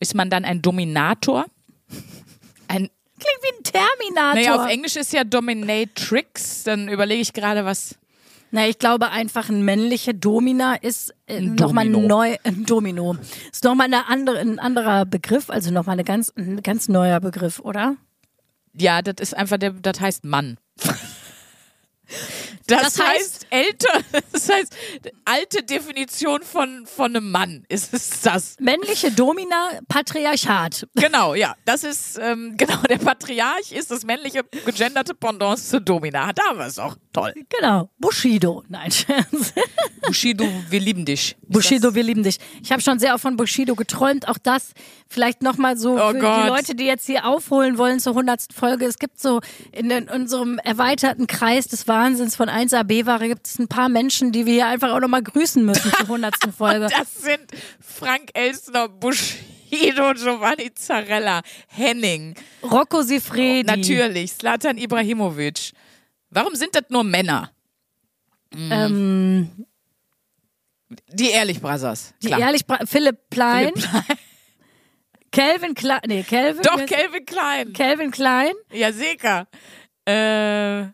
Ist 0.00 0.14
man 0.14 0.28
dann 0.30 0.44
ein 0.44 0.60
Dominator? 0.62 1.46
Ein, 2.68 2.90
Klingt 3.18 3.42
wie 3.42 3.58
ein 3.58 3.62
Terminator. 3.62 4.34
naja, 4.34 4.62
auf 4.64 4.70
Englisch 4.70 4.96
ist 4.96 5.12
ja 5.12 5.24
Dominatrix. 5.24 6.64
Dann 6.64 6.88
überlege 6.88 7.20
ich 7.22 7.32
gerade, 7.32 7.64
was. 7.64 7.94
Na, 8.50 8.66
ich 8.66 8.78
glaube 8.78 9.10
einfach 9.10 9.48
ein 9.48 9.64
männliche 9.64 10.14
Domina 10.14 10.74
ist 10.76 11.14
äh, 11.26 11.40
nochmal 11.40 11.86
neu, 11.86 12.36
ein 12.44 12.64
Domino. 12.64 13.16
Ist 13.50 13.64
nochmal 13.64 13.86
eine 13.86 14.08
andere, 14.08 14.38
ein 14.38 14.58
anderer 14.58 15.04
Begriff, 15.04 15.50
also 15.50 15.70
nochmal 15.70 15.94
eine 15.94 16.04
ganz, 16.04 16.32
ein 16.36 16.62
ganz 16.62 16.88
neuer 16.88 17.20
Begriff, 17.20 17.58
oder? 17.60 17.96
Ja, 18.72 19.02
das 19.02 19.16
ist 19.20 19.36
einfach 19.36 19.58
der, 19.58 19.72
das 19.72 20.00
heißt 20.00 20.24
Mann. 20.24 20.58
Das, 22.68 22.94
Das 22.94 23.06
heißt, 23.06 23.44
heißt- 23.44 23.46
älter, 23.50 24.00
das 24.32 24.48
heißt, 24.48 24.76
alte 25.24 25.62
Definition 25.62 26.42
von, 26.42 26.84
von 26.86 27.14
einem 27.14 27.30
Mann 27.30 27.64
ist 27.68 27.94
es 27.94 28.20
das. 28.22 28.56
Männliche 28.58 29.12
Domina, 29.12 29.70
Patriarchat. 29.88 30.88
Genau, 30.96 31.34
ja. 31.34 31.54
Das 31.64 31.84
ist, 31.84 32.18
ähm, 32.20 32.54
genau, 32.58 32.80
der 32.88 32.98
Patriarch 32.98 33.70
ist 33.72 33.90
das 33.90 34.04
männliche 34.04 34.42
gegenderte 34.64 35.14
Pendant 35.14 35.58
zu 35.60 35.80
Domina. 35.80 36.32
Da 36.32 36.42
haben 36.48 36.58
wir 36.58 36.66
es 36.66 36.78
auch. 36.78 36.96
Toll. 37.12 37.32
Genau. 37.48 37.88
Bushido. 37.98 38.62
Nein, 38.68 38.90
Scherz. 38.90 39.52
Bushido, 40.06 40.44
wir 40.68 40.80
lieben 40.80 41.04
dich. 41.04 41.36
Bushido, 41.48 41.94
wir 41.94 42.02
lieben 42.02 42.22
dich. 42.22 42.38
Ich 42.62 42.72
habe 42.72 42.82
schon 42.82 42.98
sehr 42.98 43.14
oft 43.14 43.22
von 43.22 43.36
Bushido 43.36 43.74
geträumt. 43.74 44.28
Auch 44.28 44.38
das 44.38 44.72
vielleicht 45.08 45.42
nochmal 45.42 45.76
so 45.76 45.94
Oh 46.00 46.10
für 46.10 46.18
Gott. 46.18 46.42
die 46.44 46.48
Leute, 46.48 46.74
die 46.74 46.84
jetzt 46.84 47.06
hier 47.06 47.24
aufholen 47.26 47.78
wollen 47.78 48.00
zur 48.00 48.14
hundertsten 48.14 48.54
Folge. 48.56 48.84
Es 48.86 48.98
gibt 48.98 49.20
so 49.20 49.40
in, 49.72 49.88
den, 49.88 50.08
unserem 50.08 50.58
erweiterten 50.58 51.26
Kreis 51.26 51.68
des 51.68 51.86
Wahnsinns 51.88 52.34
von 52.36 52.48
1AB-Ware 52.48 53.28
gibt 53.28 53.46
es 53.46 53.58
ein 53.58 53.68
paar 53.68 53.88
Menschen, 53.88 54.32
die 54.32 54.46
wir 54.46 54.52
hier 54.54 54.66
einfach 54.66 54.90
auch 54.92 55.00
nochmal 55.00 55.22
grüßen 55.22 55.64
müssen 55.64 55.90
zur 55.92 56.00
100. 56.00 56.34
Folge. 56.56 56.88
Das 56.90 57.14
sind 57.22 57.46
Frank 57.80 58.30
Elstner, 58.34 58.88
Bushido, 58.88 60.12
Giovanni 60.14 60.74
Zarella, 60.74 61.42
Henning, 61.68 62.34
Rocco 62.62 63.02
Sifredi. 63.02 63.64
natürlich, 63.64 64.32
Slatan 64.32 64.76
Ibrahimovic. 64.78 65.72
Warum 66.30 66.54
sind 66.56 66.74
das 66.74 66.82
nur 66.88 67.04
Männer? 67.04 67.50
Ähm, 68.54 69.50
Die 71.12 71.30
Ehrlich 71.30 71.60
Brothers. 71.60 72.14
die 72.22 72.30
ehrlich, 72.30 72.64
Bra- 72.66 72.84
Philipp 72.86 73.28
Plein, 73.30 73.72
Philipp 73.74 73.90
Plein. 73.90 74.15
Calvin 75.36 75.74
Klein, 75.74 76.00
nee, 76.06 76.22
Calvin. 76.22 76.62
Doch, 76.62 76.86
Calvin 76.86 77.26
Klein. 77.26 77.72
Calvin 77.74 78.10
Klein. 78.10 78.52
Ja, 78.72 78.90
sicher. 78.90 79.46
Äh, 80.06 80.90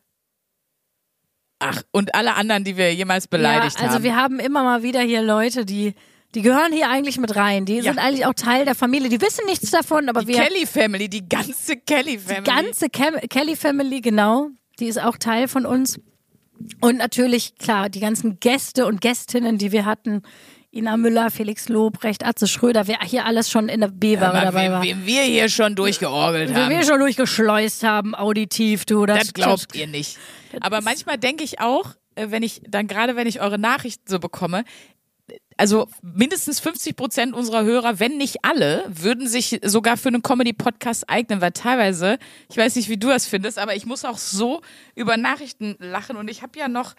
ach, 1.61 1.83
und 1.93 2.15
alle 2.17 2.35
anderen, 2.35 2.65
die 2.65 2.77
wir 2.77 2.93
jemals 2.93 3.29
beleidigt 3.29 3.79
ja, 3.79 3.85
also 3.85 3.97
haben. 3.97 4.03
wir 4.03 4.17
haben 4.17 4.41
immer 4.41 4.65
mal 4.65 4.83
wieder 4.83 5.01
hier 5.01 5.23
Leute, 5.23 5.65
die, 5.65 5.95
die 6.35 6.43
gehören 6.43 6.73
hier 6.73 6.91
eigentlich 6.91 7.19
mit 7.19 7.37
rein. 7.37 7.67
Die 7.67 7.83
sind 7.83 8.01
eigentlich 8.01 8.27
auch 8.27 8.35
Teil 8.35 8.65
der 8.65 8.75
Familie. 8.75 9.09
Die 9.09 9.21
wissen 9.21 9.47
nichts 9.47 9.71
davon, 9.71 10.09
aber 10.09 10.23
die 10.23 10.29
wir, 10.29 10.43
Kelly 10.43 10.67
Family, 10.67 11.09
die 11.09 11.29
ganze 11.29 11.77
Kelly 11.77 12.19
Family. 12.19 12.43
die 12.43 12.51
ganze 12.51 12.91
Cam 12.91 13.21
Kelly 13.31 13.55
Family, 13.55 14.01
genau, 14.01 14.49
die 14.81 14.89
ist 14.89 15.01
auch 15.01 15.19
Teil 15.19 15.47
von 15.47 15.65
uns. 15.67 16.01
Und 16.81 16.99
natürlich, 16.99 17.59
klar, 17.59 17.89
die 17.91 18.01
ganzen 18.01 18.41
Gäste 18.41 18.87
und 18.87 19.01
Gästinnen, 19.01 19.59
die 19.59 19.71
wir 19.71 19.85
hatten. 19.85 20.23
Ina 20.75 20.97
Müller, 20.97 21.31
Felix 21.31 21.69
Lobrecht, 21.69 22.25
Atze 22.25 22.49
Schröder, 22.49 22.87
wer 22.87 22.99
hier 23.05 23.27
alles 23.27 23.51
schon 23.51 23.69
in 23.69 23.81
der 23.81 23.89
B-Ware 23.89 24.31
Aber 24.31 24.41
dabei 24.41 24.65
wem, 24.65 24.73
war. 24.73 24.83
wem 24.83 25.07
wir 25.07 25.23
hier 25.23 25.51
schon 25.51 25.75
durchgeorgelt 25.77 26.51
Wie 26.51 26.55
haben. 26.55 26.71
wir 26.71 26.83
schon 26.83 26.99
durchgeschleust 26.99 27.83
haben, 27.83 28.15
auditiv, 28.15 28.87
du. 28.87 29.05
Das, 29.05 29.19
Das 29.19 29.35
glaubt 29.35 29.75
ihr 29.77 29.87
nicht. 29.87 30.19
Aber 30.61 30.81
manchmal 30.81 31.19
denke 31.19 31.45
ich 31.45 31.61
auch, 31.61 31.95
äh, 32.15 32.29
wenn 32.31 32.43
ich 32.43 32.63
dann 32.67 32.87
gerade, 32.87 33.17
wenn 33.17 33.27
ich 33.27 33.43
eure 33.43 33.59
Nachrichten 33.59 34.05
so 34.09 34.19
bekomme, 34.19 34.65
also 35.59 35.89
mindestens 36.01 36.59
50 36.61 36.97
Prozent 36.97 37.35
unserer 37.35 37.65
Hörer, 37.65 38.01
wenn 38.01 38.17
nicht 38.17 38.39
alle, 38.43 38.85
würden 38.89 39.29
sich 39.29 39.61
sogar 39.63 39.99
für 39.99 40.09
einen 40.09 40.23
Comedy-Podcast 40.23 41.09
eignen, 41.11 41.43
weil 41.43 41.53
teilweise, 41.53 42.19
ich 42.51 42.57
weiß 42.57 42.77
nicht, 42.77 42.89
wie 42.89 42.97
du 42.97 43.09
das 43.09 43.27
findest, 43.27 43.59
aber 43.59 43.77
ich 43.77 43.85
muss 43.85 44.07
auch 44.07 44.17
so 44.17 44.63
über 44.95 45.19
Nachrichten 45.19 45.77
lachen 45.79 46.17
und 46.17 46.31
ich 46.31 46.43
habe 46.43 46.59
ja 46.59 46.69
noch, 46.69 46.95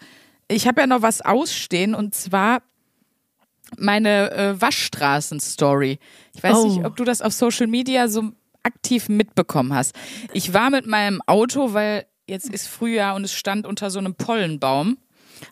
ich 0.46 0.68
habe 0.68 0.80
ja 0.82 0.86
noch 0.86 1.02
was 1.02 1.20
ausstehen 1.22 1.96
und 1.96 2.14
zwar 2.14 2.62
meine 3.78 4.30
äh, 4.32 4.60
Waschstraßen-Story. 4.60 5.98
Ich 6.34 6.42
weiß 6.42 6.56
Oh. 6.56 6.66
nicht, 6.68 6.84
ob 6.84 6.96
du 6.96 7.04
das 7.04 7.22
auf 7.22 7.32
Social 7.32 7.66
Media 7.66 8.08
so 8.08 8.30
aktiv 8.62 9.08
mitbekommen 9.08 9.74
hast. 9.74 9.94
Ich 10.32 10.52
war 10.54 10.70
mit 10.70 10.86
meinem 10.86 11.20
Auto, 11.26 11.74
weil 11.74 12.06
jetzt 12.26 12.48
ist 12.50 12.66
Frühjahr 12.68 13.14
und 13.14 13.24
es 13.24 13.32
stand 13.32 13.66
unter 13.66 13.90
so 13.90 13.98
einem 13.98 14.14
Pollenbaum. 14.14 14.96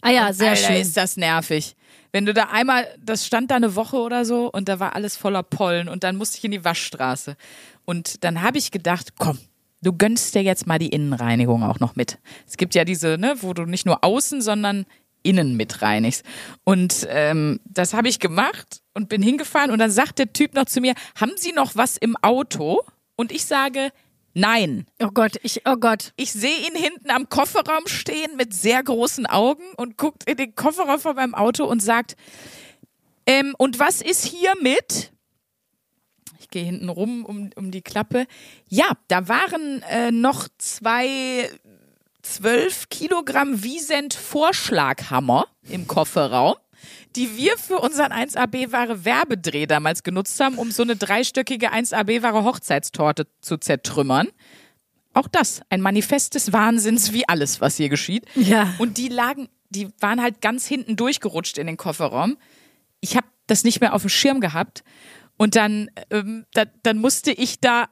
Ah 0.00 0.11
ja, 0.11 0.32
sehr 0.32 0.50
Alter, 0.50 0.68
schön. 0.68 0.76
ist 0.76 0.96
das 0.96 1.16
nervig. 1.16 1.76
Wenn 2.12 2.24
du 2.26 2.32
da 2.35 2.44
einmal, 2.44 2.87
das 3.02 3.26
stand 3.26 3.50
da 3.50 3.56
eine 3.56 3.74
Woche 3.74 3.96
oder 3.96 4.24
so 4.24 4.50
und 4.50 4.68
da 4.68 4.80
war 4.80 4.94
alles 4.94 5.16
voller 5.16 5.42
Pollen 5.42 5.88
und 5.88 6.04
dann 6.04 6.16
musste 6.16 6.38
ich 6.38 6.44
in 6.44 6.50
die 6.52 6.64
Waschstraße. 6.64 7.37
Und 7.85 8.24
dann 8.24 8.42
habe 8.42 8.58
ich 8.58 8.70
gedacht, 8.70 9.14
komm, 9.18 9.38
du 9.82 9.92
gönnst 9.92 10.35
dir 10.35 10.42
jetzt 10.42 10.66
mal 10.66 10.78
die 10.78 10.88
Innenreinigung 10.90 11.62
auch 11.62 11.80
noch 11.80 11.96
mit. 11.96 12.18
Es 12.46 12.56
gibt 12.56 12.74
ja 12.74 12.85
diese, 12.85 13.18
ne, 13.18 13.35
wo 13.40 13.52
du 13.54 13.64
nicht 13.64 13.85
nur 13.87 14.04
außen, 14.04 14.40
sondern 14.40 14.87
innen 15.22 15.56
mit 15.56 15.82
reinigst. 15.82 16.24
Und 16.64 17.06
ähm, 17.11 17.61
das 17.64 17.94
habe 17.94 18.08
ich 18.08 18.18
gemacht 18.18 18.82
und 18.94 19.08
bin 19.08 19.22
hingefahren 19.22 19.70
und 19.70 19.78
dann 19.78 19.90
sagt 19.90 20.18
der 20.18 20.32
Typ 20.32 20.54
noch 20.54 20.66
zu 20.66 20.80
mir, 20.80 20.94
haben 21.20 21.32
Sie 21.37 21.52
noch 21.52 21.76
was 21.76 21.96
im 21.96 22.16
Auto? 22.22 22.82
Und 23.16 23.32
ich 23.32 23.44
sage, 23.44 23.90
nein. 24.35 24.87
Oh 25.02 25.11
Gott, 25.12 25.37
ich, 25.42 25.62
oh 25.66 25.76
Gott. 25.76 26.12
Ich 26.16 26.32
sehe 26.32 26.58
ihn 26.58 26.74
hinten 26.74 27.11
am 27.11 27.28
Kofferraum 27.28 27.87
stehen 27.87 28.37
mit 28.37 28.54
sehr 28.54 28.82
großen 28.82 29.26
Augen 29.26 29.64
und 29.76 29.96
guckt 29.96 30.28
in 30.28 30.37
den 30.37 30.54
Kofferraum 30.54 31.00
von 31.00 31.16
meinem 31.16 31.35
Auto 31.35 31.64
und 31.64 31.80
sagt, 31.80 32.16
ähm, 33.26 33.54
und 33.58 33.78
was 33.78 34.02
ist 34.02 34.24
hier 34.24 34.54
mit? 34.61 35.12
Ich 36.40 36.48
gehe 36.48 36.64
hinten 36.64 36.88
rum 36.88 37.24
um, 37.24 37.50
um 37.54 37.70
die 37.70 37.82
Klappe. 37.82 38.26
Ja, 38.68 38.90
da 39.08 39.28
waren 39.28 39.82
äh, 39.82 40.11
noch 40.11 40.48
zwei 40.58 41.48
12 42.22 42.88
Kilogramm 42.88 43.62
Wiesent 43.62 44.14
Vorschlaghammer 44.14 45.46
im 45.68 45.87
Kofferraum, 45.87 46.54
die 47.16 47.37
wir 47.37 47.58
für 47.58 47.78
unseren 47.78 48.12
1AB-Ware 48.12 49.04
Werbedreh 49.04 49.66
damals 49.66 50.02
genutzt 50.02 50.38
haben, 50.40 50.56
um 50.56 50.70
so 50.70 50.82
eine 50.82 50.96
dreistöckige 50.96 51.72
1AB-Ware 51.72 52.44
Hochzeitstorte 52.44 53.26
zu 53.40 53.58
zertrümmern. 53.58 54.28
Auch 55.14 55.28
das, 55.28 55.61
ein 55.68 55.80
Manifest 55.80 56.35
des 56.35 56.52
Wahnsinns, 56.52 57.12
wie 57.12 57.28
alles, 57.28 57.61
was 57.61 57.76
hier 57.76 57.88
geschieht. 57.88 58.24
Ja. 58.35 58.72
Und 58.78 58.96
die 58.96 59.08
lagen, 59.08 59.48
die 59.68 59.88
waren 60.00 60.22
halt 60.22 60.40
ganz 60.40 60.66
hinten 60.66 60.96
durchgerutscht 60.96 61.58
in 61.58 61.66
den 61.66 61.76
Kofferraum. 61.76 62.38
Ich 63.00 63.16
habe 63.16 63.26
das 63.46 63.64
nicht 63.64 63.80
mehr 63.80 63.94
auf 63.94 64.02
dem 64.02 64.08
Schirm 64.08 64.40
gehabt. 64.40 64.85
Und 65.37 65.56
dann, 65.56 65.90
ähm, 66.11 66.46
da, 66.54 66.64
dann 66.82 66.98
musste 66.98 67.32
ich 67.32 67.61
da 67.61 67.88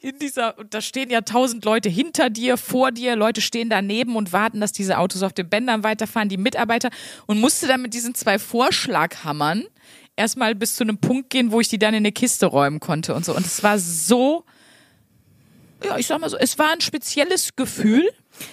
in 0.00 0.18
dieser, 0.18 0.58
und 0.58 0.72
da 0.72 0.80
stehen 0.80 1.10
ja 1.10 1.20
tausend 1.20 1.64
Leute 1.64 1.88
hinter 1.88 2.30
dir, 2.30 2.56
vor 2.56 2.92
dir, 2.92 3.14
Leute 3.16 3.40
stehen 3.40 3.68
daneben 3.68 4.16
und 4.16 4.32
warten, 4.32 4.60
dass 4.60 4.72
diese 4.72 4.98
Autos 4.98 5.22
auf 5.22 5.32
den 5.32 5.48
Bändern 5.48 5.82
weiterfahren, 5.82 6.28
die 6.28 6.38
Mitarbeiter, 6.38 6.90
und 7.26 7.40
musste 7.40 7.66
dann 7.66 7.82
mit 7.82 7.92
diesen 7.92 8.14
zwei 8.14 8.38
Vorschlaghammern 8.38 9.64
erstmal 10.16 10.54
bis 10.54 10.76
zu 10.76 10.84
einem 10.84 10.98
Punkt 10.98 11.30
gehen, 11.30 11.52
wo 11.52 11.60
ich 11.60 11.68
die 11.68 11.78
dann 11.78 11.94
in 11.94 11.98
eine 11.98 12.12
Kiste 12.12 12.46
räumen 12.46 12.80
konnte 12.80 13.14
und 13.14 13.24
so. 13.24 13.34
Und 13.34 13.44
es 13.44 13.62
war 13.62 13.78
so, 13.78 14.44
ja, 15.84 15.98
ich 15.98 16.06
sag 16.06 16.20
mal 16.20 16.30
so, 16.30 16.36
es 16.36 16.58
war 16.58 16.72
ein 16.72 16.80
spezielles 16.80 17.54
Gefühl, 17.56 18.08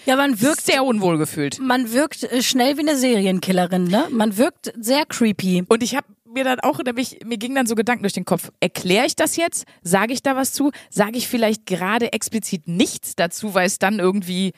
Ja, 0.06 0.16
man 0.18 0.40
wirkt, 0.42 0.62
sehr 0.66 0.84
unwohl 0.84 1.18
gefühlt. 1.18 1.60
man 1.60 1.92
wirkt 1.94 2.24
äh, 2.24 2.42
schnell 2.42 2.78
wie 2.78 2.82
eine 2.82 2.98
Serienkillerin, 2.98 3.86
ne? 3.86 4.08
Man 4.12 4.38
wirkt 4.38 4.74
sehr 4.80 5.06
creepy. 5.06 5.64
Und 5.68 5.84
ich 5.84 5.96
habe 5.96 6.08
mir 6.38 6.44
dann 6.44 6.60
auch, 6.60 6.80
nämlich, 6.84 7.20
mir 7.26 7.38
ging 7.38 7.56
dann 7.56 7.68
so 7.68 7.76
Gedanken 7.76 8.04
durch 8.04 8.14
den 8.14 8.26
Kopf. 8.26 8.52
Erkläre 8.60 9.06
ich 9.06 9.16
das 9.16 9.36
jetzt? 9.36 9.66
Sage 9.82 10.14
ich 10.14 10.22
da 10.22 10.36
was 10.36 10.54
zu? 10.54 10.72
Sage 10.90 11.18
ich 11.18 11.28
vielleicht 11.28 11.66
gerade 11.66 12.14
explizit 12.14 12.68
nichts 12.68 13.16
dazu, 13.16 13.54
weil 13.54 13.66
es 13.66 13.80
dann 13.80 14.00
irgendwie, 14.00 14.54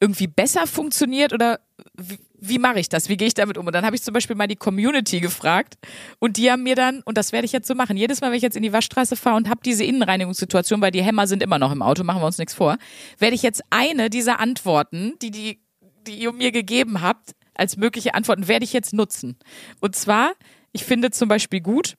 irgendwie 0.00 0.26
besser 0.26 0.66
funktioniert? 0.66 1.32
Oder 1.32 1.60
wie, 1.96 2.18
wie 2.38 2.58
mache 2.58 2.78
ich 2.78 2.88
das? 2.88 3.08
Wie 3.08 3.16
gehe 3.16 3.28
ich 3.28 3.34
damit 3.34 3.56
um? 3.56 3.66
Und 3.66 3.74
dann 3.74 3.84
habe 3.84 3.96
ich 3.96 4.02
zum 4.02 4.12
Beispiel 4.12 4.36
mal 4.36 4.46
die 4.46 4.56
Community 4.56 5.20
gefragt 5.20 5.74
und 6.18 6.36
die 6.36 6.50
haben 6.50 6.62
mir 6.62 6.74
dann, 6.74 7.02
und 7.02 7.16
das 7.16 7.32
werde 7.32 7.46
ich 7.46 7.52
jetzt 7.52 7.66
so 7.66 7.74
machen, 7.74 7.96
jedes 7.96 8.20
Mal, 8.20 8.30
wenn 8.30 8.36
ich 8.36 8.42
jetzt 8.42 8.56
in 8.56 8.62
die 8.62 8.72
Waschstraße 8.72 9.16
fahre 9.16 9.36
und 9.36 9.48
habe 9.48 9.60
diese 9.64 9.84
Innenreinigungssituation, 9.84 10.80
weil 10.80 10.90
die 10.90 11.02
Hämmer 11.02 11.26
sind 11.26 11.42
immer 11.42 11.58
noch 11.58 11.72
im 11.72 11.82
Auto, 11.82 12.04
machen 12.04 12.20
wir 12.20 12.26
uns 12.26 12.38
nichts 12.38 12.54
vor, 12.54 12.76
werde 13.18 13.34
ich 13.34 13.42
jetzt 13.42 13.62
eine 13.70 14.10
dieser 14.10 14.38
Antworten, 14.38 15.14
die, 15.22 15.30
die, 15.30 15.60
die 16.06 16.16
ihr 16.16 16.32
mir 16.32 16.52
gegeben 16.52 17.00
habt, 17.00 17.32
als 17.54 17.76
mögliche 17.76 18.14
Antworten, 18.14 18.48
werde 18.48 18.64
ich 18.64 18.72
jetzt 18.72 18.92
nutzen. 18.92 19.38
Und 19.80 19.96
zwar, 19.96 20.32
ich 20.76 20.84
finde 20.84 21.10
zum 21.10 21.28
Beispiel 21.28 21.60
gut, 21.62 21.96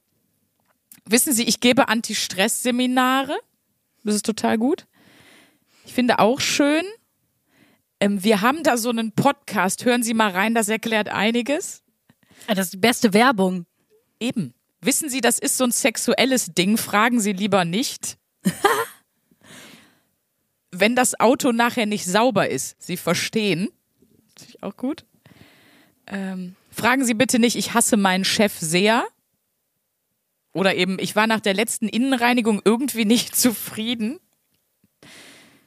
wissen 1.06 1.34
Sie, 1.34 1.44
ich 1.44 1.60
gebe 1.60 1.88
Anti-Stress-Seminare. 1.88 3.36
Das 4.04 4.14
ist 4.14 4.26
total 4.26 4.60
gut. 4.60 4.86
Ich 5.84 5.96
finde 5.96 6.20
auch 6.20 6.40
schön, 6.40 6.86
ähm, 8.00 8.24
wir 8.24 8.42
haben 8.42 8.62
da 8.62 8.78
so 8.78 8.92
einen 8.92 9.14
Podcast, 9.14 9.84
hören 9.84 10.04
Sie 10.04 10.14
mal 10.14 10.30
rein, 10.30 10.54
das 10.54 10.70
erklärt 10.70 11.10
einiges. 11.10 11.82
Ja, 12.48 12.54
Das 12.54 12.68
ist 12.68 12.74
die 12.74 12.78
beste 12.78 13.14
Werbung. 13.14 13.66
Eben. 14.20 14.54
Wissen 14.82 15.10
Sie, 15.10 15.22
das 15.22 15.40
ist 15.40 15.58
so 15.58 15.64
ein 15.64 15.72
sexuelles 15.72 16.54
Ding, 16.54 16.78
fragen 16.78 17.20
Sie 17.20 17.34
lieber 17.34 17.66
nicht. 17.66 18.20
Wenn 20.72 20.96
das 20.96 21.20
Auto 21.20 21.52
nachher 21.52 21.88
nicht 21.88 22.06
sauber 22.06 22.48
ist, 22.48 22.76
Sie 22.80 22.96
verstehen. 22.96 23.70
Finde 24.38 24.54
ich 24.54 24.62
auch 24.62 24.78
gut. 24.78 25.04
Ähm, 26.06 26.56
fragen 26.78 27.06
Sie 27.06 27.14
bitte 27.14 27.40
nicht, 27.40 27.56
ich 27.56 27.74
hasse 27.74 27.98
meinen 27.98 28.26
Chef 28.26 28.54
sehr. 28.60 29.06
Oder 30.54 30.76
eben, 30.76 30.98
ich 31.00 31.16
war 31.16 31.28
nach 31.28 31.40
der 31.40 31.54
letzten 31.54 31.88
Innenreinigung 31.88 32.62
irgendwie 32.64 33.06
nicht 33.06 33.36
zufrieden. 33.40 34.20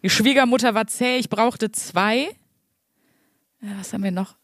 Die 0.02 0.10
Schwiegermutter 0.10 0.74
war 0.74 0.86
zäh, 0.86 1.18
ich 1.18 1.28
brauchte 1.28 1.70
zwei. 1.72 2.34
Ja, 3.60 3.78
was 3.78 3.92
haben 3.92 4.02
wir 4.02 4.10
noch? 4.10 4.36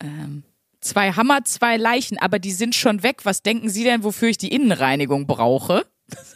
Ähm, 0.00 0.44
zwei 0.80 1.12
Hammer, 1.12 1.44
zwei 1.44 1.76
Leichen, 1.76 2.18
aber 2.18 2.38
die 2.38 2.52
sind 2.52 2.76
schon 2.76 3.02
weg. 3.02 3.24
Was 3.24 3.42
denken 3.42 3.68
Sie 3.68 3.82
denn, 3.82 4.04
wofür 4.04 4.28
ich 4.28 4.38
die 4.38 4.52
Innenreinigung 4.52 5.26
brauche? 5.26 5.86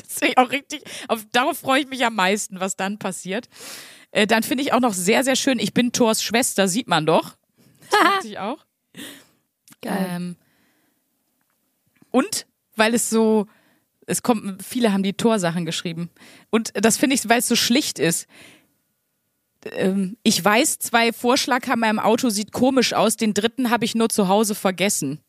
Das 0.00 0.20
finde 0.20 0.36
auch 0.36 0.52
richtig. 0.52 0.84
Auf, 1.08 1.26
darauf 1.32 1.58
freue 1.58 1.80
ich 1.80 1.88
mich 1.88 2.06
am 2.06 2.14
meisten, 2.14 2.60
was 2.60 2.76
dann 2.76 3.00
passiert. 3.00 3.48
Äh, 4.12 4.28
dann 4.28 4.44
finde 4.44 4.62
ich 4.62 4.72
auch 4.72 4.78
noch 4.78 4.92
sehr, 4.92 5.24
sehr 5.24 5.34
schön. 5.34 5.58
Ich 5.58 5.74
bin 5.74 5.90
Thors 5.90 6.22
Schwester, 6.22 6.68
sieht 6.68 6.86
man 6.86 7.04
doch. 7.04 7.36
Das 7.90 8.24
ich 8.24 8.38
auch. 8.38 8.64
Geil. 9.82 10.06
Ähm, 10.10 10.36
und 12.10 12.46
weil 12.76 12.94
es 12.94 13.10
so, 13.10 13.46
es 14.06 14.22
kommt, 14.22 14.62
viele 14.62 14.92
haben 14.92 15.02
die 15.02 15.12
Torsachen 15.12 15.64
geschrieben. 15.64 16.10
Und 16.50 16.72
das 16.74 16.96
finde 16.96 17.14
ich, 17.14 17.28
weil 17.28 17.40
es 17.40 17.48
so 17.48 17.56
schlicht 17.56 17.98
ist. 17.98 18.26
Ähm, 19.72 20.16
ich 20.22 20.42
weiß, 20.42 20.78
zwei 20.78 21.12
Vorschlaghammer 21.12 21.90
im 21.90 21.98
Auto 21.98 22.30
sieht 22.30 22.52
komisch 22.52 22.92
aus, 22.92 23.16
den 23.16 23.34
dritten 23.34 23.70
habe 23.70 23.84
ich 23.84 23.94
nur 23.94 24.08
zu 24.08 24.28
Hause 24.28 24.54
vergessen. 24.54 25.20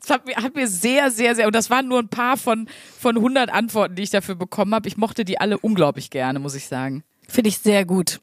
Das 0.00 0.10
hat 0.10 0.26
mir, 0.26 0.36
hat 0.36 0.54
mir 0.54 0.68
sehr, 0.68 1.10
sehr, 1.10 1.34
sehr, 1.34 1.46
und 1.46 1.54
das 1.54 1.70
waren 1.70 1.88
nur 1.88 2.00
ein 2.00 2.08
paar 2.08 2.36
von, 2.36 2.68
von 2.98 3.16
100 3.16 3.50
Antworten, 3.50 3.94
die 3.94 4.02
ich 4.02 4.10
dafür 4.10 4.34
bekommen 4.34 4.74
habe. 4.74 4.88
Ich 4.88 4.96
mochte 4.96 5.24
die 5.24 5.40
alle 5.40 5.58
unglaublich 5.58 6.10
gerne, 6.10 6.38
muss 6.38 6.54
ich 6.54 6.66
sagen. 6.66 7.04
Finde 7.28 7.48
ich 7.48 7.58
sehr 7.58 7.84
gut. 7.84 8.20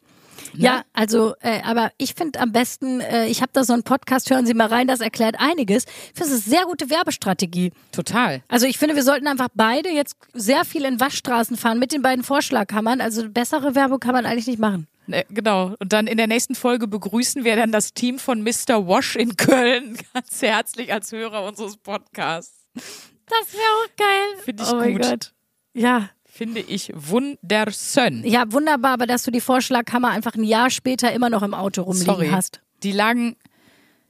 Ja, 0.54 0.84
also, 0.94 1.36
äh, 1.42 1.62
aber 1.64 1.92
ich 1.98 2.14
finde 2.14 2.40
am 2.40 2.52
besten, 2.52 3.02
äh, 3.02 3.28
ich 3.28 3.42
habe 3.42 3.52
da 3.54 3.64
so 3.64 3.74
einen 3.74 3.84
Podcast, 3.84 4.30
hören 4.30 4.46
Sie 4.46 4.54
mal 4.54 4.68
rein, 4.68 4.88
das 4.88 5.00
erklärt 5.00 5.36
einiges. 5.40 5.86
Ich 5.86 6.20
finde, 6.20 6.34
es 6.34 6.40
ist 6.40 6.48
eine 6.48 6.58
sehr 6.58 6.66
gute 6.66 6.90
Werbestrategie. 6.90 7.72
Total. 7.92 8.42
Also 8.48 8.66
ich 8.66 8.78
finde, 8.78 8.96
wir 8.96 9.04
sollten 9.04 9.28
einfach 9.28 9.50
beide 9.54 9.90
jetzt 9.90 10.16
sehr 10.34 10.66
viel 10.66 10.86
in 10.86 11.00
Waschstraßen 11.00 11.58
fahren 11.58 11.80
mit 11.80 11.92
den 11.92 12.02
beiden 12.02 12.24
Vorschlagkammern. 12.24 13.02
Also 13.02 13.30
bessere 13.30 13.76
Werbung 13.76 14.00
kann 14.00 14.14
man 14.14 14.26
eigentlich 14.26 14.48
nicht 14.48 14.60
machen. 14.60 14.88
Ne, 15.08 15.26
Genau. 15.30 15.76
Und 15.80 15.92
dann 15.92 16.08
in 16.08 16.18
der 16.18 16.28
nächsten 16.28 16.56
Folge 16.56 16.88
begrüßen 16.88 17.44
wir 17.44 17.56
dann 17.56 17.72
das 17.72 17.94
Team 17.94 18.20
von 18.20 18.42
Mr. 18.42 18.88
Wash 18.88 19.16
in 19.16 19.36
Köln 19.38 19.98
ganz 20.14 20.42
herzlich 20.42 20.94
als 20.94 21.12
Hörer 21.12 21.44
unseres 21.46 21.78
Podcasts. 21.78 22.68
Das 22.74 23.54
wäre 23.54 23.64
auch 23.64 23.96
geil. 23.98 24.44
Finde 24.44 24.64
ich 24.64 24.70
oh 24.72 24.76
mein 24.76 24.94
gut. 24.94 25.02
Gott. 25.02 25.34
Ja, 25.74 26.10
Finde 26.40 26.62
ich 26.62 26.94
wunderschön. 26.96 28.24
ja, 28.24 28.50
wunderbar, 28.50 28.94
aber 28.94 29.08
dass 29.08 29.24
du 29.24 29.30
die 29.32 29.42
Vorschlagkammer 29.42 30.08
einfach 30.08 30.36
ein 30.36 30.46
Jahr 30.46 30.70
später 30.70 31.12
immer 31.12 31.30
noch 31.30 31.44
im 31.44 31.54
Auto 31.54 31.82
rumliegen 31.82 32.06
Sorry. 32.06 32.30
hast. 32.30 32.62
Die 32.82 32.94
lagen, 32.94 33.36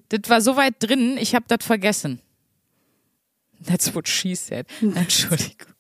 das 0.10 0.30
war 0.30 0.40
so 0.40 0.56
weit 0.56 0.76
drin, 0.78 1.18
ich 1.20 1.34
habe 1.34 1.46
das 1.48 1.66
vergessen. 1.66 2.22
That's 3.66 3.96
what 3.96 4.08
she 4.08 4.36
said. 4.36 4.68
Entschuldigung. 4.82 5.74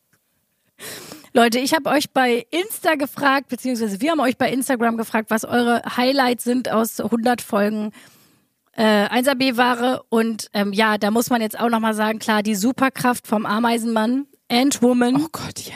Leute, 1.34 1.60
ich 1.60 1.76
habe 1.76 1.88
euch 1.91 2.10
bei 2.10 2.47
Insta 2.50 2.95
gefragt, 2.95 3.50
beziehungsweise 3.50 4.02
wir 4.02 4.10
haben 4.10 4.20
euch 4.20 4.36
bei 4.36 4.52
Instagram 4.52 4.97
gefragt, 4.97 5.30
was 5.30 5.45
eure 5.45 5.84
Highlights 5.97 6.45
sind 6.45 6.72
aus 6.72 7.00
100 7.00 7.43
Folgen 7.43 7.91
äh, 8.72 9.06
1AB-Ware. 9.08 10.02
Und 10.10 10.50
ähm, 10.56 10.74
ja, 10.74 10.97
da 10.97 11.12
muss 11.12 11.30
man 11.30 11.43
jetzt 11.43 11.60
auch 11.60 11.70
nochmal 11.70 11.93
sagen, 11.93 12.18
klar, 12.18 12.41
die 12.41 12.56
Superkraft 12.56 13.28
vom 13.28 13.45
Ameisenmann, 13.45 14.26
Ant-Woman. 14.50 15.16
Oh 15.18 15.30
Gott, 15.32 15.60
ja. 15.60 15.76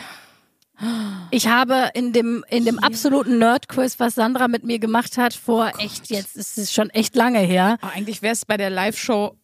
Ich 1.32 1.48
habe 1.48 1.90
in 1.94 2.14
dem, 2.14 2.44
in 2.50 2.66
dem 2.66 2.80
absoluten 2.80 3.38
Nerd-Quiz, 3.38 4.00
was 4.00 4.16
Sandra 4.16 4.48
mit 4.48 4.64
mir 4.64 4.80
gemacht 4.80 5.18
hat, 5.18 5.34
vor 5.34 5.72
echt, 5.80 6.10
jetzt 6.10 6.36
ist 6.36 6.58
es 6.58 6.74
schon 6.74 6.90
echt 6.90 7.16
lange 7.16 7.40
her, 7.40 7.78
Oh, 7.82 7.88
eigentlich 7.94 8.22
wäre 8.22 8.34
es 8.34 8.46
bei 8.46 8.58
der 8.58 8.70
Live-Show, 8.70 9.36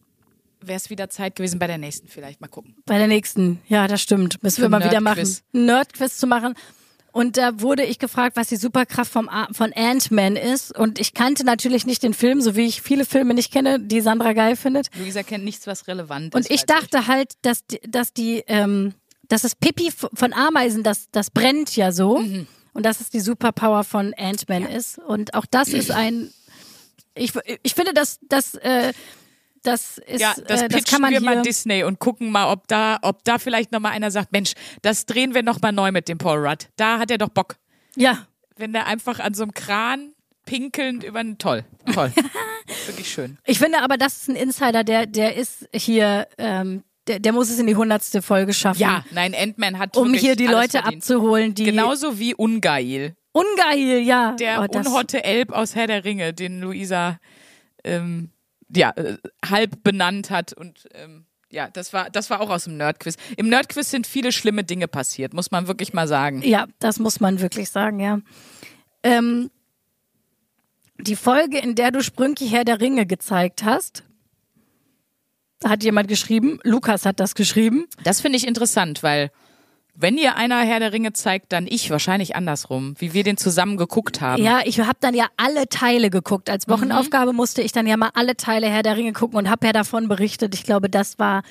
wäre 0.61 0.77
es 0.77 0.89
wieder 0.89 1.09
Zeit 1.09 1.35
gewesen, 1.35 1.59
bei 1.59 1.67
der 1.67 1.77
nächsten 1.77 2.07
vielleicht. 2.07 2.41
Mal 2.41 2.47
gucken. 2.47 2.75
bei 2.85 2.97
der 2.97 3.07
nächsten. 3.07 3.61
Ja, 3.67 3.87
das 3.87 4.01
stimmt. 4.01 4.41
Müssen 4.43 4.57
wir 4.57 4.65
Für 4.65 4.69
mal 4.69 4.83
wieder 4.83 5.01
machen. 5.01 5.37
Nerd-Quiz. 5.53 6.17
Zu 6.17 6.27
machen. 6.27 6.55
Und 7.11 7.37
da 7.37 7.59
wurde 7.61 7.83
ich 7.83 7.97
gefragt, 7.97 8.35
was 8.35 8.49
die 8.49 8.55
Superkraft 8.55 9.11
vom 9.11 9.29
von 9.51 9.73
Ant-Man 9.73 10.35
ist. 10.35 10.77
Und 10.77 10.99
ich 10.99 11.13
kannte 11.15 11.43
natürlich 11.43 11.85
nicht 11.87 12.03
den 12.03 12.13
Film, 12.13 12.39
so 12.41 12.55
wie 12.55 12.65
ich 12.67 12.81
viele 12.83 13.03
Filme 13.05 13.33
nicht 13.33 13.51
kenne, 13.51 13.79
die 13.79 14.01
Sandra 14.01 14.33
geil 14.33 14.55
findet. 14.55 14.89
Luisa 14.95 15.23
kennt 15.23 15.43
nichts, 15.43 15.65
was 15.65 15.87
relevant 15.87 16.35
Und 16.35 16.41
ist. 16.41 16.51
ich 16.51 16.65
dachte 16.65 17.07
halt, 17.07 17.33
dass 17.41 17.65
die, 17.65 17.79
dass 17.87 18.13
die, 18.13 18.43
ähm, 18.47 18.93
dass 19.29 19.43
das 19.43 19.55
Pipi 19.55 19.87
f- 19.87 20.09
von 20.13 20.33
Ameisen, 20.33 20.83
das, 20.83 21.09
das 21.11 21.31
brennt 21.31 21.75
ja 21.77 21.91
so. 21.93 22.17
Mhm. 22.19 22.47
Und 22.73 22.85
dass 22.85 22.99
es 23.01 23.09
die 23.09 23.19
Superpower 23.19 23.83
von 23.83 24.13
Ant-Man 24.15 24.65
ist. 24.67 24.99
Und 24.99 25.33
auch 25.33 25.45
das 25.49 25.69
ist 25.69 25.89
ein, 25.91 26.31
ich, 27.15 27.33
ich 27.63 27.73
finde, 27.73 27.93
dass, 27.93 28.19
das, 28.29 28.53
äh, 28.55 28.93
das 29.63 29.97
ist, 29.97 30.21
ja, 30.21 30.33
das 30.47 30.61
äh, 30.61 30.67
das 30.69 30.83
kann 30.85 31.01
man 31.01 31.11
wir 31.11 31.19
mal 31.19 31.41
Disney 31.41 31.83
und 31.83 31.99
gucken 31.99 32.31
mal, 32.31 32.51
ob 32.51 32.67
da, 32.67 32.99
ob 33.01 33.23
da 33.23 33.39
vielleicht 33.39 33.71
nochmal 33.71 33.91
einer 33.93 34.11
sagt, 34.11 34.31
Mensch, 34.31 34.53
das 34.83 35.05
drehen 35.07 35.33
wir 35.33 35.43
nochmal 35.43 35.71
neu 35.73 35.91
mit 35.91 36.07
dem 36.07 36.17
Paul 36.19 36.45
Rudd. 36.47 36.67
Da 36.75 36.99
hat 36.99 37.09
er 37.11 37.17
doch 37.17 37.29
Bock. 37.29 37.55
ja, 37.95 38.27
Wenn 38.55 38.71
der 38.71 38.85
einfach 38.85 39.19
an 39.19 39.33
so 39.33 39.43
einem 39.43 39.53
Kran 39.53 40.13
pinkelnd 40.45 41.03
über 41.03 41.19
einen, 41.19 41.37
toll, 41.39 41.65
toll. 41.93 42.13
Wirklich 42.85 43.11
schön. 43.11 43.37
Ich 43.45 43.57
finde 43.59 43.81
aber, 43.81 43.97
das 43.97 44.17
ist 44.17 44.29
ein 44.29 44.35
Insider, 44.35 44.83
der, 44.83 45.05
der 45.07 45.35
ist 45.35 45.67
hier, 45.73 46.27
ähm, 46.37 46.83
der, 47.09 47.19
der 47.19 47.33
muss 47.33 47.49
es 47.49 47.59
in 47.59 47.67
die 47.67 47.75
hundertste 47.75 48.21
Folge 48.21 48.53
schaffen. 48.53 48.79
Ja, 48.79 49.03
nein, 49.11 49.35
Ant-Man 49.35 49.79
hat 49.79 49.97
Um 49.97 50.13
hier 50.13 50.35
die 50.35 50.45
Leute 50.47 50.79
verdient. 50.79 51.03
abzuholen, 51.03 51.53
die. 51.55 51.65
Genauso 51.65 52.19
wie 52.19 52.35
Ungeil. 52.35 53.15
Ungeil, 53.31 53.99
ja. 53.99 54.35
Der 54.39 54.61
Oh, 54.61 54.77
unhotte 54.77 55.23
Elb 55.23 55.51
aus 55.51 55.75
Herr 55.75 55.87
der 55.87 56.05
Ringe, 56.05 56.33
den 56.33 56.61
Luisa 56.61 57.19
ähm, 57.83 58.29
ja, 58.73 58.91
äh, 58.95 59.17
halb 59.45 59.83
benannt 59.83 60.29
hat 60.29 60.53
und 60.53 60.87
ähm, 60.93 61.25
ja, 61.51 61.67
das 61.69 61.93
war, 61.93 62.11
das 62.11 62.29
war 62.29 62.41
auch 62.41 62.51
aus 62.51 62.65
dem 62.65 62.77
Nerdquiz. 62.77 63.15
Im 63.35 63.49
Nerdquiz 63.49 63.89
sind 63.89 64.05
viele 64.05 64.31
schlimme 64.31 64.63
Dinge 64.63 64.87
passiert, 64.87 65.33
muss 65.33 65.49
man 65.49 65.67
wirklich 65.67 65.93
mal 65.93 66.07
sagen. 66.07 66.43
Ja, 66.43 66.67
das 66.77 66.99
muss 66.99 67.19
man 67.19 67.41
wirklich 67.41 67.71
sagen, 67.71 67.99
ja. 67.99 68.19
Ähm, 69.01 69.49
die 70.99 71.15
Folge, 71.15 71.57
in 71.57 71.73
der 71.75 71.91
du 71.91 72.03
Sprünki 72.03 72.47
Herr 72.49 72.65
der 72.65 72.81
Ringe 72.81 73.05
gezeigt 73.05 73.63
hast, 73.63 74.03
hat 75.63 75.83
jemand 75.83 76.07
geschrieben, 76.07 76.59
Lukas 76.63 77.05
hat 77.05 77.19
das 77.19 77.35
geschrieben. 77.35 77.85
Das 78.03 78.21
finde 78.21 78.37
ich 78.37 78.47
interessant, 78.47 79.03
weil 79.03 79.31
wenn 80.01 80.17
ihr 80.17 80.37
einer 80.37 80.61
Herr 80.61 80.79
der 80.79 80.93
Ringe 80.93 81.11
zeigt, 81.11 81.51
dann 81.51 81.67
ich 81.67 81.89
wahrscheinlich 81.89 82.33
andersrum, 82.33 82.95
wie 82.99 83.13
wir 83.13 83.25
den 83.25 83.35
zusammen 83.35 83.75
geguckt 83.75 84.21
haben. 84.21 84.41
Ja, 84.41 84.61
ich 84.63 84.79
habe 84.79 84.97
dann 85.01 85.13
ja 85.13 85.27
alle 85.35 85.67
Teile 85.67 86.09
geguckt. 86.09 86.49
Als 86.49 86.69
Wochenaufgabe 86.69 87.33
musste 87.33 87.61
ich 87.61 87.73
dann 87.73 87.85
ja 87.85 87.97
mal 87.97 88.11
alle 88.13 88.37
Teile 88.37 88.67
Herr 88.67 88.81
der 88.83 88.95
Ringe 88.95 89.11
gucken 89.11 89.37
und 89.37 89.49
habe 89.49 89.67
ja 89.67 89.73
davon 89.73 90.07
berichtet. 90.07 90.55
Ich 90.55 90.63
glaube, 90.63 90.89
das 90.89 91.19
war, 91.19 91.43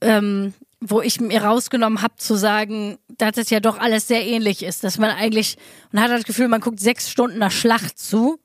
ähm, 0.00 0.54
wo 0.80 1.00
ich 1.00 1.20
mir 1.20 1.42
rausgenommen 1.42 2.02
habe 2.02 2.14
zu 2.18 2.36
sagen, 2.36 2.98
dass 3.18 3.36
es 3.36 3.50
ja 3.50 3.58
doch 3.58 3.78
alles 3.80 4.06
sehr 4.06 4.24
ähnlich 4.24 4.62
ist. 4.62 4.84
Dass 4.84 4.96
man 4.98 5.10
eigentlich, 5.10 5.56
man 5.90 6.04
hat 6.04 6.12
das 6.12 6.22
Gefühl, 6.22 6.46
man 6.46 6.60
guckt 6.60 6.78
sechs 6.78 7.10
Stunden 7.10 7.38
nach 7.38 7.50
Schlacht 7.50 7.98
zu. 7.98 8.38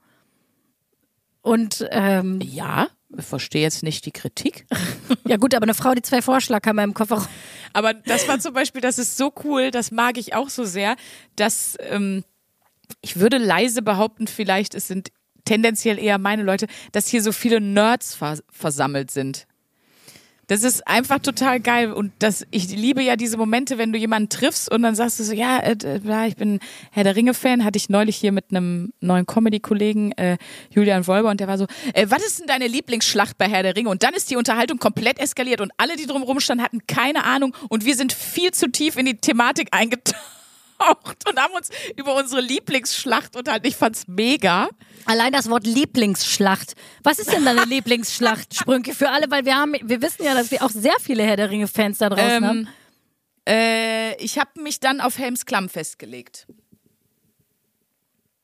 Und 1.43 1.85
ähm, 1.91 2.39
Ja, 2.41 2.87
ich 3.17 3.25
verstehe 3.25 3.61
jetzt 3.61 3.83
nicht 3.83 4.05
die 4.05 4.11
Kritik. 4.11 4.65
ja 5.25 5.37
gut, 5.37 5.53
aber 5.53 5.63
eine 5.63 5.73
Frau, 5.73 5.93
die 5.93 6.01
zwei 6.01 6.21
Vorschlaghammer 6.21 6.83
im 6.83 6.93
Kofferraum. 6.93 7.27
Aber 7.73 7.93
das 7.93 8.27
war 8.27 8.39
zum 8.39 8.53
Beispiel, 8.53 8.81
das 8.81 8.99
ist 8.99 9.17
so 9.17 9.33
cool, 9.43 9.71
das 9.71 9.91
mag 9.91 10.17
ich 10.17 10.33
auch 10.33 10.49
so 10.49 10.65
sehr, 10.65 10.95
dass 11.35 11.77
ähm, 11.79 12.23
ich 13.01 13.17
würde 13.17 13.37
leise 13.37 13.81
behaupten, 13.81 14.27
vielleicht 14.27 14.75
es 14.75 14.87
sind 14.87 15.11
tendenziell 15.45 15.97
eher 15.97 16.17
meine 16.17 16.43
Leute, 16.43 16.67
dass 16.91 17.07
hier 17.07 17.21
so 17.21 17.31
viele 17.31 17.61
Nerds 17.61 18.15
vers 18.15 18.43
versammelt 18.49 19.11
sind. 19.11 19.47
Das 20.51 20.63
ist 20.63 20.85
einfach 20.85 21.19
total 21.19 21.61
geil 21.61 21.93
und 21.93 22.11
das 22.19 22.45
ich 22.51 22.67
liebe 22.67 23.01
ja 23.01 23.15
diese 23.15 23.37
Momente, 23.37 23.77
wenn 23.77 23.93
du 23.93 23.97
jemanden 23.97 24.27
triffst 24.27 24.69
und 24.69 24.81
dann 24.81 24.95
sagst 24.95 25.17
du 25.17 25.23
so, 25.23 25.31
ja, 25.31 25.59
äh, 25.59 25.77
ich 26.27 26.35
bin 26.35 26.59
Herr 26.91 27.05
der 27.05 27.15
Ringe 27.15 27.33
Fan, 27.33 27.63
hatte 27.63 27.77
ich 27.77 27.87
neulich 27.87 28.17
hier 28.17 28.33
mit 28.33 28.47
einem 28.51 28.91
neuen 28.99 29.25
Comedy 29.25 29.61
Kollegen 29.61 30.11
äh, 30.17 30.37
Julian 30.69 31.07
Wolber 31.07 31.29
und 31.29 31.39
der 31.39 31.47
war 31.47 31.57
so, 31.57 31.67
äh, 31.93 32.07
was 32.09 32.21
ist 32.25 32.41
denn 32.41 32.47
deine 32.47 32.67
Lieblingsschlacht 32.67 33.37
bei 33.37 33.47
Herr 33.47 33.63
der 33.63 33.77
Ringe? 33.77 33.87
Und 33.87 34.03
dann 34.03 34.13
ist 34.13 34.29
die 34.29 34.35
Unterhaltung 34.35 34.77
komplett 34.77 35.19
eskaliert 35.19 35.61
und 35.61 35.71
alle, 35.77 35.95
die 35.95 36.05
drumherum 36.05 36.41
standen, 36.41 36.65
hatten 36.65 36.85
keine 36.85 37.23
Ahnung 37.23 37.55
und 37.69 37.85
wir 37.85 37.95
sind 37.95 38.11
viel 38.11 38.51
zu 38.51 38.69
tief 38.69 38.97
in 38.97 39.05
die 39.05 39.15
Thematik 39.15 39.69
eingetaucht 39.71 40.19
und 41.29 41.39
haben 41.39 41.53
uns 41.53 41.69
über 41.95 42.13
unsere 42.13 42.41
Lieblingsschlacht 42.41 43.37
unterhalten. 43.37 43.67
Ich 43.67 43.77
fand's 43.77 44.05
mega. 44.05 44.67
Allein 45.05 45.31
das 45.31 45.49
Wort 45.49 45.65
Lieblingsschlacht. 45.65 46.73
Was 47.03 47.19
ist 47.19 47.31
denn 47.31 47.45
deine 47.45 47.63
Lieblingsschlacht, 47.65 48.55
Sprünke? 48.55 48.93
Für 48.93 49.09
alle, 49.09 49.29
weil 49.29 49.45
wir 49.45 49.55
haben, 49.55 49.73
wir 49.81 50.01
wissen 50.01 50.23
ja, 50.23 50.33
dass 50.33 50.51
wir 50.51 50.63
auch 50.63 50.69
sehr 50.69 50.95
viele 51.01 51.23
Herr 51.23 51.37
der 51.37 51.49
Ringe-Fans 51.49 51.97
da 51.97 52.09
draußen 52.09 52.45
haben. 52.45 52.67
Ähm, 53.45 54.13
äh, 54.13 54.15
ich 54.23 54.37
habe 54.37 54.61
mich 54.61 54.79
dann 54.79 55.01
auf 55.01 55.17
Helms 55.17 55.45
Klamm 55.45 55.69
festgelegt. 55.69 56.47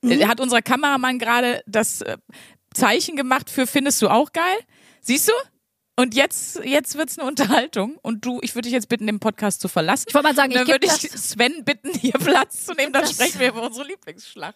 Mhm. 0.02 0.28
Hat 0.28 0.40
unser 0.40 0.62
Kameramann 0.62 1.18
gerade 1.18 1.62
das 1.66 2.02
äh, 2.02 2.18
Zeichen 2.74 3.16
gemacht 3.16 3.50
für 3.50 3.66
findest 3.66 4.00
du 4.02 4.08
auch 4.08 4.32
geil? 4.32 4.58
Siehst 5.00 5.28
du? 5.28 5.32
Und 5.96 6.14
jetzt, 6.14 6.60
jetzt 6.64 6.96
wird's 6.96 7.18
eine 7.18 7.26
Unterhaltung. 7.26 7.98
Und 8.02 8.24
du, 8.24 8.38
ich 8.42 8.54
würde 8.54 8.66
dich 8.66 8.72
jetzt 8.72 8.88
bitten, 8.88 9.08
den 9.08 9.18
Podcast 9.18 9.60
zu 9.60 9.66
verlassen. 9.66 10.04
Ich 10.06 10.14
wollte 10.14 10.28
mal 10.28 10.34
sagen, 10.34 10.52
dann 10.52 10.62
ich 10.62 10.68
würde 10.68 10.86
ich 10.86 10.92
Sven 10.92 11.64
bitten, 11.64 11.90
hier 11.92 12.12
Platz 12.12 12.66
zu 12.66 12.74
nehmen. 12.74 12.92
Dann 12.92 13.04
sprechen 13.06 13.40
wir 13.40 13.48
über 13.48 13.62
unsere 13.62 13.84
Lieblingsschlacht. 13.88 14.54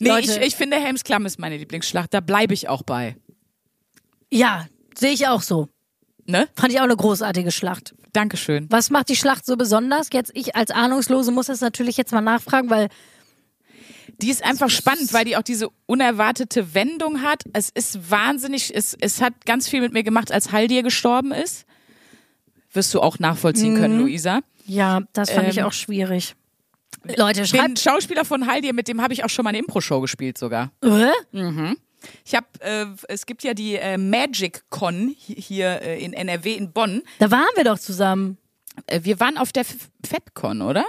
Nee, 0.00 0.08
Leute. 0.08 0.32
ich, 0.40 0.48
ich 0.48 0.56
finde 0.56 0.76
Helms 0.78 1.04
Klamm 1.04 1.26
ist 1.26 1.38
meine 1.38 1.56
Lieblingsschlacht. 1.56 2.12
Da 2.14 2.20
bleibe 2.20 2.54
ich 2.54 2.68
auch 2.68 2.82
bei. 2.82 3.16
Ja, 4.30 4.66
sehe 4.96 5.12
ich 5.12 5.28
auch 5.28 5.42
so. 5.42 5.68
Ne? 6.26 6.48
Fand 6.54 6.72
ich 6.72 6.78
auch 6.78 6.84
eine 6.84 6.96
großartige 6.96 7.50
Schlacht. 7.50 7.94
Dankeschön. 8.12 8.66
Was 8.70 8.90
macht 8.90 9.08
die 9.08 9.16
Schlacht 9.16 9.44
so 9.44 9.56
besonders? 9.56 10.08
Jetzt 10.12 10.30
ich 10.34 10.54
als 10.56 10.70
Ahnungslose 10.70 11.32
muss 11.32 11.46
das 11.46 11.60
natürlich 11.60 11.96
jetzt 11.96 12.12
mal 12.12 12.20
nachfragen, 12.20 12.70
weil 12.70 12.88
Die 14.20 14.30
ist 14.30 14.44
einfach 14.44 14.70
spannend, 14.70 15.12
weil 15.12 15.24
die 15.24 15.36
auch 15.36 15.42
diese 15.42 15.68
unerwartete 15.86 16.74
Wendung 16.74 17.22
hat. 17.22 17.42
Es 17.52 17.70
ist 17.70 18.10
wahnsinnig, 18.10 18.74
es, 18.74 18.96
es 19.00 19.20
hat 19.20 19.44
ganz 19.46 19.68
viel 19.68 19.80
mit 19.80 19.92
mir 19.92 20.02
gemacht, 20.04 20.30
als 20.30 20.52
Haldir 20.52 20.82
gestorben 20.82 21.32
ist. 21.32 21.64
Wirst 22.72 22.92
du 22.94 23.00
auch 23.00 23.18
nachvollziehen 23.18 23.74
können, 23.76 23.98
Luisa. 23.98 24.40
ja, 24.66 25.00
das 25.12 25.30
fand 25.30 25.48
ich 25.48 25.58
Ähm, 25.58 25.64
auch 25.64 25.72
schwierig. 25.72 26.34
Leute, 27.16 27.40
Den 27.40 27.46
schreibt. 27.46 27.78
Schauspieler 27.78 28.24
von 28.24 28.46
Haldir, 28.46 28.72
mit 28.74 28.88
dem 28.88 29.02
habe 29.02 29.12
ich 29.12 29.24
auch 29.24 29.28
schon 29.30 29.42
mal 29.44 29.48
eine 29.50 29.58
Impro-Show 29.58 30.00
gespielt 30.00 30.38
sogar. 30.38 30.70
Äh? 30.82 31.10
Ich 32.24 32.34
habe, 32.34 32.46
äh, 32.60 32.86
es 33.08 33.26
gibt 33.26 33.42
ja 33.44 33.54
die 33.54 33.76
äh, 33.76 33.96
Magic 33.98 34.64
Con 34.70 35.14
hi- 35.28 35.34
hier 35.40 35.82
äh, 35.82 36.02
in 36.04 36.12
NRW 36.12 36.54
in 36.54 36.72
Bonn. 36.72 37.02
Da 37.18 37.30
waren 37.30 37.48
wir 37.56 37.64
doch 37.64 37.78
zusammen. 37.78 38.38
Äh, 38.86 39.00
wir 39.04 39.20
waren 39.20 39.38
auf 39.38 39.52
der 39.52 39.62
F- 39.62 39.88
FedCon, 40.04 40.62
oder? 40.62 40.84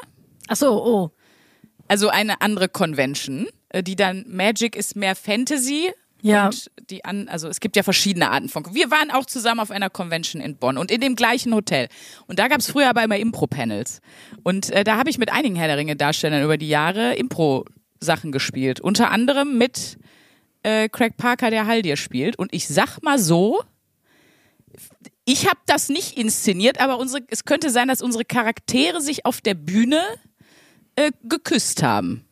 Ach 0.47 0.56
so, 0.56 0.84
oh. 0.84 1.12
Also 1.88 2.10
eine 2.10 2.41
andere 2.41 2.68
Convention, 2.70 3.47
äh, 3.70 3.84
die 3.84 3.95
dann 3.95 4.26
Magic 4.28 4.76
ist 4.76 4.95
mehr 4.95 5.16
Fantasy. 5.16 5.91
Ja. 6.24 6.45
Und 6.45 6.71
die 6.89 7.03
an, 7.03 7.28
also 7.28 7.49
es 7.49 7.59
gibt 7.59 7.76
ja 7.76 7.84
verschiedene 7.84 8.32
Arten 8.32 8.47
von. 8.47 8.63
Wir 8.74 8.89
waren 8.89 9.11
auch 9.11 9.26
zusammen 9.26 9.59
auf 9.59 9.71
einer 9.71 9.89
Convention 9.89 10.41
in 10.41 10.55
Bonn 10.55 10.78
und 10.78 10.89
in 10.89 11.01
dem 11.01 11.15
gleichen 11.15 11.53
Hotel. 11.53 11.89
Und 12.28 12.39
da 12.39 12.47
gab 12.47 12.59
es 12.59 12.71
früher 12.71 12.89
aber 12.89 13.03
immer 13.03 13.17
Impro-Panels. 13.17 13.99
Und 14.41 14.71
äh, 14.71 14.86
da 14.86 14.97
habe 14.97 15.09
ich 15.09 15.17
mit 15.17 15.32
einigen 15.32 15.55
Herr 15.55 15.67
der 15.67 15.78
Ringe-Darstellern 15.78 16.43
über 16.43 16.57
die 16.57 16.69
Jahre 16.69 17.15
Impro 17.15 17.65
Sachen 17.99 18.32
gespielt. 18.32 18.80
Unter 18.80 19.11
anderem 19.11 19.57
mit 19.57 19.97
äh, 20.63 20.88
Craig 20.88 21.17
Parker, 21.17 21.49
der 21.49 21.67
Haldir 21.67 21.97
spielt. 21.97 22.39
Und 22.39 22.53
ich 22.53 22.69
sag 22.69 23.01
mal 23.01 23.19
so, 23.19 23.61
ich 25.26 25.47
habe 25.47 25.59
das 25.65 25.89
nicht 25.89 26.17
inszeniert, 26.17 26.80
aber 26.80 26.99
unsere, 26.99 27.24
es 27.30 27.43
könnte 27.43 27.69
sein, 27.69 27.89
dass 27.89 28.01
unsere 28.01 28.24
Charaktere 28.24 29.01
sich 29.01 29.26
auf 29.26 29.41
der 29.41 29.55
Bühne 29.55 30.01
äh, 30.95 31.11
geküsst 31.24 31.84
haben. 31.84 32.26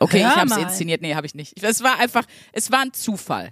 Okay, 0.00 0.22
Hör 0.22 0.30
ich 0.30 0.36
habe 0.36 0.50
es 0.50 0.56
inszeniert. 0.56 1.02
Nee, 1.02 1.14
habe 1.14 1.26
ich 1.26 1.34
nicht. 1.34 1.62
Es 1.62 1.82
war 1.82 1.98
einfach, 2.00 2.24
es 2.52 2.72
war 2.72 2.80
ein 2.80 2.92
Zufall. 2.92 3.50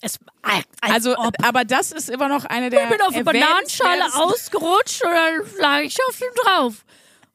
Es, 0.00 0.18
als 0.42 0.64
Also, 0.80 1.16
ob. 1.18 1.34
aber 1.44 1.64
das 1.64 1.90
ist 1.90 2.08
immer 2.08 2.28
noch 2.28 2.44
eine 2.44 2.70
der 2.70 2.84
ich 2.84 2.88
bin 2.90 3.00
auf 3.00 3.14
eine 3.14 3.24
Bananenschale 3.24 4.04
ausgerutscht 4.14 5.02
und 5.04 5.10
dann 5.10 5.42
lag 5.58 5.80
ich 5.80 5.98
auf 6.08 6.16
dem 6.18 6.28
drauf. 6.44 6.84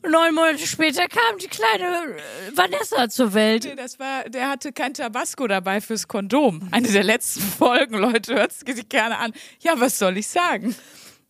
Neun 0.05 0.35
Monate 0.35 0.65
später 0.67 1.07
kam 1.07 1.37
die 1.39 1.47
kleine 1.47 1.85
äh, 2.17 2.57
Vanessa 2.57 3.09
zur 3.09 3.33
Welt. 3.33 3.63
Nee, 3.63 3.75
Das 3.75 3.99
war, 3.99 4.23
der 4.29 4.49
hatte 4.49 4.71
kein 4.73 4.93
Tabasco 4.93 5.47
dabei 5.47 5.79
fürs 5.81 6.07
Kondom. 6.07 6.67
Eine 6.71 6.89
der 6.89 7.03
letzten 7.03 7.41
Folgen, 7.57 7.97
Leute, 7.97 8.35
hört 8.35 8.51
sich 8.53 8.87
gerne 8.89 9.17
an. 9.17 9.33
Ja, 9.59 9.79
was 9.79 9.97
soll 9.99 10.17
ich 10.17 10.27
sagen? 10.27 10.75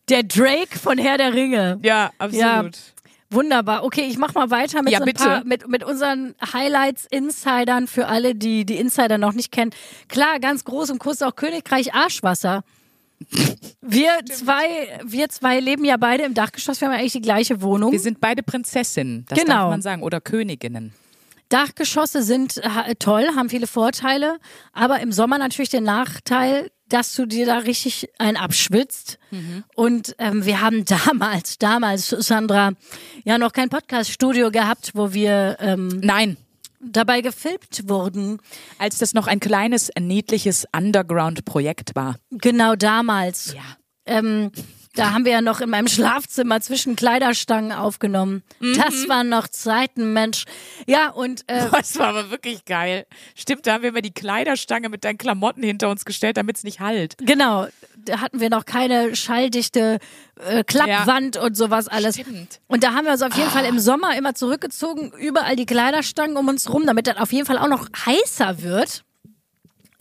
Der 0.08 0.22
Drake 0.24 0.78
von 0.78 0.98
Herr 0.98 1.18
der 1.18 1.32
Ringe. 1.34 1.78
Ja, 1.82 2.10
absolut. 2.18 2.76
Wunderbar. 3.34 3.84
Okay, 3.84 4.06
ich 4.08 4.16
mach 4.18 4.34
mal 4.34 4.50
weiter 4.50 4.82
mit 4.82 4.92
Ja, 4.92 4.98
so 4.98 5.04
ein 5.04 5.06
bitte. 5.06 5.24
paar, 5.24 5.44
mit, 5.44 5.68
mit 5.68 5.84
unseren 5.84 6.34
Highlights, 6.52 7.06
Insidern 7.10 7.86
für 7.86 8.06
alle, 8.06 8.34
die 8.34 8.64
die 8.64 8.76
Insider 8.76 9.18
noch 9.18 9.32
nicht 9.32 9.52
kennen. 9.52 9.72
Klar, 10.08 10.38
ganz 10.40 10.64
groß 10.64 10.90
und 10.90 10.98
kurz 10.98 11.20
auch 11.22 11.34
Königreich 11.36 11.94
Arschwasser. 11.94 12.62
Wir 13.80 14.10
zwei, 14.30 15.00
wir 15.04 15.28
zwei 15.28 15.60
leben 15.60 15.84
ja 15.84 15.96
beide 15.96 16.24
im 16.24 16.34
Dachgeschoss. 16.34 16.80
Wir 16.80 16.88
haben 16.88 16.94
eigentlich 16.96 17.12
die 17.12 17.20
gleiche 17.22 17.62
Wohnung. 17.62 17.92
Wir 17.92 18.00
sind 18.00 18.20
beide 18.20 18.42
Prinzessinnen, 18.42 19.24
das 19.28 19.38
Genau. 19.38 19.52
darf 19.54 19.70
man 19.70 19.82
sagen, 19.82 20.02
oder 20.02 20.20
Königinnen. 20.20 20.92
Dachgeschosse 21.50 22.22
sind 22.22 22.54
ha- 22.64 22.86
toll, 22.98 23.28
haben 23.36 23.48
viele 23.50 23.66
Vorteile, 23.66 24.38
aber 24.72 25.00
im 25.00 25.12
Sommer 25.12 25.38
natürlich 25.38 25.68
den 25.68 25.84
Nachteil, 25.84 26.70
dass 26.88 27.14
du 27.14 27.26
dir 27.26 27.46
da 27.46 27.58
richtig 27.58 28.08
ein 28.18 28.36
abschwitzt. 28.36 29.18
Und 29.74 30.14
ähm, 30.18 30.44
wir 30.44 30.60
haben 30.60 30.84
damals, 30.84 31.58
damals, 31.58 32.08
Sandra, 32.08 32.72
ja 33.24 33.38
noch 33.38 33.52
kein 33.52 33.68
Podcast-Studio 33.68 34.50
gehabt, 34.50 34.92
wo 34.94 35.12
wir 35.12 35.56
ähm, 35.60 36.00
Nein, 36.02 36.36
dabei 36.80 37.20
gefilmt 37.20 37.88
wurden. 37.88 38.38
als 38.78 38.98
das 38.98 39.14
noch 39.14 39.26
ein 39.26 39.40
kleines, 39.40 39.90
niedliches 39.98 40.66
Underground-Projekt 40.76 41.94
war. 41.94 42.16
Genau 42.30 42.76
damals. 42.76 43.54
Ja. 43.54 43.62
Ähm, 44.06 44.52
da 44.94 45.12
haben 45.12 45.24
wir 45.24 45.32
ja 45.32 45.40
noch 45.40 45.60
in 45.60 45.70
meinem 45.70 45.88
Schlafzimmer 45.88 46.60
zwischen 46.60 46.96
Kleiderstangen 46.96 47.72
aufgenommen. 47.72 48.42
Mhm. 48.60 48.76
Das 48.76 49.08
waren 49.08 49.28
noch 49.28 49.48
Zeiten, 49.48 50.12
Mensch. 50.12 50.44
Ja, 50.86 51.10
und 51.10 51.42
äh, 51.48 51.68
Das 51.72 51.98
war 51.98 52.08
aber 52.08 52.30
wirklich 52.30 52.64
geil. 52.64 53.06
Stimmt, 53.34 53.66
da 53.66 53.74
haben 53.74 53.82
wir 53.82 53.90
immer 53.90 54.02
die 54.02 54.14
Kleiderstange 54.14 54.88
mit 54.88 55.04
deinen 55.04 55.18
Klamotten 55.18 55.62
hinter 55.62 55.90
uns 55.90 56.04
gestellt, 56.04 56.36
damit 56.36 56.56
es 56.56 56.64
nicht 56.64 56.80
halt. 56.80 57.16
Genau, 57.18 57.66
da 57.96 58.20
hatten 58.20 58.40
wir 58.40 58.50
noch 58.50 58.64
keine 58.64 59.16
schalldichte 59.16 59.98
äh, 60.40 60.62
Klappwand 60.64 61.36
und 61.36 61.56
sowas 61.56 61.88
alles. 61.88 62.14
Stimmt. 62.14 62.60
Und 62.68 62.84
da 62.84 62.94
haben 62.94 63.04
wir 63.04 63.12
uns 63.12 63.22
auf 63.22 63.36
jeden 63.36 63.50
Fall 63.50 63.64
im 63.64 63.78
Sommer 63.78 64.16
immer 64.16 64.34
zurückgezogen, 64.34 65.12
überall 65.18 65.56
die 65.56 65.66
Kleiderstangen 65.66 66.36
um 66.36 66.48
uns 66.48 66.72
rum, 66.72 66.86
damit 66.86 67.06
das 67.06 67.16
auf 67.16 67.32
jeden 67.32 67.46
Fall 67.46 67.58
auch 67.58 67.68
noch 67.68 67.88
heißer 68.06 68.62
wird. 68.62 69.04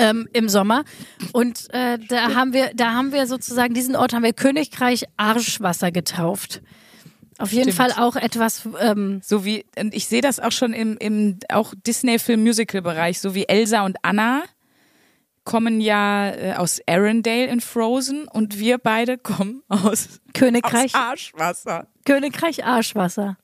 Ähm, 0.04 0.28
im 0.34 0.50
Sommer. 0.50 0.84
Und 1.32 1.74
äh, 1.74 1.98
da 2.10 2.36
haben 2.36 2.54
wir 2.54 2.72
da 2.74 2.92
haben 2.92 3.14
wir 3.14 3.26
sozusagen 3.28 3.74
diesen 3.74 3.96
Ort 3.96 4.14
haben 4.14 4.24
wir 4.24 4.34
Königreich 4.34 5.06
Arschwasser 5.18 5.92
getauft. 5.92 6.62
Auf 7.40 7.52
jeden 7.52 7.72
Stimmt. 7.72 7.94
Fall 7.94 8.04
auch 8.04 8.16
etwas 8.16 8.68
ähm, 8.80 9.22
So 9.24 9.44
wie, 9.44 9.66
und 9.78 9.94
ich 9.94 10.08
sehe 10.08 10.22
das 10.22 10.40
auch 10.40 10.52
schon 10.52 10.74
im, 10.74 10.98
im 10.98 11.40
auch 11.50 11.74
Disney-Film-Musical-Bereich, 11.86 13.20
so 13.20 13.34
wie 13.34 13.48
Elsa 13.48 13.86
und 13.86 13.98
Anna 14.02 14.44
kommen 15.44 15.82
ja 15.82 16.30
äh, 16.30 16.54
aus 16.54 16.80
Arendelle 16.88 17.48
in 17.48 17.60
Frozen 17.60 18.28
und 18.28 18.60
wir 18.60 18.78
beide 18.78 19.18
kommen 19.18 19.64
aus, 19.68 20.22
Königreich 20.34 20.94
aus 20.96 21.02
Arschwasser. 21.02 21.88
Königreich 22.06 22.64
Arschwasser 22.66 23.38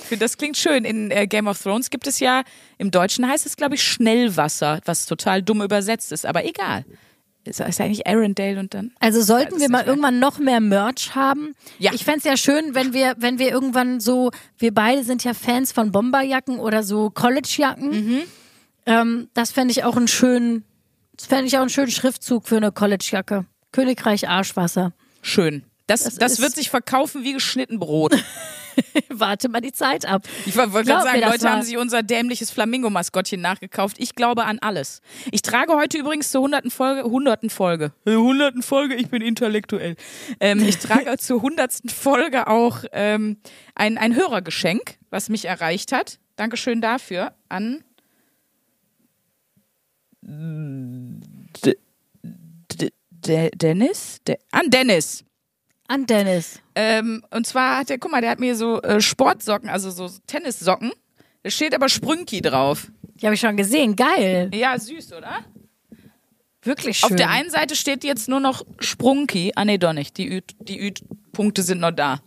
Ich 0.00 0.06
finde, 0.08 0.24
das 0.24 0.36
klingt 0.38 0.56
schön. 0.56 0.84
In 0.84 1.10
äh, 1.10 1.26
Game 1.26 1.46
of 1.46 1.62
Thrones 1.62 1.90
gibt 1.90 2.06
es 2.06 2.20
ja, 2.20 2.42
im 2.78 2.90
Deutschen 2.90 3.28
heißt 3.28 3.46
es, 3.46 3.56
glaube 3.56 3.74
ich, 3.74 3.82
Schnellwasser, 3.82 4.80
was 4.84 5.06
total 5.06 5.42
dumm 5.42 5.62
übersetzt 5.62 6.12
ist, 6.12 6.24
aber 6.26 6.44
egal. 6.44 6.84
Ist, 7.44 7.60
ist 7.60 7.80
eigentlich 7.80 8.06
Arendelle 8.06 8.60
und 8.60 8.74
dann. 8.74 8.92
Also 9.00 9.22
sollten 9.22 9.58
wir 9.58 9.70
mal 9.70 9.78
nicht 9.78 9.88
irgendwann 9.88 10.18
noch 10.18 10.38
mehr 10.38 10.60
Merch 10.60 11.14
haben. 11.14 11.54
Ja. 11.78 11.92
Ich 11.94 12.04
fänd's 12.04 12.24
ja 12.24 12.36
schön, 12.36 12.74
wenn 12.74 12.92
wir, 12.92 13.14
wenn 13.18 13.38
wir 13.38 13.50
irgendwann 13.50 14.00
so, 14.00 14.30
wir 14.58 14.74
beide 14.74 15.02
sind 15.02 15.24
ja 15.24 15.32
Fans 15.34 15.72
von 15.72 15.90
Bomberjacken 15.90 16.58
oder 16.58 16.82
so 16.82 17.10
Collegejacken. 17.10 17.90
Mhm. 17.90 18.22
Ähm, 18.86 19.28
das 19.34 19.50
fände 19.50 19.72
ich 19.72 19.84
auch 19.84 19.96
einen 19.96 20.08
schönen, 20.08 20.64
das 21.16 21.26
fände 21.26 21.46
ich 21.46 21.56
auch 21.56 21.62
einen 21.62 21.70
schönen 21.70 21.90
Schriftzug 21.90 22.46
für 22.46 22.56
eine 22.56 22.72
Collegejacke. 22.72 23.46
Königreich 23.72 24.28
Arschwasser. 24.28 24.92
Schön. 25.22 25.64
Das, 25.86 26.04
Das 26.04 26.16
das, 26.16 26.40
wird 26.40 26.54
sich 26.54 26.68
verkaufen 26.68 27.24
wie 27.24 27.32
geschnitten 27.32 27.78
Brot. 27.78 28.14
Warte 29.08 29.48
mal 29.48 29.60
die 29.60 29.72
Zeit 29.72 30.06
ab. 30.06 30.22
Ich 30.46 30.56
wollte 30.56 30.70
gerade 30.70 30.86
sagen, 31.02 31.20
Leute 31.20 31.42
war- 31.44 31.52
haben 31.52 31.62
sich 31.62 31.76
unser 31.76 32.02
dämliches 32.02 32.50
Flamingo-Maskottchen 32.50 33.40
nachgekauft. 33.40 33.96
Ich 33.98 34.14
glaube 34.14 34.44
an 34.44 34.58
alles. 34.60 35.00
Ich 35.32 35.42
trage 35.42 35.74
heute 35.74 35.98
übrigens 35.98 36.30
zur 36.30 36.42
hunderten 36.42 36.70
Folge, 36.70 37.02
hunderten 37.08 37.50
Folge, 37.50 37.92
hunderten 38.06 38.62
Folge, 38.62 38.94
ich 38.94 39.08
bin 39.08 39.22
intellektuell. 39.22 39.96
Ähm, 40.40 40.60
ich 40.60 40.78
trage 40.78 41.16
zur 41.18 41.42
hundertsten 41.42 41.90
Folge 41.90 42.46
auch 42.46 42.84
ähm, 42.92 43.38
ein, 43.74 43.98
ein 43.98 44.14
Hörergeschenk, 44.14 44.98
was 45.10 45.28
mich 45.28 45.44
erreicht 45.46 45.92
hat. 45.92 46.18
Dankeschön 46.36 46.80
dafür 46.80 47.34
an 47.48 47.82
D 50.22 51.74
D 53.10 53.50
Dennis? 53.54 54.18
De 54.26 54.36
an 54.52 54.70
Dennis. 54.70 55.24
An 55.88 56.06
Dennis. 56.06 56.60
Ähm, 56.74 57.24
und 57.30 57.46
zwar 57.46 57.78
hat 57.78 57.88
der, 57.88 57.98
guck 57.98 58.12
mal, 58.12 58.20
der 58.20 58.30
hat 58.30 58.40
mir 58.40 58.54
so 58.54 58.80
äh, 58.82 59.00
Sportsocken, 59.00 59.68
also 59.70 59.90
so 59.90 60.08
Tennissocken. 60.26 60.92
Da 61.42 61.50
steht 61.50 61.74
aber 61.74 61.88
Sprünki 61.88 62.40
drauf. 62.42 62.90
Die 63.14 63.26
habe 63.26 63.34
ich 63.34 63.40
schon 63.40 63.56
gesehen. 63.56 63.96
Geil. 63.96 64.50
Ja, 64.54 64.78
süß, 64.78 65.12
oder? 65.14 65.44
Wirklich 66.62 66.98
schön. 66.98 67.10
Auf 67.10 67.16
der 67.16 67.30
einen 67.30 67.50
Seite 67.50 67.74
steht 67.76 68.04
jetzt 68.04 68.28
nur 68.28 68.40
noch 68.40 68.64
Sprunki. 68.80 69.52
Ah, 69.56 69.64
nee, 69.64 69.78
doch 69.78 69.92
nicht. 69.92 70.16
Die 70.18 70.28
Ü- 70.28 70.42
die 70.60 70.78
Ü-Punkte 70.88 71.62
sind 71.62 71.80
noch 71.80 71.92
da. 71.92 72.20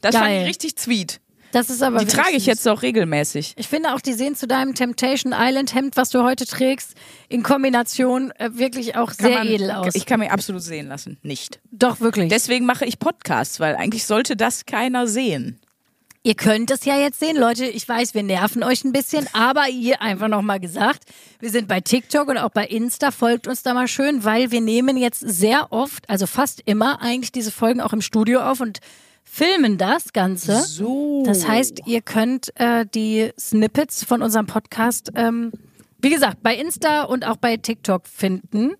Das 0.00 0.14
fand 0.14 0.26
Geil. 0.26 0.42
ich 0.42 0.48
richtig 0.48 0.78
sweet. 0.78 1.20
Das 1.52 1.70
ist 1.70 1.82
aber 1.82 1.98
Die 2.00 2.06
trage 2.06 2.30
ich 2.30 2.38
süß. 2.44 2.46
jetzt 2.46 2.68
auch 2.68 2.82
regelmäßig. 2.82 3.54
Ich 3.56 3.68
finde 3.68 3.94
auch, 3.94 4.00
die 4.00 4.12
sehen 4.12 4.34
zu 4.36 4.46
deinem 4.46 4.74
Temptation 4.74 5.34
Island 5.36 5.74
Hemd, 5.74 5.96
was 5.96 6.10
du 6.10 6.22
heute 6.22 6.46
trägst, 6.46 6.94
in 7.28 7.42
Kombination 7.42 8.30
äh, 8.38 8.50
wirklich 8.54 8.96
auch 8.96 9.08
Kann 9.16 9.26
sehr 9.26 9.38
man- 9.38 9.48
edel 9.48 9.70
aus. 9.70 9.94
Ich 9.94 10.06
kann 10.06 10.20
mir 10.20 10.30
absolut 10.32 10.62
sehen 10.62 10.88
lassen. 10.88 11.18
Nicht. 11.22 11.60
Doch, 11.70 12.00
wirklich. 12.00 12.28
Deswegen 12.28 12.66
mache 12.66 12.84
ich 12.84 12.98
Podcasts, 12.98 13.60
weil 13.60 13.76
eigentlich 13.76 14.04
sollte 14.04 14.36
das 14.36 14.66
keiner 14.66 15.06
sehen. 15.06 15.58
Ihr 16.22 16.34
könnt 16.34 16.70
es 16.70 16.84
ja 16.84 16.98
jetzt 16.98 17.18
sehen, 17.18 17.34
Leute. 17.38 17.64
Ich 17.64 17.88
weiß, 17.88 18.12
wir 18.12 18.22
nerven 18.22 18.62
euch 18.62 18.84
ein 18.84 18.92
bisschen, 18.92 19.26
aber 19.32 19.70
ihr 19.70 20.02
einfach 20.02 20.28
nochmal 20.28 20.60
gesagt, 20.60 21.04
wir 21.38 21.48
sind 21.48 21.66
bei 21.66 21.80
TikTok 21.80 22.28
und 22.28 22.36
auch 22.36 22.50
bei 22.50 22.66
Insta. 22.66 23.10
Folgt 23.10 23.48
uns 23.48 23.62
da 23.62 23.72
mal 23.72 23.88
schön, 23.88 24.22
weil 24.22 24.50
wir 24.50 24.60
nehmen 24.60 24.98
jetzt 24.98 25.20
sehr 25.20 25.72
oft, 25.72 26.06
also 26.10 26.26
fast 26.26 26.60
immer 26.66 27.00
eigentlich 27.00 27.32
diese 27.32 27.50
Folgen 27.50 27.80
auch 27.80 27.94
im 27.94 28.02
Studio 28.02 28.40
auf 28.42 28.60
und 28.60 28.80
filmen 29.30 29.78
das 29.78 30.12
Ganze. 30.12 30.60
So. 30.62 31.22
Das 31.24 31.46
heißt, 31.46 31.82
ihr 31.86 32.00
könnt 32.00 32.52
äh, 32.56 32.84
die 32.84 33.30
Snippets 33.38 34.04
von 34.04 34.22
unserem 34.22 34.46
Podcast, 34.46 35.12
ähm, 35.14 35.52
wie 36.00 36.10
gesagt, 36.10 36.42
bei 36.42 36.56
Insta 36.56 37.04
und 37.04 37.24
auch 37.24 37.36
bei 37.36 37.56
TikTok 37.56 38.08
finden. 38.08 38.72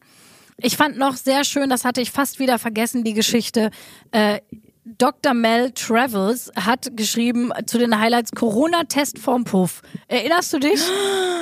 Ich 0.57 0.77
fand 0.77 0.99
noch 0.99 1.17
sehr 1.17 1.45
schön, 1.45 1.71
das 1.71 1.85
hatte 1.85 2.01
ich 2.01 2.11
fast 2.11 2.39
wieder 2.39 2.59
vergessen, 2.59 3.05
die 3.05 3.15
Geschichte. 3.15 3.71
Äh, 4.11 4.41
Dr. 4.85 5.35
Mel 5.35 5.71
Travels 5.71 6.51
hat 6.57 6.97
geschrieben 6.97 7.53
zu 7.67 7.79
den 7.79 7.99
Highlights 7.99 8.33
Corona-Test 8.33 9.19
vorm 9.19 9.45
Puff. 9.45 9.83
Erinnerst 10.09 10.53
du 10.53 10.59
dich, 10.59 10.81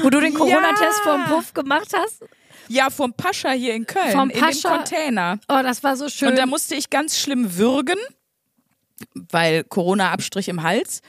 wo 0.03 0.11
du 0.11 0.21
den 0.21 0.35
Corona-Test 0.35 1.01
vorm 1.03 1.25
Puff 1.25 1.55
gemacht 1.55 1.89
hast? 1.97 2.25
Ja, 2.69 2.91
vom 2.91 3.15
Pascha 3.15 3.53
hier 3.53 3.75
in 3.75 3.87
Köln. 3.87 4.13
Vom 4.13 4.29
in 4.29 4.39
Pascha. 4.39 4.69
dem 4.69 4.77
Container. 4.77 5.39
Oh, 5.49 5.61
das 5.63 5.83
war 5.83 5.97
so 5.97 6.11
schön. 6.11 6.29
Und 6.29 6.39
da 6.39 6.45
musste 6.45 6.75
ich 6.75 6.91
ganz 6.91 7.19
schlimm 7.19 7.57
würgen, 7.57 7.99
weil 9.15 9.65
Corona-Abstrich 9.65 10.49
im 10.49 10.63
Hals. 10.63 11.03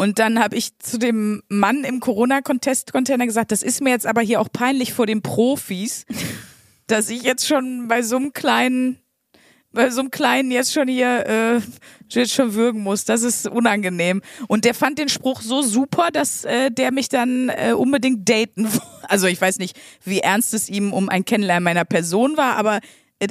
Und 0.00 0.18
dann 0.18 0.38
habe 0.38 0.56
ich 0.56 0.78
zu 0.78 0.98
dem 0.98 1.42
Mann 1.48 1.84
im 1.84 2.00
Corona-Contest-Container 2.00 3.26
gesagt, 3.26 3.52
das 3.52 3.62
ist 3.62 3.82
mir 3.82 3.90
jetzt 3.90 4.06
aber 4.06 4.22
hier 4.22 4.40
auch 4.40 4.48
peinlich 4.50 4.94
vor 4.94 5.06
den 5.06 5.20
Profis, 5.20 6.06
dass 6.86 7.10
ich 7.10 7.22
jetzt 7.22 7.46
schon 7.46 7.86
bei 7.86 8.00
so 8.00 8.16
einem 8.16 8.32
kleinen, 8.32 8.98
bei 9.72 9.90
so 9.90 10.00
einem 10.00 10.10
kleinen 10.10 10.50
jetzt 10.52 10.72
schon 10.72 10.88
hier 10.88 11.26
äh, 11.26 11.60
jetzt 12.08 12.32
schon 12.32 12.54
würgen 12.54 12.82
muss. 12.82 13.04
Das 13.04 13.22
ist 13.22 13.46
unangenehm. 13.46 14.22
Und 14.48 14.64
der 14.64 14.72
fand 14.72 14.98
den 14.98 15.10
Spruch 15.10 15.42
so 15.42 15.60
super, 15.60 16.08
dass 16.10 16.46
äh, 16.46 16.70
der 16.70 16.92
mich 16.92 17.10
dann 17.10 17.50
äh, 17.50 17.72
unbedingt 17.72 18.28
daten. 18.28 18.68
Also 19.10 19.26
ich 19.26 19.40
weiß 19.40 19.58
nicht, 19.58 19.76
wie 20.04 20.20
ernst 20.20 20.54
es 20.54 20.68
ihm 20.68 20.92
um 20.92 21.08
ein 21.08 21.24
Kennenlernen 21.24 21.64
meiner 21.64 21.84
Person 21.84 22.36
war, 22.36 22.54
aber 22.54 22.78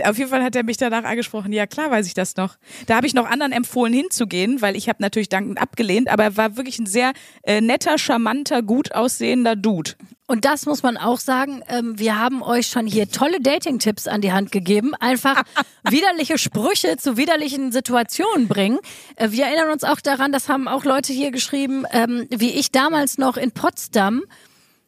Auf 0.04 0.20
jeden 0.20 0.30
Fall 0.30 0.44
hat 0.44 0.56
er 0.56 0.64
mich 0.64 0.78
danach 0.78 1.04
angesprochen. 1.04 1.52
Ja, 1.52 1.66
klar 1.66 1.90
weiß 1.90 2.06
ich 2.06 2.14
das 2.14 2.36
noch. 2.36 2.58
Da 2.86 2.96
habe 2.96 3.08
ich 3.08 3.16
noch 3.16 3.26
anderen 3.26 3.52
empfohlen 3.52 3.92
hinzugehen, 3.92 4.62
weil 4.62 4.76
ich 4.76 4.88
habe 4.88 5.02
natürlich 5.02 5.30
dankend 5.30 5.60
abgelehnt, 5.60 6.10
aber 6.10 6.24
er 6.26 6.38
war 6.38 6.58
wirklich 6.58 6.78
ein 6.78 6.86
sehr 6.86 7.14
äh, 7.42 7.60
netter, 7.60 7.98
charmanter, 7.98 8.62
gut 8.62 8.94
aussehender 8.94 9.56
Dude. 9.56 9.94
Und 10.28 10.46
das 10.46 10.68
muss 10.68 10.84
man 10.84 10.96
auch 10.96 11.20
sagen. 11.20 11.64
Ähm, 11.70 11.98
wir 11.98 12.20
haben 12.20 12.44
euch 12.44 12.68
schon 12.68 12.86
hier 12.86 13.10
tolle 13.10 13.42
Dating-Tipps 13.42 14.08
an 14.08 14.22
die 14.22 14.32
Hand 14.32 14.52
gegeben. 14.52 14.94
Einfach 15.00 15.42
widerliche 15.90 16.38
Sprüche 16.38 16.98
zu 16.98 17.18
widerlichen 17.18 17.72
Situationen 17.72 18.48
bringen. 18.48 18.78
Äh, 19.16 19.32
wir 19.32 19.46
erinnern 19.46 19.72
uns 19.72 19.84
auch 19.84 20.00
daran, 20.00 20.32
das 20.32 20.48
haben 20.48 20.68
auch 20.68 20.86
Leute 20.86 21.14
hier 21.14 21.32
geschrieben, 21.32 21.86
ähm, 21.92 22.28
wie 22.30 22.52
ich 22.52 22.72
damals 22.72 23.18
noch 23.18 23.38
in 23.38 23.52
Potsdam 23.52 24.22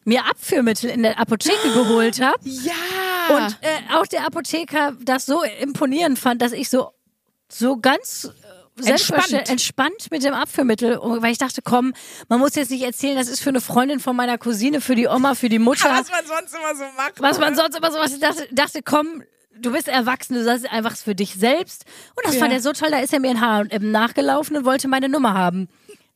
mir 0.05 0.25
Abführmittel 0.25 0.91
in 0.91 1.01
der 1.01 1.19
Apotheke 1.19 1.69
geholt 1.73 2.21
habe. 2.21 2.37
Ja. 2.43 3.10
Und 3.35 3.57
äh, 3.61 3.93
auch 3.95 4.07
der 4.07 4.25
Apotheker 4.25 4.93
das 5.01 5.25
so 5.25 5.43
imponierend 5.61 6.19
fand, 6.19 6.41
dass 6.41 6.51
ich 6.51 6.69
so, 6.69 6.91
so 7.49 7.77
ganz 7.77 8.25
äh, 8.77 8.81
selbstverständlich 8.83 9.49
entspannt 9.49 10.09
mit 10.11 10.23
dem 10.23 10.33
Abführmittel, 10.33 10.97
weil 11.01 11.31
ich 11.31 11.37
dachte, 11.37 11.61
komm, 11.61 11.93
man 12.29 12.39
muss 12.39 12.55
jetzt 12.55 12.71
nicht 12.71 12.83
erzählen, 12.83 13.15
das 13.17 13.27
ist 13.27 13.41
für 13.41 13.49
eine 13.49 13.61
Freundin 13.61 13.99
von 13.99 14.15
meiner 14.15 14.37
Cousine, 14.37 14.81
für 14.81 14.95
die 14.95 15.07
Oma, 15.07 15.35
für 15.35 15.49
die 15.49 15.59
Mutter, 15.59 15.89
was 15.89 16.09
man 16.09 16.25
sonst 16.25 16.53
immer 16.55 16.75
so 16.75 16.83
macht. 16.97 17.21
was 17.21 17.39
man 17.39 17.53
oder? 17.53 17.63
sonst 17.63 17.77
immer 17.77 17.91
so 17.91 17.99
was. 17.99 18.13
Ich 18.13 18.19
dachte, 18.19 18.47
dachte, 18.51 18.81
komm, 18.83 19.23
du 19.59 19.71
bist 19.71 19.87
erwachsen, 19.87 20.33
du 20.35 20.43
sagst 20.43 20.71
einfach 20.71 20.95
für 20.95 21.13
dich 21.15 21.35
selbst. 21.35 21.85
Und 22.15 22.25
das 22.25 22.35
Ja. 22.35 22.39
fand 22.39 22.53
er 22.53 22.61
so 22.61 22.71
toll, 22.73 22.89
da 22.91 22.99
ist 22.99 23.13
er 23.13 23.19
mir 23.19 23.31
in 23.31 23.41
H&M 23.41 23.91
nachgelaufen 23.91 24.55
und 24.57 24.65
wollte 24.65 24.87
meine 24.87 25.09
Nummer 25.09 25.33
haben. 25.33 25.67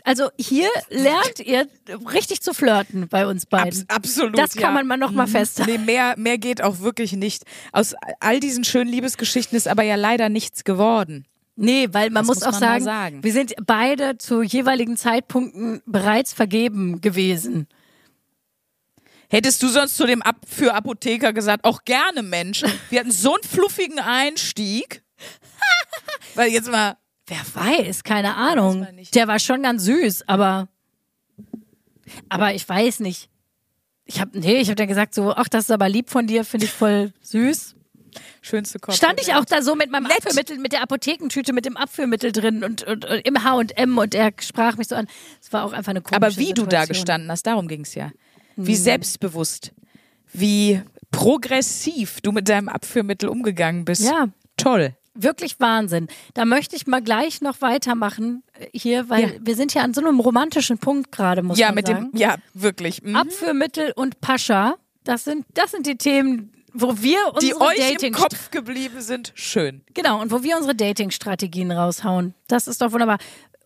Also 0.08 0.30
hier 0.40 0.70
lernt 0.90 1.40
ihr 1.40 1.68
richtig 2.14 2.42
zu 2.42 2.54
flirten 2.54 3.08
bei 3.08 3.26
uns 3.26 3.48
beiden. 3.48 3.86
Abs 3.88 3.96
absolut. 3.96 4.38
Das 4.38 4.54
kann 4.54 4.62
ja. 4.62 4.72
man 4.72 4.86
mal 4.88 4.98
noch 4.98 5.12
mal 5.12 5.26
Mhm. 5.26 5.32
festhalten. 5.32 5.72
Nee, 5.72 5.78
mehr, 5.80 6.14
mehr 6.16 6.38
geht 6.38 6.62
auch 6.62 6.80
wirklich 6.80 7.14
nicht. 7.14 7.44
Aus 7.72 7.96
all 8.20 8.40
diesen 8.40 8.64
schönen 8.64 8.90
Liebesgeschichten 8.90 9.58
ist 9.58 9.68
aber 9.68 9.82
ja 9.82 9.96
leider 9.96 10.30
nichts 10.30 10.64
geworden. 10.64 11.26
Nee, 11.56 11.88
weil 11.92 12.12
man 12.12 12.26
muss 12.26 12.38
muss 12.38 12.44
auch 12.44 12.52
man 12.52 12.60
sagen, 12.60 12.84
sagen. 12.84 13.24
wir 13.24 13.32
sind 13.34 13.54
beide 13.66 14.18
zu 14.20 14.44
jeweiligen 14.44 14.96
Zeitpunkten 14.96 15.82
bereits 15.88 16.34
vergeben 16.34 17.02
gewesen. 17.02 17.68
Hättest 19.30 19.64
du 19.64 19.70
sonst 19.70 19.98
zu 19.98 20.06
dem 20.06 20.22
Ab 20.22 20.36
für 20.48 20.76
Apotheker 20.76 21.34
gesagt, 21.34 21.66
auch 21.66 21.84
gerne 21.84 22.22
Mensch, 22.22 22.64
wir 22.92 23.00
hatten 23.00 23.12
so 23.12 23.34
einen 23.34 23.44
fluffigen 23.44 24.00
Einstieg. 24.00 25.02
Weil 26.36 26.52
jetzt 26.52 26.70
mal, 26.70 26.98
Wer 27.28 27.42
weiß, 27.54 28.04
keine 28.04 28.36
Ahnung. 28.36 28.88
nicht. 28.94 29.16
Der 29.16 29.28
war 29.28 29.40
schon 29.40 29.64
ganz 29.64 29.84
süß, 29.84 30.28
aber 30.28 30.68
aber 32.30 32.54
ich 32.54 32.68
weiß 32.68 33.00
nicht. 33.00 33.30
Ich 34.06 34.20
habe 34.20 34.40
nee, 34.40 34.58
ich 34.58 34.68
habe 34.68 34.76
dann 34.76 34.88
gesagt 34.88 35.16
so, 35.16 35.34
ach, 35.34 35.48
das 35.50 35.66
ist 35.66 35.72
aber 35.72 35.90
lieb 35.90 36.10
von 36.10 36.28
dir, 36.28 36.46
finde 36.46 36.68
ich 36.68 36.72
voll 36.72 37.12
süß. 37.22 37.76
schönste 38.42 38.78
Kopf. 38.78 38.96
Stand 38.96 39.20
ich 39.20 39.34
auch 39.34 39.46
da 39.46 39.64
so 39.64 39.76
mit 39.76 39.90
meinem 39.90 40.04
Nett. 40.04 40.18
Abführmittel, 40.18 40.60
mit 40.60 40.72
der 40.72 40.84
Apothekentüte, 40.84 41.52
mit 41.52 41.66
dem 41.66 41.78
Abführmittel 41.78 42.32
drin 42.32 42.64
und, 42.64 42.84
und, 42.84 43.06
und 43.06 43.26
im 43.26 43.44
H&M 43.44 43.98
und 43.98 44.14
er 44.14 44.32
sprach 44.40 44.78
mich 44.78 44.88
so 44.90 44.96
an. 44.96 45.08
Es 45.42 45.52
war 45.52 45.66
auch 45.66 45.74
einfach 45.74 45.90
eine 45.90 46.02
komische 46.02 46.16
Aber 46.18 46.38
wie 46.38 46.54
du 46.54 46.66
da 46.66 46.82
Situation. 46.82 46.88
gestanden 46.90 47.32
hast, 47.32 47.48
darum 47.48 47.68
ging's 47.68 47.96
ja. 47.96 48.12
Wie 48.56 48.76
selbstbewusst, 48.76 49.74
wie 50.32 50.82
progressiv 51.12 52.22
du 52.22 52.32
mit 52.32 52.48
deinem 52.48 52.70
Abführmittel 52.70 53.28
umgegangen 53.28 53.84
bist. 53.84 54.04
Ja. 54.04 54.28
Toll. 54.58 54.96
Wirklich 55.16 55.60
Wahnsinn. 55.60 56.08
Da 56.34 56.46
möchte 56.46 56.76
ich 56.76 56.88
mal 56.88 57.02
gleich 57.02 57.42
noch 57.42 57.62
weitermachen 57.62 58.44
äh, 58.60 58.68
hier, 58.78 59.10
weil 59.10 59.22
Ja. 59.24 59.30
wir 59.42 59.56
sind 59.56 59.74
ja 59.74 59.82
an 59.82 59.94
so 59.94 60.02
einem 60.02 60.20
romantischen 60.20 60.78
Punkt 60.78 61.12
gerade, 61.12 61.42
muss 61.42 61.58
Ja, 61.58 61.68
man 61.68 61.76
mit 61.76 61.88
sagen. 61.88 62.12
dem, 62.12 62.20
ja, 62.20 62.36
wirklich. 62.54 63.02
Mhm. 63.02 63.16
Abführmittel 63.16 63.94
und 63.96 64.20
Pascha, 64.22 64.76
das 65.06 65.24
sind, 65.24 65.46
das 65.54 65.72
sind 65.72 65.86
die 65.88 65.98
Themen, 65.98 66.52
wo 66.74 67.02
wir 67.02 67.18
unsere 67.34 67.40
Die 67.40 67.62
euch 67.62 67.78
Dating 67.92 68.14
im 68.14 68.20
Kopf 68.20 68.52
geblieben 68.52 69.00
sind. 69.00 69.32
Schön. 69.36 69.82
Genau, 69.94 70.22
und 70.22 70.32
wo 70.32 70.44
wir 70.44 70.58
unsere 70.58 70.76
Dating-Strategien 70.76 71.72
raushauen. 71.72 72.34
Das 72.48 72.68
ist 72.68 72.82
doch 72.82 72.92
wunderbar. 72.92 73.18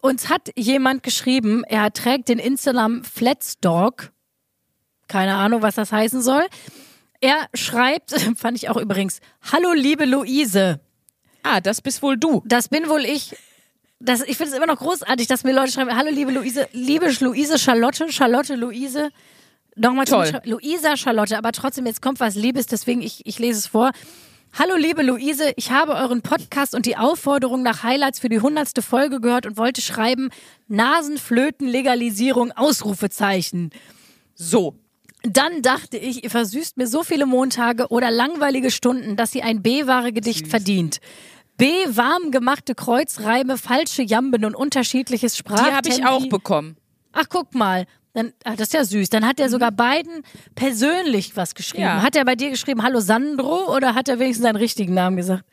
Uns 0.01 0.29
hat 0.29 0.51
jemand 0.55 1.01
geschrieben, 1.03 1.63
er 1.63 1.91
trägt 1.91 2.29
den 2.29 2.37
Instagram 2.39 3.03
Flatstalk. 3.03 4.11
Keine 5.07 5.33
Ahnung, 5.35 5.63
was 5.63 5.75
das 5.75 5.91
heißen 5.91 6.21
soll. 6.21 6.43
Er 7.21 7.47
schreibt, 7.55 8.11
fand 8.37 8.57
ich 8.57 8.69
auch 8.69 8.77
übrigens, 8.77 9.19
Hallo 9.51 9.73
liebe 9.73 10.05
Luise. 10.05 10.79
Ah, 11.43 11.61
das 11.61 11.81
bist 11.81 12.01
wohl 12.01 12.17
du. 12.17 12.41
Das 12.45 12.69
bin 12.69 12.89
wohl 12.89 13.05
ich. 13.05 13.35
Das, 13.99 14.21
ich 14.21 14.37
finde 14.37 14.51
es 14.51 14.57
immer 14.57 14.67
noch 14.67 14.79
großartig, 14.79 15.27
dass 15.27 15.43
mir 15.43 15.53
Leute 15.53 15.71
schreiben, 15.71 15.95
hallo 15.95 16.09
liebe 16.09 16.31
Luise, 16.31 16.67
liebe 16.71 17.11
Luise 17.19 17.59
Charlotte, 17.59 18.11
Charlotte 18.11 18.55
Luise. 18.55 19.09
Nochmal 19.75 20.05
Toll. 20.05 20.41
Luisa 20.45 20.95
Charlotte, 20.95 21.37
aber 21.37 21.51
trotzdem, 21.51 21.85
jetzt 21.85 22.01
kommt 22.01 22.19
was 22.19 22.35
Liebes, 22.35 22.65
deswegen 22.65 23.01
ich, 23.01 23.25
ich 23.25 23.39
lese 23.39 23.59
es 23.59 23.67
vor. 23.67 23.91
Hallo 24.57 24.75
liebe 24.75 25.03
Luise, 25.03 25.53
ich 25.57 25.71
habe 25.71 25.95
euren 25.95 26.21
Podcast 26.21 26.75
und 26.75 26.85
die 26.85 26.97
Aufforderung 26.97 27.61
nach 27.61 27.83
Highlights 27.83 28.19
für 28.19 28.29
die 28.29 28.39
hundertste 28.39 28.81
Folge 28.81 29.21
gehört 29.21 29.45
und 29.45 29.57
wollte 29.57 29.81
schreiben, 29.81 30.29
Nasenflöten-Legalisierung, 30.67 32.51
Ausrufezeichen. 32.53 33.69
So. 34.33 34.75
Dann 35.23 35.61
dachte 35.61 35.97
ich, 35.97 36.23
ihr 36.23 36.29
versüßt 36.29 36.77
mir 36.77 36.87
so 36.87 37.03
viele 37.03 37.25
Montage 37.25 37.87
oder 37.89 38.09
langweilige 38.09 38.71
Stunden, 38.71 39.15
dass 39.15 39.31
sie 39.31 39.41
ein 39.41 39.61
B-Ware-Gedicht 39.61 40.47
verdient. 40.47 40.99
B, 41.57 41.67
warm 41.89 42.31
gemachte 42.31 42.73
Kreuzreime, 42.73 43.57
falsche 43.57 44.01
Jamben 44.01 44.45
und 44.45 44.55
unterschiedliches 44.55 45.33
Die 45.33 45.39
Sprachtempi. 45.39 45.75
habe 45.75 45.89
ich 45.89 46.05
auch 46.05 46.29
bekommen. 46.29 46.77
Ach, 47.11 47.25
guck 47.27 47.53
mal. 47.53 47.85
Dann, 48.13 48.33
ah, 48.45 48.55
das 48.55 48.69
ist 48.69 48.73
ja 48.73 48.85
süß. 48.85 49.09
Dann 49.09 49.25
hat 49.25 49.39
er 49.39 49.49
sogar 49.49 49.71
beiden 49.71 50.23
persönlich 50.55 51.35
was 51.35 51.53
geschrieben. 51.53 51.83
Ja. 51.83 52.01
Hat 52.01 52.15
er 52.15 52.23
bei 52.23 52.35
dir 52.35 52.49
geschrieben, 52.49 52.81
hallo 52.81 53.01
Sandro, 53.01 53.75
oder 53.75 53.95
hat 53.95 54.07
er 54.07 54.19
wenigstens 54.19 54.43
seinen 54.43 54.55
richtigen 54.55 54.93
Namen 54.93 55.17
gesagt? 55.17 55.43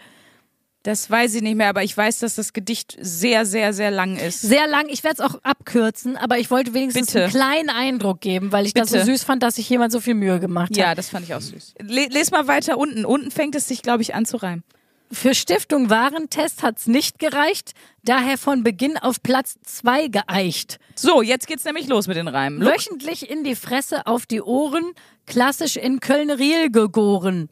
Das 0.86 1.10
weiß 1.10 1.34
ich 1.34 1.42
nicht 1.42 1.56
mehr, 1.56 1.68
aber 1.68 1.82
ich 1.82 1.96
weiß, 1.96 2.20
dass 2.20 2.36
das 2.36 2.52
Gedicht 2.52 2.96
sehr, 3.00 3.44
sehr, 3.44 3.72
sehr 3.72 3.90
lang 3.90 4.16
ist. 4.16 4.40
Sehr 4.40 4.68
lang. 4.68 4.86
Ich 4.88 5.02
werde 5.02 5.20
es 5.20 5.20
auch 5.20 5.40
abkürzen, 5.42 6.16
aber 6.16 6.38
ich 6.38 6.48
wollte 6.52 6.74
wenigstens 6.74 7.08
Bitte. 7.08 7.24
einen 7.24 7.30
kleinen 7.32 7.70
Eindruck 7.70 8.20
geben, 8.20 8.52
weil 8.52 8.66
ich 8.66 8.72
das 8.72 8.90
so 8.90 8.94
Bitte. 8.94 9.06
süß 9.06 9.24
fand, 9.24 9.42
dass 9.42 9.56
sich 9.56 9.68
jemand 9.68 9.90
so 9.90 9.98
viel 9.98 10.14
Mühe 10.14 10.38
gemacht 10.38 10.70
hat. 10.70 10.76
Ja, 10.76 10.94
das 10.94 11.08
fand 11.08 11.26
ich 11.26 11.34
auch 11.34 11.40
süß. 11.40 11.74
Le 11.80 12.06
les 12.06 12.30
mal 12.30 12.46
weiter 12.46 12.78
unten. 12.78 13.04
Unten 13.04 13.32
fängt 13.32 13.56
es 13.56 13.66
sich, 13.66 13.82
glaube 13.82 14.02
ich, 14.02 14.14
an 14.14 14.26
zu 14.26 14.36
reimen. 14.36 14.62
Für 15.10 15.34
Stiftung 15.34 15.90
Warentest 15.90 16.62
hat's 16.62 16.86
nicht 16.86 17.18
gereicht, 17.18 17.72
daher 18.04 18.38
von 18.38 18.62
Beginn 18.62 18.96
auf 18.96 19.20
Platz 19.24 19.56
zwei 19.64 20.06
geeicht. 20.06 20.78
So, 20.94 21.20
jetzt 21.20 21.48
geht's 21.48 21.64
nämlich 21.64 21.88
los 21.88 22.06
mit 22.06 22.16
den 22.16 22.28
Reimen. 22.28 22.60
Look. 22.60 22.72
Wöchentlich 22.72 23.28
in 23.28 23.42
die 23.42 23.56
Fresse, 23.56 24.06
auf 24.06 24.24
die 24.24 24.40
Ohren, 24.40 24.92
klassisch 25.26 25.76
in 25.76 25.98
Köln-Riel 25.98 26.70
gegoren. 26.70 27.48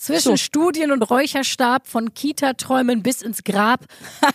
Zwischen 0.00 0.30
So. 0.30 0.36
Studien 0.38 0.92
und 0.92 1.02
Räucherstab, 1.02 1.86
von 1.86 2.14
Kita-Träumen 2.14 3.02
bis 3.02 3.20
ins 3.20 3.44
Grab. 3.44 3.84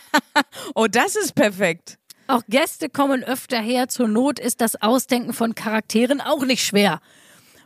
Oh, 0.76 0.88
das 0.88 1.16
ist 1.16 1.34
perfekt. 1.34 1.97
Auch 2.28 2.43
Gäste 2.49 2.89
kommen 2.89 3.24
öfter 3.24 3.59
her, 3.59 3.88
zur 3.88 4.07
Not 4.07 4.39
ist 4.39 4.59
das 4.61 4.82
Ausdenken 4.82 5.34
von 5.34 5.55
Charakteren 5.55 6.22
auch 6.22 6.43
nicht 6.45 6.63
schwer. 6.63 6.99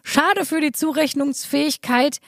Schade 0.03 0.45
für 0.45 0.61
die 0.61 0.71
Zurechnungsfähigkeit, 0.71 2.19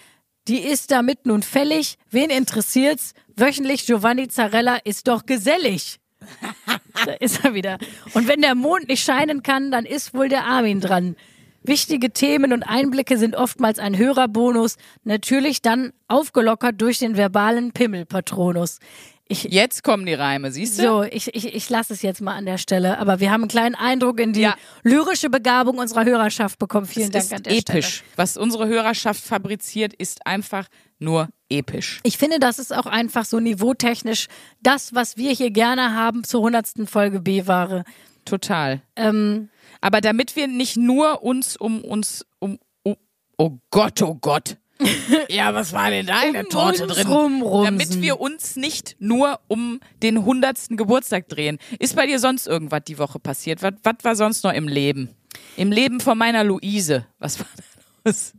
die 0.47 0.59
ist 0.59 0.91
damit 0.91 1.25
nun 1.25 1.43
fällig. 1.43 1.97
Wen 2.09 2.31
interessiert's? 2.31 3.13
Wöchentlich 3.35 3.85
Giovanni 3.85 4.27
Zarella 4.27 4.77
ist 4.77 5.07
doch 5.07 5.25
gesellig. 5.25 5.99
da 7.05 7.13
ist 7.13 7.45
er 7.45 7.53
wieder. 7.53 7.77
Und 8.13 8.27
wenn 8.27 8.41
der 8.41 8.55
Mond 8.55 8.87
nicht 8.87 9.03
scheinen 9.03 9.43
kann, 9.43 9.71
dann 9.71 9.85
ist 9.85 10.13
wohl 10.13 10.27
der 10.27 10.45
Armin 10.45 10.81
dran. 10.81 11.15
Wichtige 11.63 12.11
Themen 12.11 12.53
und 12.53 12.63
Einblicke 12.63 13.17
sind 13.17 13.35
oftmals 13.35 13.77
ein 13.79 13.97
Hörerbonus, 13.97 14.77
natürlich 15.03 15.61
dann 15.61 15.93
aufgelockert 16.07 16.81
durch 16.81 16.97
den 16.99 17.17
verbalen 17.17 17.71
Pimmelpatronus. 17.71 18.79
Ich, 19.27 19.43
Jetzt 19.45 19.83
kommen 19.85 20.05
die 20.05 20.13
Reime, 20.13 20.51
siehst 20.51 20.77
du? 20.77 20.83
so, 20.83 21.03
ich, 21.03 21.33
ich, 21.33 21.55
ich 21.55 21.69
lasse 21.69 21.93
es 21.93 22.01
jetzt 22.01 22.19
mal 22.19 22.35
an 22.35 22.45
der 22.45 22.57
Stelle. 22.57 22.97
Aber 22.97 23.21
wir 23.21 23.31
haben 23.31 23.43
einen 23.43 23.49
kleinen 23.49 23.75
Eindruck 23.75 24.19
in 24.19 24.33
die 24.33 24.41
Ja. 24.41 24.55
lyrische 24.83 25.29
Begabung 25.29 25.77
unserer 25.77 26.03
Hörerschaft 26.03 26.59
bekommen. 26.59 26.85
Vielen 26.85 27.13
es 27.13 27.29
Dank 27.29 27.39
an 27.39 27.43
der 27.43 27.57
episch. 27.57 28.03
Was 28.17 28.35
unsere 28.35 28.67
Hörerschaft 28.67 29.23
fabriziert, 29.23 29.93
ist 29.93 30.25
einfach 30.27 30.67
nur 30.99 31.29
episch. 31.49 32.01
Ich 32.03 32.17
finde, 32.17 32.39
das 32.39 32.59
ist 32.59 32.75
auch 32.75 32.87
einfach 32.87 33.23
so 33.23 33.39
niveautechnisch 33.39 34.27
das, 34.61 34.93
was 34.93 35.15
wir 35.15 35.31
hier 35.31 35.51
gerne 35.51 35.95
haben 35.95 36.25
zur 36.25 36.41
hundertsten 36.41 36.85
Folge 36.85 37.21
B-Ware. 37.21 37.85
Total. 38.25 38.81
Ähm, 38.97 39.47
Aber 39.81 39.99
damit 39.99 40.35
wir 40.35 40.47
nicht 40.47 40.77
nur 40.77 41.23
uns 41.23 41.57
um 41.57 41.83
uns 41.83 42.25
um, 42.39 42.59
um 42.83 42.95
oh 43.37 43.57
Gott, 43.71 44.01
oh 44.01 44.15
Gott. 44.15 44.57
ja, 45.29 45.53
was 45.53 45.73
war 45.73 45.89
denn 45.89 46.05
da 46.07 46.23
in 46.23 46.33
der 46.33 46.45
Torte 46.45 46.87
drin? 46.87 47.07
rumrumsen. 47.07 47.77
Damit 47.77 48.01
wir 48.01 48.19
uns 48.19 48.55
nicht 48.55 48.95
nur 48.99 49.39
um 49.47 49.79
den 50.01 50.25
hundertsten 50.25 50.77
Geburtstag 50.77 51.29
drehen. 51.29 51.59
Ist 51.79 51.95
bei 51.95 52.07
dir 52.07 52.19
sonst 52.19 52.47
irgendwas 52.47 52.81
die 52.87 52.97
Woche 52.97 53.19
passiert? 53.19 53.61
Was, 53.61 53.73
was 53.83 53.95
war 54.03 54.15
sonst 54.15 54.43
noch 54.43 54.53
im 54.53 54.67
Leben? 54.67 55.09
Im 55.55 55.71
Leben 55.71 55.99
von 55.99 56.17
meiner 56.17 56.43
Luise. 56.43 57.05
Was 57.19 57.39
war 57.39 57.47
da 57.55 58.09
los? 58.09 58.33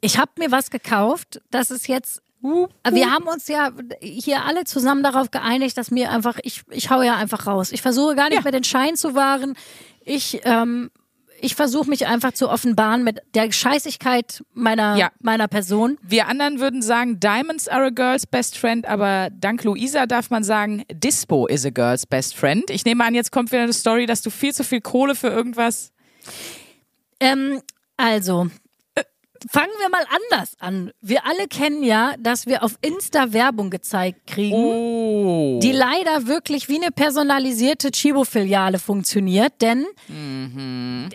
ich 0.00 0.18
habe 0.18 0.32
mir 0.38 0.50
was 0.50 0.70
gekauft. 0.70 1.40
Das 1.50 1.70
ist 1.70 1.88
jetzt. 1.88 2.22
Wir 2.40 3.10
haben 3.10 3.26
uns 3.26 3.48
ja 3.48 3.70
hier 4.00 4.44
alle 4.44 4.64
zusammen 4.64 5.02
darauf 5.02 5.30
geeinigt, 5.30 5.76
dass 5.76 5.90
mir 5.90 6.10
einfach, 6.10 6.38
ich, 6.42 6.62
ich 6.70 6.90
hau 6.90 7.02
ja 7.02 7.16
einfach 7.16 7.46
raus. 7.46 7.72
Ich 7.72 7.82
versuche 7.82 8.14
gar 8.14 8.28
nicht 8.28 8.36
Ja. 8.36 8.42
mehr 8.42 8.52
den 8.52 8.64
Schein 8.64 8.96
zu 8.96 9.14
wahren. 9.14 9.54
Ich, 10.04 10.40
ähm, 10.44 10.90
ich 11.40 11.54
versuche 11.54 11.88
mich 11.88 12.06
einfach 12.06 12.32
zu 12.32 12.48
offenbaren 12.48 13.04
mit 13.04 13.20
der 13.34 13.50
Scheißigkeit 13.52 14.42
meiner, 14.54 14.96
Ja. 14.96 15.10
meiner 15.20 15.46
Person. 15.48 15.98
Wir 16.02 16.26
anderen 16.28 16.58
würden 16.60 16.82
sagen, 16.82 17.20
Diamonds 17.20 17.68
are 17.68 17.86
a 17.86 17.90
girl's 17.90 18.26
best 18.26 18.56
friend, 18.58 18.86
aber 18.86 19.28
dank 19.32 19.62
Luisa 19.64 20.06
darf 20.06 20.30
man 20.30 20.42
sagen, 20.44 20.84
Dispo 20.92 21.46
is 21.46 21.64
a 21.66 21.70
girl's 21.70 22.06
best 22.06 22.34
friend. 22.36 22.70
Ich 22.70 22.84
nehme 22.84 23.04
an, 23.04 23.14
jetzt 23.14 23.30
kommt 23.32 23.52
wieder 23.52 23.62
eine 23.62 23.72
Story, 23.72 24.06
dass 24.06 24.22
du 24.22 24.30
viel 24.30 24.52
zu 24.54 24.64
viel 24.64 24.80
Kohle 24.80 25.14
für 25.14 25.28
irgendwas. 25.28 25.92
Ähm, 27.20 27.60
also, 27.96 28.48
fangen 29.50 29.72
wir 29.78 29.88
mal 29.88 30.04
anders 30.10 30.54
an. 30.58 30.90
Wir 31.00 31.24
alle 31.26 31.46
kennen 31.48 31.82
ja, 31.82 32.14
dass 32.18 32.46
wir 32.46 32.62
auf 32.62 32.76
Insta 32.80 33.32
Werbung 33.32 33.70
gezeigt 33.70 34.26
kriegen. 34.26 34.54
Oh. 34.56 35.58
die 35.62 35.72
leider 35.72 36.26
wirklich 36.26 36.68
wie 36.68 36.76
eine 36.76 36.90
personalisierte 36.90 37.90
Chibo-Filiale 37.90 38.78
funktioniert, 38.78 39.52
denn 39.60 39.86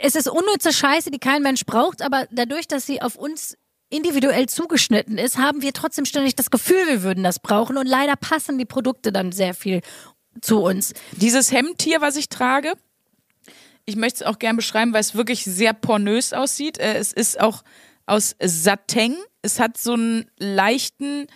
es 0.02 0.16
ist 0.16 0.28
unnütze 0.30 0.74
Scheiße, 0.74 1.12
die 1.12 1.20
kein 1.20 1.42
Mensch 1.42 1.66
braucht, 1.66 2.02
aber 2.02 2.28
dadurch, 2.32 2.68
dass 2.68 2.86
sie 2.86 3.02
auf 3.02 3.16
uns 3.16 3.58
individuell 3.90 4.48
zugeschnitten 4.48 5.18
ist, 5.18 5.38
haben 5.38 5.62
wir 5.62 5.72
trotzdem 5.74 6.06
ständig 6.06 6.36
das 6.36 6.50
Gefühl, 6.52 6.88
wir 6.88 7.04
würden 7.04 7.24
das 7.24 7.40
brauchen 7.40 7.78
und 7.78 7.88
leider 7.88 8.16
passen 8.16 8.58
die 8.58 8.66
Produkte 8.66 9.12
dann 9.12 9.32
sehr 9.32 9.54
viel 9.54 9.82
zu 10.42 10.62
uns. 10.62 10.94
Dieses 11.14 11.52
Hemd 11.52 11.82
hier, 11.82 12.02
was 12.02 12.16
ich 12.16 12.28
trage, 12.30 12.74
ich 13.86 13.96
möchte 13.96 14.24
es 14.24 14.30
auch 14.30 14.40
gern 14.40 14.56
beschreiben, 14.56 14.94
weil 14.94 15.02
es 15.02 15.14
wirklich 15.14 15.44
sehr 15.44 15.74
pornös 15.74 16.34
aussieht. 16.34 16.78
Äh, 16.80 16.96
Es 16.98 17.12
ist 17.14 17.40
auch 17.40 17.64
aus 18.06 18.36
Satin. 18.42 19.16
Es 19.42 19.60
hat 19.60 19.78
so 19.78 19.94
einen 19.94 20.26
leichten, 20.38 21.28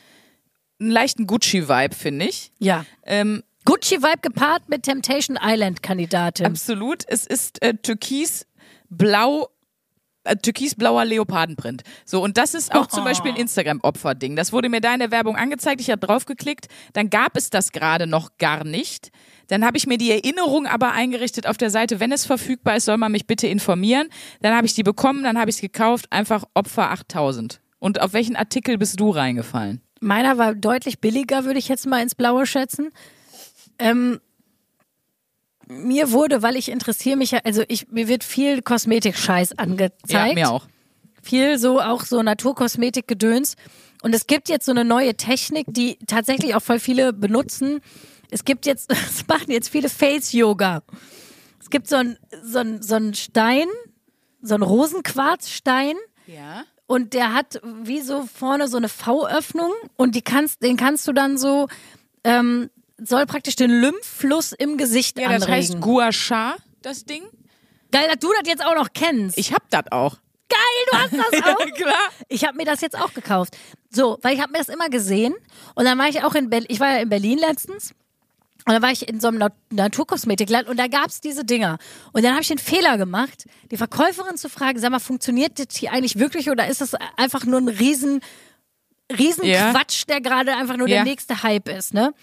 einen 0.79 0.91
leichten 0.91 1.27
Gucci-Vibe, 1.27 1.95
finde 1.95 2.25
ich. 2.25 2.51
Ja. 2.59 2.85
Ähm, 3.05 3.43
Gucci-Vibe 3.65 4.21
gepaart 4.21 4.69
mit 4.69 4.83
Temptation 4.83 5.37
Island-Kandidatin. 5.41 6.45
absolut. 6.45 7.03
Es 7.07 7.25
ist 7.25 7.61
äh, 7.61 7.73
türkisblau. 7.73 9.49
Äh, 10.23 10.35
türkisblauer 10.37 11.05
Leopardenprint. 11.05 11.83
So, 12.05 12.21
und 12.21 12.37
das 12.37 12.53
ist 12.53 12.73
auch 12.75 12.87
zum 12.87 13.03
Beispiel 13.05 13.31
ein 13.31 13.37
Instagram-Opfer-Ding. 13.37 14.35
Das 14.35 14.51
wurde 14.51 14.67
mir 14.69 14.81
da 14.81 14.93
in 14.93 14.99
der 14.99 15.11
Werbung 15.11 15.35
angezeigt. 15.37 15.79
Ich 15.81 15.89
habe 15.89 16.05
draufgeklickt. 16.05 16.67
Dann 16.93 17.09
gab 17.09 17.37
es 17.37 17.49
das 17.49 17.71
gerade 17.71 18.07
noch 18.07 18.37
gar 18.37 18.63
nicht. 18.65 19.09
Dann 19.47 19.65
habe 19.65 19.77
ich 19.77 19.87
mir 19.87 19.97
die 19.97 20.11
Erinnerung 20.11 20.67
aber 20.67 20.91
eingerichtet 20.91 21.47
auf 21.47 21.57
der 21.57 21.69
Seite, 21.69 21.99
wenn 21.99 22.11
es 22.11 22.25
verfügbar 22.25 22.75
ist, 22.77 22.85
soll 22.85 22.97
man 22.97 23.11
mich 23.11 23.27
bitte 23.27 23.47
informieren. 23.47 24.09
Dann 24.41 24.53
habe 24.53 24.67
ich 24.67 24.73
die 24.73 24.83
bekommen, 24.83 25.23
dann 25.23 25.37
habe 25.37 25.49
ich 25.49 25.57
es 25.57 25.61
gekauft. 25.61 26.07
Einfach 26.11 26.43
Opfer 26.53 26.91
8000. 26.91 27.61
Und 27.79 28.01
auf 28.01 28.13
welchen 28.13 28.35
Artikel 28.35 28.77
bist 28.77 28.99
du 28.99 29.09
reingefallen? 29.09 29.81
Meiner 29.99 30.37
war 30.37 30.53
deutlich 30.53 30.99
billiger, 30.99 31.45
würde 31.45 31.59
ich 31.59 31.67
jetzt 31.67 31.87
mal 31.87 32.01
ins 32.01 32.15
Blaue 32.15 32.45
schätzen. 32.45 32.89
Ähm, 33.79 34.19
mir 35.67 36.11
wurde, 36.11 36.41
weil 36.41 36.55
ich 36.55 36.69
interessiere 36.69 37.17
mich 37.17 37.31
ja, 37.31 37.39
also 37.43 37.63
ich, 37.67 37.89
mir 37.89 38.07
wird 38.07 38.23
viel 38.23 38.61
Kosmetik-Scheiß 38.61 39.57
angezeigt. 39.57 40.09
Ja, 40.09 40.33
mir 40.33 40.49
auch. 40.49 40.67
Viel 41.21 41.57
so, 41.57 41.81
auch 41.81 42.03
so 42.03 42.21
Naturkosmetik-Gedöns. 42.21 43.55
Und 44.01 44.15
es 44.15 44.27
gibt 44.27 44.49
jetzt 44.49 44.65
so 44.65 44.71
eine 44.71 44.85
neue 44.85 45.15
Technik, 45.15 45.65
die 45.69 45.97
tatsächlich 46.07 46.55
auch 46.55 46.61
voll 46.61 46.79
viele 46.79 47.11
benutzen. 47.13 47.81
Es 48.31 48.45
gibt 48.45 48.65
jetzt, 48.65 48.91
es 49.09 49.27
machen 49.27 49.51
jetzt 49.51 49.69
viele 49.69 49.89
Face-Yoga. 49.89 50.83
Es 51.61 51.69
gibt 51.69 51.87
so 51.87 51.97
ein, 51.97 52.17
so 52.43 52.59
ein, 52.59 52.81
so 52.81 52.95
ein 52.95 53.13
Stein, 53.13 53.67
so 54.41 54.55
ein 54.55 54.61
Rosenquarzstein. 54.61 55.95
Ja. 56.27 56.63
Und 56.85 57.13
der 57.13 57.33
hat 57.33 57.59
wie 57.83 57.99
so 58.01 58.25
vorne 58.25 58.67
so 58.69 58.77
eine 58.77 58.87
V-Öffnung 58.89 59.73
und 59.97 60.15
die 60.15 60.21
kannst, 60.21 60.63
den 60.63 60.77
kannst 60.77 61.05
du 61.07 61.11
dann 61.11 61.37
so, 61.37 61.67
ähm, 62.23 62.69
soll 62.97 63.25
praktisch 63.25 63.57
den 63.57 63.69
Lymphfluss 63.71 64.53
im 64.53 64.77
Gesicht 64.77 65.19
Ja, 65.19 65.25
das 65.29 65.43
anregen. 65.43 65.53
heißt 65.53 65.81
Gua 65.81 66.11
Sha, 66.13 66.55
das 66.81 67.03
Ding. 67.03 67.23
Geil, 67.91 68.07
dass 68.07 68.19
du 68.19 68.29
das 68.39 68.47
jetzt 68.49 68.63
auch 68.65 68.75
noch 68.75 68.89
kennst. 68.93 69.37
Ich 69.37 69.53
hab 69.53 69.69
das 69.69 69.83
auch. 69.91 70.17
Geil, 70.49 70.59
du 70.91 70.97
hast 70.97 71.13
das 71.33 71.43
auch. 71.55 71.65
Klar. 71.75 72.09
Ich 72.29 72.45
habe 72.45 72.55
mir 72.55 72.65
das 72.65 72.79
jetzt 72.79 72.97
auch 72.97 73.13
gekauft. 73.13 73.57
So, 73.89 74.17
weil 74.21 74.35
ich 74.35 74.41
habe 74.41 74.53
mir 74.53 74.59
das 74.59 74.69
immer 74.69 74.89
gesehen 74.89 75.35
und 75.75 75.83
dann 75.83 75.97
war 75.97 76.07
ich 76.07 76.23
auch 76.23 76.35
in 76.35 76.49
Berlin, 76.49 76.67
ich 76.69 76.79
war 76.79 76.89
ja 76.89 77.01
in 77.01 77.09
Berlin 77.09 77.37
letztens 77.37 77.93
und 78.67 78.73
dann 78.73 78.81
war 78.83 78.91
ich 78.91 79.07
in 79.09 79.19
so 79.19 79.29
einem 79.29 79.37
Nat 79.39 79.53
Naturkosmetikland 79.71 80.67
und 80.67 80.77
da 80.77 80.87
gab's 80.87 81.21
diese 81.21 81.43
Dinger. 81.45 81.77
Und 82.13 82.23
dann 82.23 82.33
habe 82.33 82.41
ich 82.41 82.47
den 82.49 82.57
Fehler 82.59 82.97
gemacht, 82.97 83.45
die 83.71 83.77
Verkäuferin 83.77 84.37
zu 84.37 84.49
fragen, 84.49 84.77
sag 84.79 84.91
mal, 84.91 84.99
funktioniert 84.99 85.57
das 85.57 85.75
hier 85.75 85.91
eigentlich 85.91 86.19
wirklich 86.19 86.49
oder 86.51 86.67
ist 86.67 86.81
das 86.81 86.93
einfach 87.15 87.45
nur 87.45 87.59
ein 87.59 87.67
riesen 87.69 88.21
riesen 89.17 89.45
Ja. 89.45 89.71
Quatsch, 89.71 90.03
der 90.09 90.19
gerade 90.19 90.53
einfach 90.53 90.75
nur 90.75 90.89
Ja. 90.89 90.95
der 90.97 91.03
nächste 91.05 91.41
Hype 91.41 91.69
ist, 91.69 91.93
ne? 91.93 92.13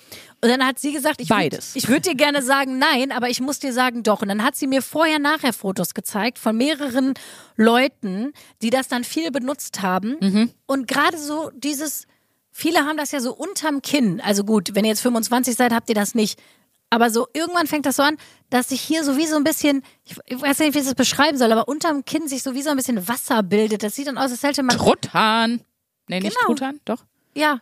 Und 0.42 0.51
dann 0.51 0.66
hat 0.66 0.78
sie 0.78 0.92
gesagt, 0.92 1.18
ich 1.22 1.30
würd- 1.30 1.88
würde 1.88 2.11
dir 2.11 2.14
gerne 2.14 2.42
sagen 2.42 2.78
nein, 2.78 3.11
aber 3.11 3.30
ich 3.30 3.40
muss 3.40 3.59
dir 3.59 3.72
sagen 3.72 4.03
doch. 4.03 4.20
Und 4.20 4.28
dann 4.28 4.45
hat 4.45 4.55
sie 4.55 4.66
mir 4.66 4.82
vorher 4.82 5.18
nachher 5.18 5.55
Fotos 5.55 5.95
gezeigt 5.95 6.38
von 6.38 6.55
mehreren 6.59 7.14
Leuten, 7.57 8.34
die 8.61 8.68
das 8.68 8.88
dann 8.88 9.03
viel 9.05 9.30
benutzt 9.30 9.80
haben. 9.80 10.16
Mhm. 10.20 10.51
Und 10.66 10.86
gerade 10.86 11.16
so 11.16 11.51
dieses, 11.55 12.07
viele 12.55 12.87
haben 12.87 12.97
das 12.97 13.11
ja 13.11 13.21
so 13.21 13.35
unterm 13.35 13.83
Kinn. 13.83 14.21
Also 14.21 14.45
gut, 14.45 14.75
wenn 14.75 14.85
ihr 14.85 14.91
jetzt 14.91 15.03
25 15.03 15.57
seid, 15.57 15.73
habt 15.73 15.89
ihr 15.89 15.95
das 15.95 16.15
nicht. 16.15 16.41
Aber 16.89 17.11
so 17.11 17.27
irgendwann 17.33 17.67
fängt 17.67 17.85
das 17.87 17.97
so 17.97 18.05
an, 18.05 18.17
dass 18.51 18.69
sich 18.69 18.81
hier 18.81 19.03
so 19.03 19.17
wie 19.17 19.27
so 19.27 19.35
ein 19.37 19.43
bisschen, 19.43 19.83
ich 20.05 20.17
weiß 20.41 20.61
nicht, 20.61 20.75
wie 20.75 20.79
ich 20.79 20.85
das 20.85 20.95
beschreiben 20.95 21.37
soll, 21.37 21.51
aber 21.51 21.67
unterm 21.67 22.05
Kinn 22.05 22.29
sich 22.29 22.45
so 22.45 22.55
wie 22.55 22.63
so 22.63 22.71
ein 22.71 22.77
bisschen 22.77 23.09
Wasser 23.09 23.43
bildet. 23.43 23.83
Das 23.83 23.97
sieht 23.97 24.07
dann 24.07 24.17
aus, 24.17 24.31
als 24.31 24.45
hätte 24.45 24.63
man 24.63 24.79
Truthahn. 24.79 25.61
Nee, 26.07 26.21
nicht 26.21 26.37
Genau. 26.39 26.47
Truthahn, 26.47 26.81
doch. 26.85 27.05
Ja. 27.35 27.61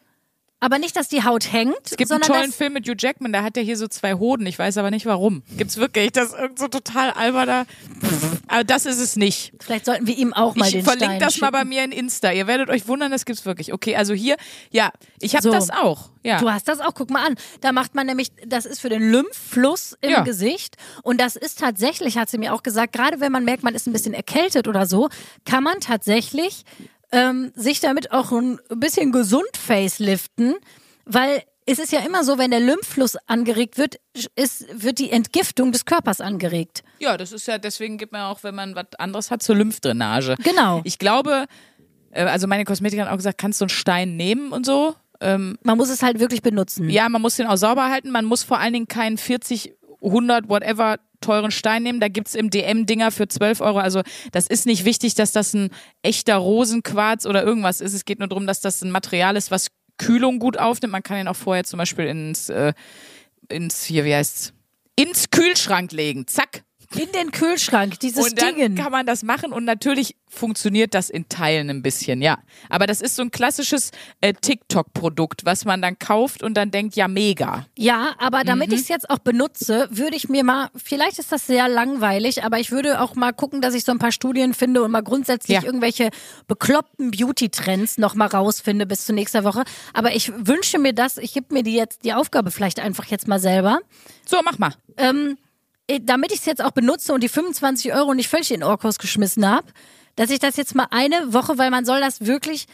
Aber 0.65 0.79
nicht, 0.79 0.95
dass 0.95 1.09
die 1.09 1.25
Haut 1.25 1.53
hängt, 1.53 1.75
Es 1.91 1.97
gibt 1.97 2.13
einen 2.13 2.23
tollen 2.23 2.53
Film 2.53 2.75
mit 2.75 2.87
Hugh 2.89 2.95
Jackman, 2.97 3.33
da 3.33 3.43
hat 3.43 3.57
er 3.57 3.65
hier 3.65 3.77
so 3.77 3.89
zwei 3.89 4.15
Hoden. 4.15 4.47
Ich 4.47 4.57
weiß 4.61 4.79
aber 4.79 4.93
nicht 4.93 5.07
warum. 5.07 5.43
Gibt's 5.59 5.77
wirklich? 5.77 6.13
Das 6.13 6.29
ist 6.29 6.39
irgend 6.39 6.57
so 6.61 6.69
total 6.69 7.11
alberner. 7.11 7.67
Aber 8.47 8.63
das 8.63 8.87
ist 8.87 9.01
es 9.01 9.17
nicht. 9.17 9.53
vielleicht 9.61 9.87
sollten 9.87 10.07
wir 10.07 10.17
ihm 10.17 10.33
auch 10.33 10.55
mal 10.55 10.67
Ich 10.67 10.73
den 10.73 10.85
verlinke 10.85 11.07
Stein 11.07 11.19
das 11.21 11.41
mal 11.41 11.47
schicken. 11.49 11.53
bei 11.53 11.65
mir 11.65 11.83
in 11.83 11.91
Insta. 11.91 12.31
Ihr 12.31 12.47
werdet 12.47 12.71
euch 12.71 12.87
wundern, 12.87 13.11
das 13.11 13.25
gibt's 13.25 13.45
wirklich. 13.45 13.73
Okay, 13.73 13.97
also 13.97 14.15
hier, 14.15 14.37
ja, 14.71 14.93
ich 15.21 15.35
habe 15.35 15.43
So. 15.43 15.51
das 15.51 15.71
auch. 15.71 16.11
Ja. 16.23 16.39
Du 16.39 16.49
hast 16.49 16.69
das 16.69 16.79
auch, 16.81 16.95
guck 16.95 17.11
mal 17.11 17.27
an. 17.27 17.35
Da 17.63 17.73
macht 17.73 17.97
man 17.97 18.07
nämlich, 18.07 18.29
das 18.47 18.65
ist 18.65 18.81
für 18.81 18.89
den 18.89 19.11
Lymphfluss 19.11 19.97
im 20.01 20.11
Ja. 20.11 20.21
Gesicht. 20.23 20.77
Und 21.03 21.21
das 21.21 21.35
ist 21.35 21.59
tatsächlich, 21.59 22.17
hat 22.19 22.31
sie 22.31 22.39
mir 22.39 22.55
auch 22.55 22.63
gesagt, 22.63 22.93
gerade 22.93 23.19
wenn 23.19 23.33
man 23.33 23.45
merkt, 23.45 23.65
man 23.65 23.75
ist 23.75 23.89
ein 23.89 23.93
bisschen 23.93 24.15
erkältet 24.15 24.69
oder 24.69 24.87
so, 24.87 25.09
kann 25.45 25.65
man 25.65 25.81
tatsächlich 25.81 26.65
ähm, 27.13 27.53
sich 27.55 27.81
damit 27.81 28.11
auch 28.13 28.33
ein 28.33 28.59
bisschen 28.75 29.13
gesund 29.13 29.45
faceliften, 29.57 30.55
weil 31.05 31.43
es 31.67 31.79
ist 31.79 31.93
ja 31.93 32.01
immer 32.01 32.25
so, 32.25 32.39
wenn 32.39 32.51
der 32.51 32.59
Lymphfluss 32.61 33.17
angeregt 33.27 33.79
wird, 33.79 34.01
ist, 34.35 34.67
wird 34.83 34.99
die 34.99 35.13
Entgiftung 35.13 35.71
des 35.71 35.85
Körpers 35.85 36.21
angeregt. 36.21 36.83
Ja, 36.99 37.17
das 37.17 37.31
ist 37.33 37.47
ja, 37.47 37.59
deswegen 37.59 37.99
gibt 37.99 38.13
man 38.13 38.23
auch, 38.23 38.43
wenn 38.43 38.55
man 38.55 38.75
was 38.75 38.87
anderes 38.99 39.31
hat, 39.31 39.43
zur 39.43 39.55
Lymphdrainage. 39.57 40.35
Genau. 40.43 40.81
Ich 40.85 40.99
glaube, 40.99 41.47
äh, 42.11 42.25
also 42.25 42.47
meine 42.49 42.65
Kosmetikerin 42.65 43.07
hat 43.07 43.13
auch 43.13 43.19
gesagt, 43.19 43.39
kannst 43.39 43.61
du 43.61 43.67
einen 43.67 43.71
Stein 43.71 44.17
nehmen 44.17 44.51
und 44.53 44.67
so. 44.67 44.97
Ähm, 45.21 45.57
Man 45.63 45.79
muss 45.79 45.89
es 45.89 46.03
halt 46.03 46.19
wirklich 46.19 46.43
benutzen. 46.43 46.91
ja, 46.91 47.09
man 47.09 47.23
muss 47.23 47.37
den 47.37 47.47
auch 47.47 47.57
sauber 47.57 47.91
halten. 47.91 48.11
Man 48.11 48.25
muss 48.25 48.43
vor 48.43 48.59
allen 48.59 48.73
Dingen 48.73 48.89
keinen 48.89 49.17
40, 49.17 49.73
100, 50.03 50.49
whatever 50.49 50.99
teuren 51.21 51.51
Stein 51.51 51.83
nehmen. 51.83 52.01
Da 52.01 52.09
gibt's 52.09 52.35
im 52.35 52.51
DM 52.51 52.87
Dinger 52.87 53.11
für 53.11 53.29
12 53.29 53.61
Euro. 53.61 53.79
Also 53.79 54.03
das 54.33 54.47
ist 54.47 54.67
nicht 54.67 54.85
wichtig, 54.85 55.15
dass 55.15 55.33
das 55.33 55.55
ein 55.55 55.71
echter 56.03 56.37
Rosenquarz 56.37 57.27
oder 57.27 57.43
irgendwas 57.43 57.81
ist. 57.81 57.95
Es 57.95 58.05
geht 58.05 58.19
nur 58.19 58.29
darum, 58.29 58.47
dass 58.47 58.61
das 58.61 58.83
ein 58.83 58.91
Material 58.91 59.37
ist, 59.37 59.51
was 59.51 59.69
Kühlung 59.99 60.39
gut 60.39 60.59
aufnimmt. 60.59 60.93
Man 60.93 61.03
kann 61.03 61.19
ihn 61.19 61.29
auch 61.29 61.37
vorher 61.37 61.65
zum 61.65 61.79
Beispiel 61.79 62.07
ins, 62.07 62.49
äh, 62.49 62.73
ins 63.49 63.85
hier, 63.85 64.05
wie 64.05 64.15
heißt's? 64.15 64.53
Ins 64.97 65.31
Kühlschrank 65.31 65.93
legen. 65.93 66.27
Zack. 66.27 66.65
In 66.97 67.11
den 67.13 67.31
Kühlschrank, 67.33 67.99
dieses 68.01 68.25
Und 68.27 68.41
dann 68.41 68.55
Ding. 68.57 68.75
kann 68.75 68.93
man 68.93 69.07
das 69.07 69.23
machen 69.23 69.53
und 69.53 69.65
natürlich 69.65 70.17
funktioniert 70.29 70.95
das 70.95 71.11
in 71.11 71.29
Teilen 71.29 71.69
ein 71.71 71.83
bisschen, 71.83 72.23
ja. 72.23 72.39
Aber 72.71 72.87
das 72.87 73.01
ist 73.01 73.17
so 73.17 73.23
ein 73.23 73.31
klassisches 73.31 73.91
äh, 74.21 74.33
TikTok-Produkt, 74.33 75.45
was 75.45 75.65
man 75.65 75.83
dann 75.83 75.99
kauft 75.99 76.43
und 76.43 76.55
dann 76.55 76.71
denkt, 76.71 76.97
ja, 76.97 77.07
mega. 77.09 77.67
Ja, 77.77 78.15
aber 78.19 78.43
damit 78.45 78.69
Mhm. 78.69 78.75
ich 78.75 78.81
es 78.83 78.89
jetzt 78.89 79.11
auch 79.11 79.19
benutze, 79.19 79.89
würde 79.91 80.17
ich 80.17 80.29
mir 80.29 80.43
mal, 80.45 80.71
vielleicht 80.75 81.19
ist 81.19 81.33
das 81.33 81.47
sehr 81.47 81.69
langweilig, 81.69 82.45
aber 82.45 82.59
ich 82.59 82.71
würde 82.71 83.01
auch 83.01 83.15
mal 83.15 83.33
gucken, 83.33 83.61
dass 83.61 83.75
ich 83.75 83.85
so 83.85 83.93
ein 83.93 83.99
paar 83.99 84.13
Studien 84.13 84.55
finde 84.55 84.83
und 84.83 84.91
mal 84.91 85.03
grundsätzlich 85.03 85.57
Ja. 85.57 85.63
irgendwelche 85.65 86.11
bekloppten 86.47 87.11
Beauty-Trends 87.11 87.99
noch 87.99 88.15
mal 88.15 88.27
rausfinde 88.27 88.87
bis 88.87 89.05
zu 89.05 89.13
nächster 89.13 89.45
Woche. 89.45 89.65
Aber 89.93 90.15
ich 90.15 90.33
wünsche 90.35 90.79
mir 90.79 90.93
das, 90.95 91.19
ich 91.19 91.35
gebe 91.35 91.53
mir 91.53 91.63
die 91.63 91.75
jetzt 91.75 92.05
die 92.05 92.15
Aufgabe 92.15 92.51
vielleicht 92.51 92.81
einfach 92.81 93.05
jetzt 93.07 93.29
mal 93.29 93.39
selber. 93.39 93.81
So, 94.27 94.39
mach 94.45 94.59
mal. 94.59 94.75
Ähm, 94.97 95.37
damit 96.03 96.33
ich 96.33 96.39
es 96.41 96.47
jetzt 96.47 96.63
auch 96.65 96.71
benutze 96.71 97.13
und 97.13 97.23
die 97.23 97.29
25 97.29 97.93
Euro 97.95 98.15
nicht 98.15 98.29
völlig 98.29 98.51
in 98.51 98.61
den 98.61 98.69
Orkos 98.69 98.99
geschmissen 98.99 99.47
habe, 99.49 99.67
dass 100.17 100.31
ich 100.31 100.39
das 100.39 100.57
jetzt 100.57 100.75
mal 100.75 100.87
eine 100.91 101.33
Woche, 101.33 101.59
weil 101.59 101.71
man 101.71 101.85
soll 101.85 102.01
das 102.01 102.25
wirklich, 102.27 102.67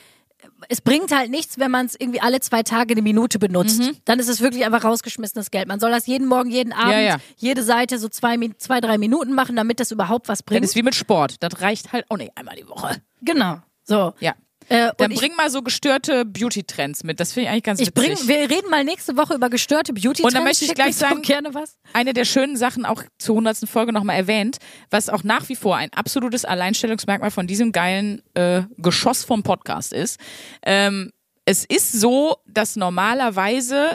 es 0.68 0.80
bringt 0.80 1.10
halt 1.14 1.30
nichts, 1.30 1.58
wenn 1.58 1.70
man 1.70 1.86
es 1.86 1.96
irgendwie 1.98 2.20
alle 2.20 2.40
zwei 2.40 2.62
Tage 2.62 2.92
eine 2.94 3.02
Minute 3.02 3.38
benutzt. 3.38 3.80
Mhm. 3.80 3.96
Dann 4.04 4.18
ist 4.18 4.28
es 4.28 4.40
wirklich 4.40 4.64
einfach 4.64 4.84
rausgeschmissenes 4.84 5.50
Geld. 5.50 5.68
Man 5.68 5.80
soll 5.80 5.90
das 5.90 6.06
jeden 6.06 6.26
Morgen, 6.26 6.50
jeden 6.50 6.72
Abend, 6.72 6.92
Ja, 6.92 7.00
ja. 7.00 7.16
jede 7.36 7.62
Seite 7.62 7.98
so 7.98 8.08
zwei, 8.08 8.36
zwei, 8.58 8.80
drei 8.80 8.98
Minuten 8.98 9.34
machen, 9.34 9.56
damit 9.56 9.80
das 9.80 9.90
überhaupt 9.90 10.28
was 10.28 10.38
Das 10.38 10.42
bringt. 10.44 10.64
ist 10.64 10.74
wie 10.76 10.82
mit 10.82 10.94
Sport. 10.94 11.36
Das 11.42 11.60
reicht 11.60 11.92
halt 11.92 12.06
auch 12.08 12.16
nicht 12.16 12.32
einmal 12.36 12.56
die 12.56 12.68
Woche. 12.68 13.00
Genau. 13.22 13.58
So. 13.84 14.14
Ja. 14.20 14.34
Äh, 14.68 14.90
Dann 14.96 15.06
und 15.06 15.10
ich, 15.12 15.18
bring 15.20 15.34
mal 15.34 15.50
so 15.50 15.62
gestörte 15.62 16.24
Beauty-Trends 16.24 17.02
mit. 17.04 17.20
Das 17.20 17.32
finde 17.32 17.46
ich 17.46 17.50
eigentlich 17.50 17.62
ganz 17.62 17.80
ich 17.80 17.92
bring, 17.94 18.10
witzig. 18.12 18.28
wir 18.28 18.50
reden 18.50 18.68
mal 18.70 18.84
nächste 18.84 19.16
Woche 19.16 19.34
über 19.34 19.48
gestörte 19.50 19.92
beauty 19.92 20.22
Und 20.22 20.34
dann 20.34 20.44
möchte 20.44 20.64
ich 20.64 20.74
gleich 20.74 20.96
sagen- 20.96 21.22
gerne 21.22 21.54
was. 21.54 21.78
eine 21.94 22.12
der 22.12 22.24
schönen 22.24 22.56
Sachen 22.56 22.84
auch 22.84 23.02
zur 23.18 23.36
100. 23.36 23.68
Folge 23.68 23.92
nochmal 23.92 24.16
erwähnt, 24.16 24.58
was 24.90 25.08
auch 25.08 25.24
nach 25.24 25.48
wie 25.48 25.56
vor 25.56 25.76
ein 25.76 25.92
absolutes 25.94 26.44
Alleinstellungsmerkmal 26.44 27.30
von 27.30 27.46
diesem 27.46 27.72
geilen 27.72 28.22
äh, 28.34 28.62
Geschoss 28.76 29.24
vom 29.24 29.42
Podcast 29.42 29.92
ist. 29.92 30.18
Ähm, 30.62 31.12
es 31.44 31.64
ist 31.64 31.92
so, 31.92 32.36
dass 32.46 32.76
normalerweise 32.76 33.94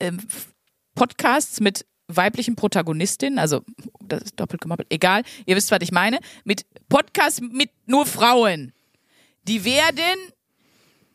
ähm, 0.00 0.18
Podcasts 0.94 1.60
mit 1.60 1.84
weiblichen 2.08 2.54
Protagonistinnen, 2.56 3.38
also 3.38 3.62
das 4.02 4.22
ist 4.22 4.40
doppelt 4.40 4.60
gemoppelt, 4.60 4.88
egal, 4.90 5.22
ihr 5.46 5.56
wisst, 5.56 5.70
was 5.70 5.78
ich 5.82 5.92
meine, 5.92 6.18
mit 6.44 6.64
Podcasts 6.88 7.40
mit 7.40 7.70
nur 7.86 8.06
Frauen, 8.06 8.72
die 9.44 9.64
werden 9.64 10.32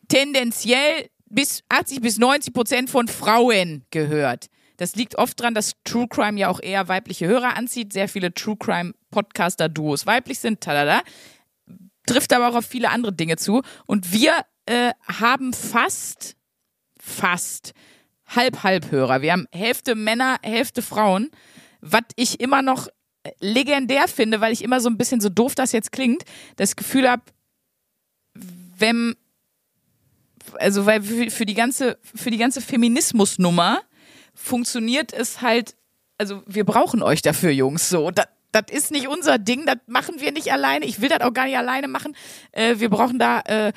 tendenziell 0.07 1.09
bis 1.29 1.63
80 1.69 2.01
bis 2.01 2.17
90 2.17 2.53
Prozent 2.53 2.89
von 2.89 3.07
Frauen 3.07 3.85
gehört. 3.91 4.47
Das 4.77 4.95
liegt 4.95 5.17
oft 5.17 5.39
dran, 5.39 5.53
dass 5.53 5.73
True 5.83 6.07
Crime 6.07 6.39
ja 6.39 6.47
auch 6.47 6.61
eher 6.61 6.87
weibliche 6.87 7.27
Hörer 7.27 7.57
anzieht. 7.57 7.91
Sehr 7.91 8.07
viele 8.07 8.33
True 8.33 8.55
Crime 8.57 8.93
Podcaster-Duos 9.11 10.05
weiblich 10.05 10.39
sind, 10.39 10.61
talala. 10.61 11.01
Trifft 12.05 12.31
aber 12.33 12.49
auch 12.49 12.55
auf 12.55 12.65
viele 12.65 12.89
andere 12.89 13.13
Dinge 13.13 13.35
zu. 13.35 13.61
Und 13.85 14.13
wir 14.13 14.45
äh, 14.65 14.91
haben 15.19 15.53
fast, 15.53 16.37
fast 16.99 17.73
halb-halb-Hörer. 18.27 19.21
Wir 19.21 19.33
haben 19.33 19.47
Hälfte 19.51 19.95
Männer, 19.95 20.37
Hälfte 20.41 20.81
Frauen. 20.81 21.29
Was 21.81 22.03
ich 22.15 22.39
immer 22.39 22.61
noch 22.61 22.87
äh, 23.23 23.31
legendär 23.41 24.07
finde, 24.07 24.39
weil 24.39 24.53
ich 24.53 24.63
immer 24.63 24.79
so 24.79 24.89
ein 24.89 24.97
bisschen 24.97 25.19
so 25.19 25.29
doof 25.29 25.55
das 25.55 25.73
jetzt 25.73 25.91
klingt, 25.91 26.23
das 26.55 26.75
Gefühl 26.75 27.09
habe, 27.09 27.23
wenn 28.33 29.15
also 30.57 30.85
weil 30.85 31.01
für, 31.01 31.45
die 31.45 31.53
ganze 31.53 31.99
für 32.03 32.31
die 32.31 32.37
ganze 32.37 32.61
Feminismusnummer 32.61 33.81
funktioniert 34.33 35.13
es 35.13 35.41
halt 35.41 35.75
also 36.17 36.41
wir 36.47 36.65
brauchen 36.65 37.03
euch 37.03 37.21
dafür 37.21 37.51
Jungs 37.51 37.89
so 37.89 38.11
das 38.11 38.27
das 38.51 38.63
ist 38.71 38.91
nicht 38.91 39.07
unser 39.07 39.37
Ding, 39.37 39.65
das 39.65 39.77
machen 39.85 40.15
wir 40.19 40.31
nicht 40.31 40.51
alleine. 40.51 40.85
Ich 40.85 41.01
will 41.01 41.09
das 41.09 41.21
auch 41.21 41.33
gar 41.33 41.45
nicht 41.45 41.57
alleine 41.57 41.87
machen. 41.87 42.15
Äh, 42.51 42.79
wir 42.79 42.89
brauchen 42.89 43.19
da 43.19 43.41
äh, 43.41 43.73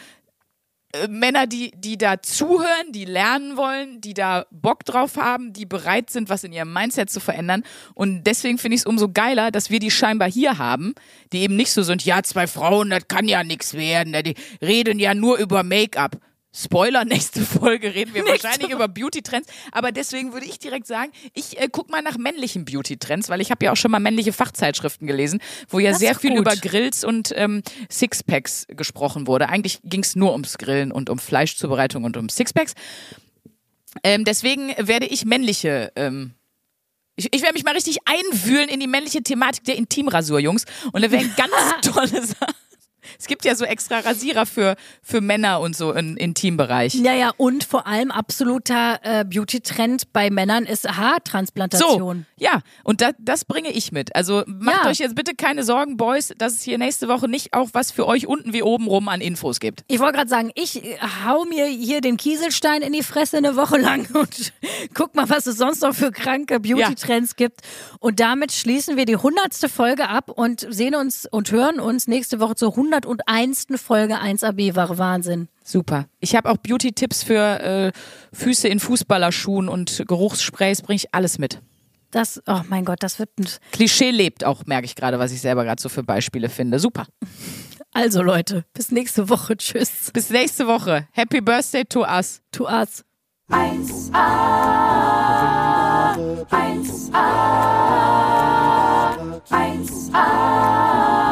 äh, 0.93 1.09
Männer, 1.09 1.47
die, 1.47 1.73
die 1.77 1.97
da 1.97 2.21
zuhören, 2.21 2.93
die 2.93 3.05
lernen 3.05 3.57
wollen, 3.57 4.01
die 4.01 4.15
da 4.15 4.47
Bock 4.51 4.85
drauf 4.85 5.17
haben, 5.17 5.53
die 5.53 5.67
bereit 5.67 6.11
sind, 6.11 6.29
was 6.29 6.45
in 6.45 6.53
ihrem 6.53 6.73
Mindset 6.73 7.11
zu 7.11 7.21
verändern. 7.21 7.65
Und 7.95 8.25
deswegen 8.25 8.59
finde 8.59 8.75
ich 8.75 8.83
es 8.83 8.87
umso 8.87 9.09
geiler, 9.09 9.51
dass 9.51 9.71
wir 9.71 9.79
die 9.79 9.91
scheinbar 9.91 10.31
hier 10.31 10.59
haben, 10.59 10.95
die 11.33 11.41
eben 11.41 11.57
nicht 11.57 11.73
so 11.73 11.83
sind, 11.83 12.05
ja, 12.05 12.23
zwei 12.23 12.47
Frauen, 12.47 12.91
das 12.91 13.09
kann 13.09 13.27
ja 13.27 13.43
nichts 13.43 13.75
werden, 13.75 14.13
die 14.23 14.35
reden 14.61 14.99
ja 14.99 15.15
nur 15.15 15.39
über 15.39 15.63
Make-up. 15.63 16.19
Spoiler, 16.55 17.05
nächste 17.07 17.41
Folge 17.41 17.95
reden 17.95 18.15
wir 18.15 18.27
wahrscheinlich 18.27 18.71
über 18.71 18.89
Beauty-Trends. 18.89 19.49
Aber 19.73 19.91
deswegen 19.93 20.33
würde 20.33 20.47
ich 20.47 20.59
direkt 20.59 20.87
sagen, 20.87 21.13
ich 21.35 21.59
äh, 21.59 21.69
guck 21.71 21.91
mal 21.91 22.03
nach 22.03 22.19
männlichen 22.19 22.65
Beauty-Trends, 22.65 23.29
weil 23.29 23.41
ich 23.41 23.51
habe 23.51 23.65
ja 23.65 23.73
auch 23.73 23.77
schon 23.77 23.91
mal 23.91 24.01
männliche 24.01 24.33
Fachzeitschriften 24.33 25.07
gelesen, 25.07 25.41
wo 25.69 25.79
ja 25.79 25.91
Das 25.91 26.01
sehr 26.01 26.15
viel 26.15 26.31
gut. 26.31 26.41
über 26.41 26.57
Grills 26.57 27.05
und 27.05 27.33
ähm, 27.37 27.63
Sixpacks 27.91 28.67
gesprochen 28.69 29.27
wurde. 29.27 29.49
Eigentlich 29.49 29.81
ging 29.85 30.03
es 30.03 30.15
nur 30.15 30.33
ums 30.33 30.59
Grillen 30.59 30.93
und 30.93 31.09
um 31.11 31.19
Fleischzubereitung 31.19 32.05
und 32.05 32.17
um 32.17 32.29
Sixpacks. 32.29 32.75
Ähm, 34.03 34.25
deswegen 34.25 34.75
werde 34.79 35.07
ich 35.07 35.25
männliche. 35.25 35.93
Ähm, 35.97 36.33
ich, 37.17 37.29
ich 37.35 37.43
werde 37.43 37.55
mich 37.55 37.65
mal 37.65 37.75
richtig 37.75 37.99
einwühlen 38.07 38.69
in 38.69 38.81
die 38.81 38.87
männliche 38.87 39.23
Thematik 39.23 39.65
der 39.65 39.77
Intimrasur, 39.77 40.39
Jungs. 40.39 40.65
Und 40.93 41.03
da 41.05 41.11
werden 41.11 41.31
ganz 41.37 41.53
tolle 41.83 42.25
Sachen. 42.27 42.55
Es 43.23 43.29
gibt 43.29 43.45
ja 43.45 43.55
so 43.55 43.65
extra 43.65 44.01
Rasierer 44.01 44.47
für, 44.47 44.75
für 45.01 45.21
Männer 45.21 45.61
und 45.61 45.77
so 45.77 45.93
im 45.93 46.17
Intimbereich. 46.17 46.93
Ja, 46.95 47.15
ja, 47.15 47.31
und 47.37 47.63
vor 47.63 47.87
allem 47.87 48.11
absoluter 48.11 48.99
äh, 49.05 49.25
Beauty-Trend 49.25 50.13
bei 50.13 50.29
Männern 50.29 50.65
ist 50.65 50.89
Haartransplantation. 50.89 52.27
So, 52.37 52.45
ja, 52.45 52.63
und 52.83 53.01
da, 53.01 53.11
das 53.21 53.45
bringe 53.45 53.71
ich 53.71 53.93
mit. 53.93 54.17
Also 54.17 54.43
macht 54.49 54.83
Ja. 54.83 54.91
euch 54.91 54.99
jetzt 54.99 55.15
bitte 55.15 55.37
keine 55.37 55.63
Sorgen, 55.63 55.97
Boys, 55.97 56.33
dass 56.37 56.55
es 56.55 56.63
hier 56.63 56.79
nächste 56.79 57.07
Woche 57.07 57.29
nicht 57.29 57.55
auch 57.55 57.69
was 57.75 57.93
für 57.93 58.09
euch 58.09 58.27
unten 58.27 58.53
wie 58.53 58.65
oben 58.65 58.89
rum 58.89 59.07
an 59.09 59.21
Infos 59.21 59.61
gibt. 59.61 59.85
Ich 59.87 60.01
wollte 60.01 60.17
gerade 60.17 60.29
sagen, 60.29 60.51
ich 60.57 60.85
äh, 60.85 60.97
hau 61.25 61.45
mir 61.45 61.67
hier 61.67 62.01
den 62.01 62.17
Kieselstein 62.17 62.83
in 62.83 62.93
die 62.93 63.05
Fresse 63.05 63.37
eine 63.37 63.55
Woche 63.55 63.79
lang 63.79 64.09
und 64.15 64.53
guck 64.95 65.15
mal, 65.15 65.31
was 65.31 65.47
es 65.47 65.59
sonst 65.59 65.83
noch 65.83 65.95
für 65.95 66.11
kranke 66.11 66.59
Beauty-Trends 66.59 67.37
gibt. 67.37 67.61
Und 68.01 68.19
damit 68.19 68.51
schließen 68.51 68.97
wir 68.97 69.05
die 69.05 69.17
hundertste 69.17 69.69
Folge 69.69 70.09
ab 70.09 70.29
und 70.29 70.67
sehen 70.71 70.97
uns 70.97 71.25
und 71.31 71.53
hören 71.53 71.79
uns 71.79 72.09
nächste 72.09 72.41
Woche 72.41 72.57
zur 72.57 72.75
101. 73.13 73.67
Folge 73.77 74.21
1AB 74.21 74.75
Wahre 74.75 74.99
Wahnsinn. 74.99 75.49
Super. 75.65 76.07
Ich 76.21 76.35
habe 76.35 76.51
auch 76.51 76.57
Beauty-Tipps 76.57 77.23
für 77.23 77.61
äh, 77.61 77.93
Füße 78.33 78.69
in 78.69 78.81
Fußballerschuhen 78.81 79.69
und 79.69 80.05
Geruchssprays, 80.07 80.83
bringe 80.83 80.97
ich 80.97 81.15
alles 81.15 81.39
mit. 81.39 81.61
Das, 82.11 82.43
oh 82.47 82.61
mein 82.69 82.85
Gott, 82.85 83.03
das 83.03 83.19
wird 83.19 83.31
ein. 83.39 83.47
Klischee 83.73 84.11
lebt 84.11 84.45
auch, 84.45 84.67
merke 84.67 84.85
ich 84.85 84.95
gerade, 84.95 85.19
was 85.19 85.33
ich 85.33 85.41
selber 85.41 85.65
gerade 85.65 85.81
so 85.81 85.89
für 85.89 86.03
Beispiele 86.03 86.51
finde. 86.51 86.79
Super. 86.79 87.07
Also 87.93 88.23
Leute, 88.23 88.65
bis 88.75 88.91
nächste 88.91 89.29
Woche. 89.29 89.57
Tschüss. 89.57 90.11
Bis 90.13 90.31
nächste 90.31 90.67
Woche. 90.67 91.09
Happy 91.13 91.41
Birthday 91.41 91.85
to 91.85 92.01
us. 92.01 92.41
To 92.53 92.65
us. 92.67 93.05
1A, 93.51 94.17
1A, 96.51 97.23
1A, 99.51 100.13
1A, 100.15 101.32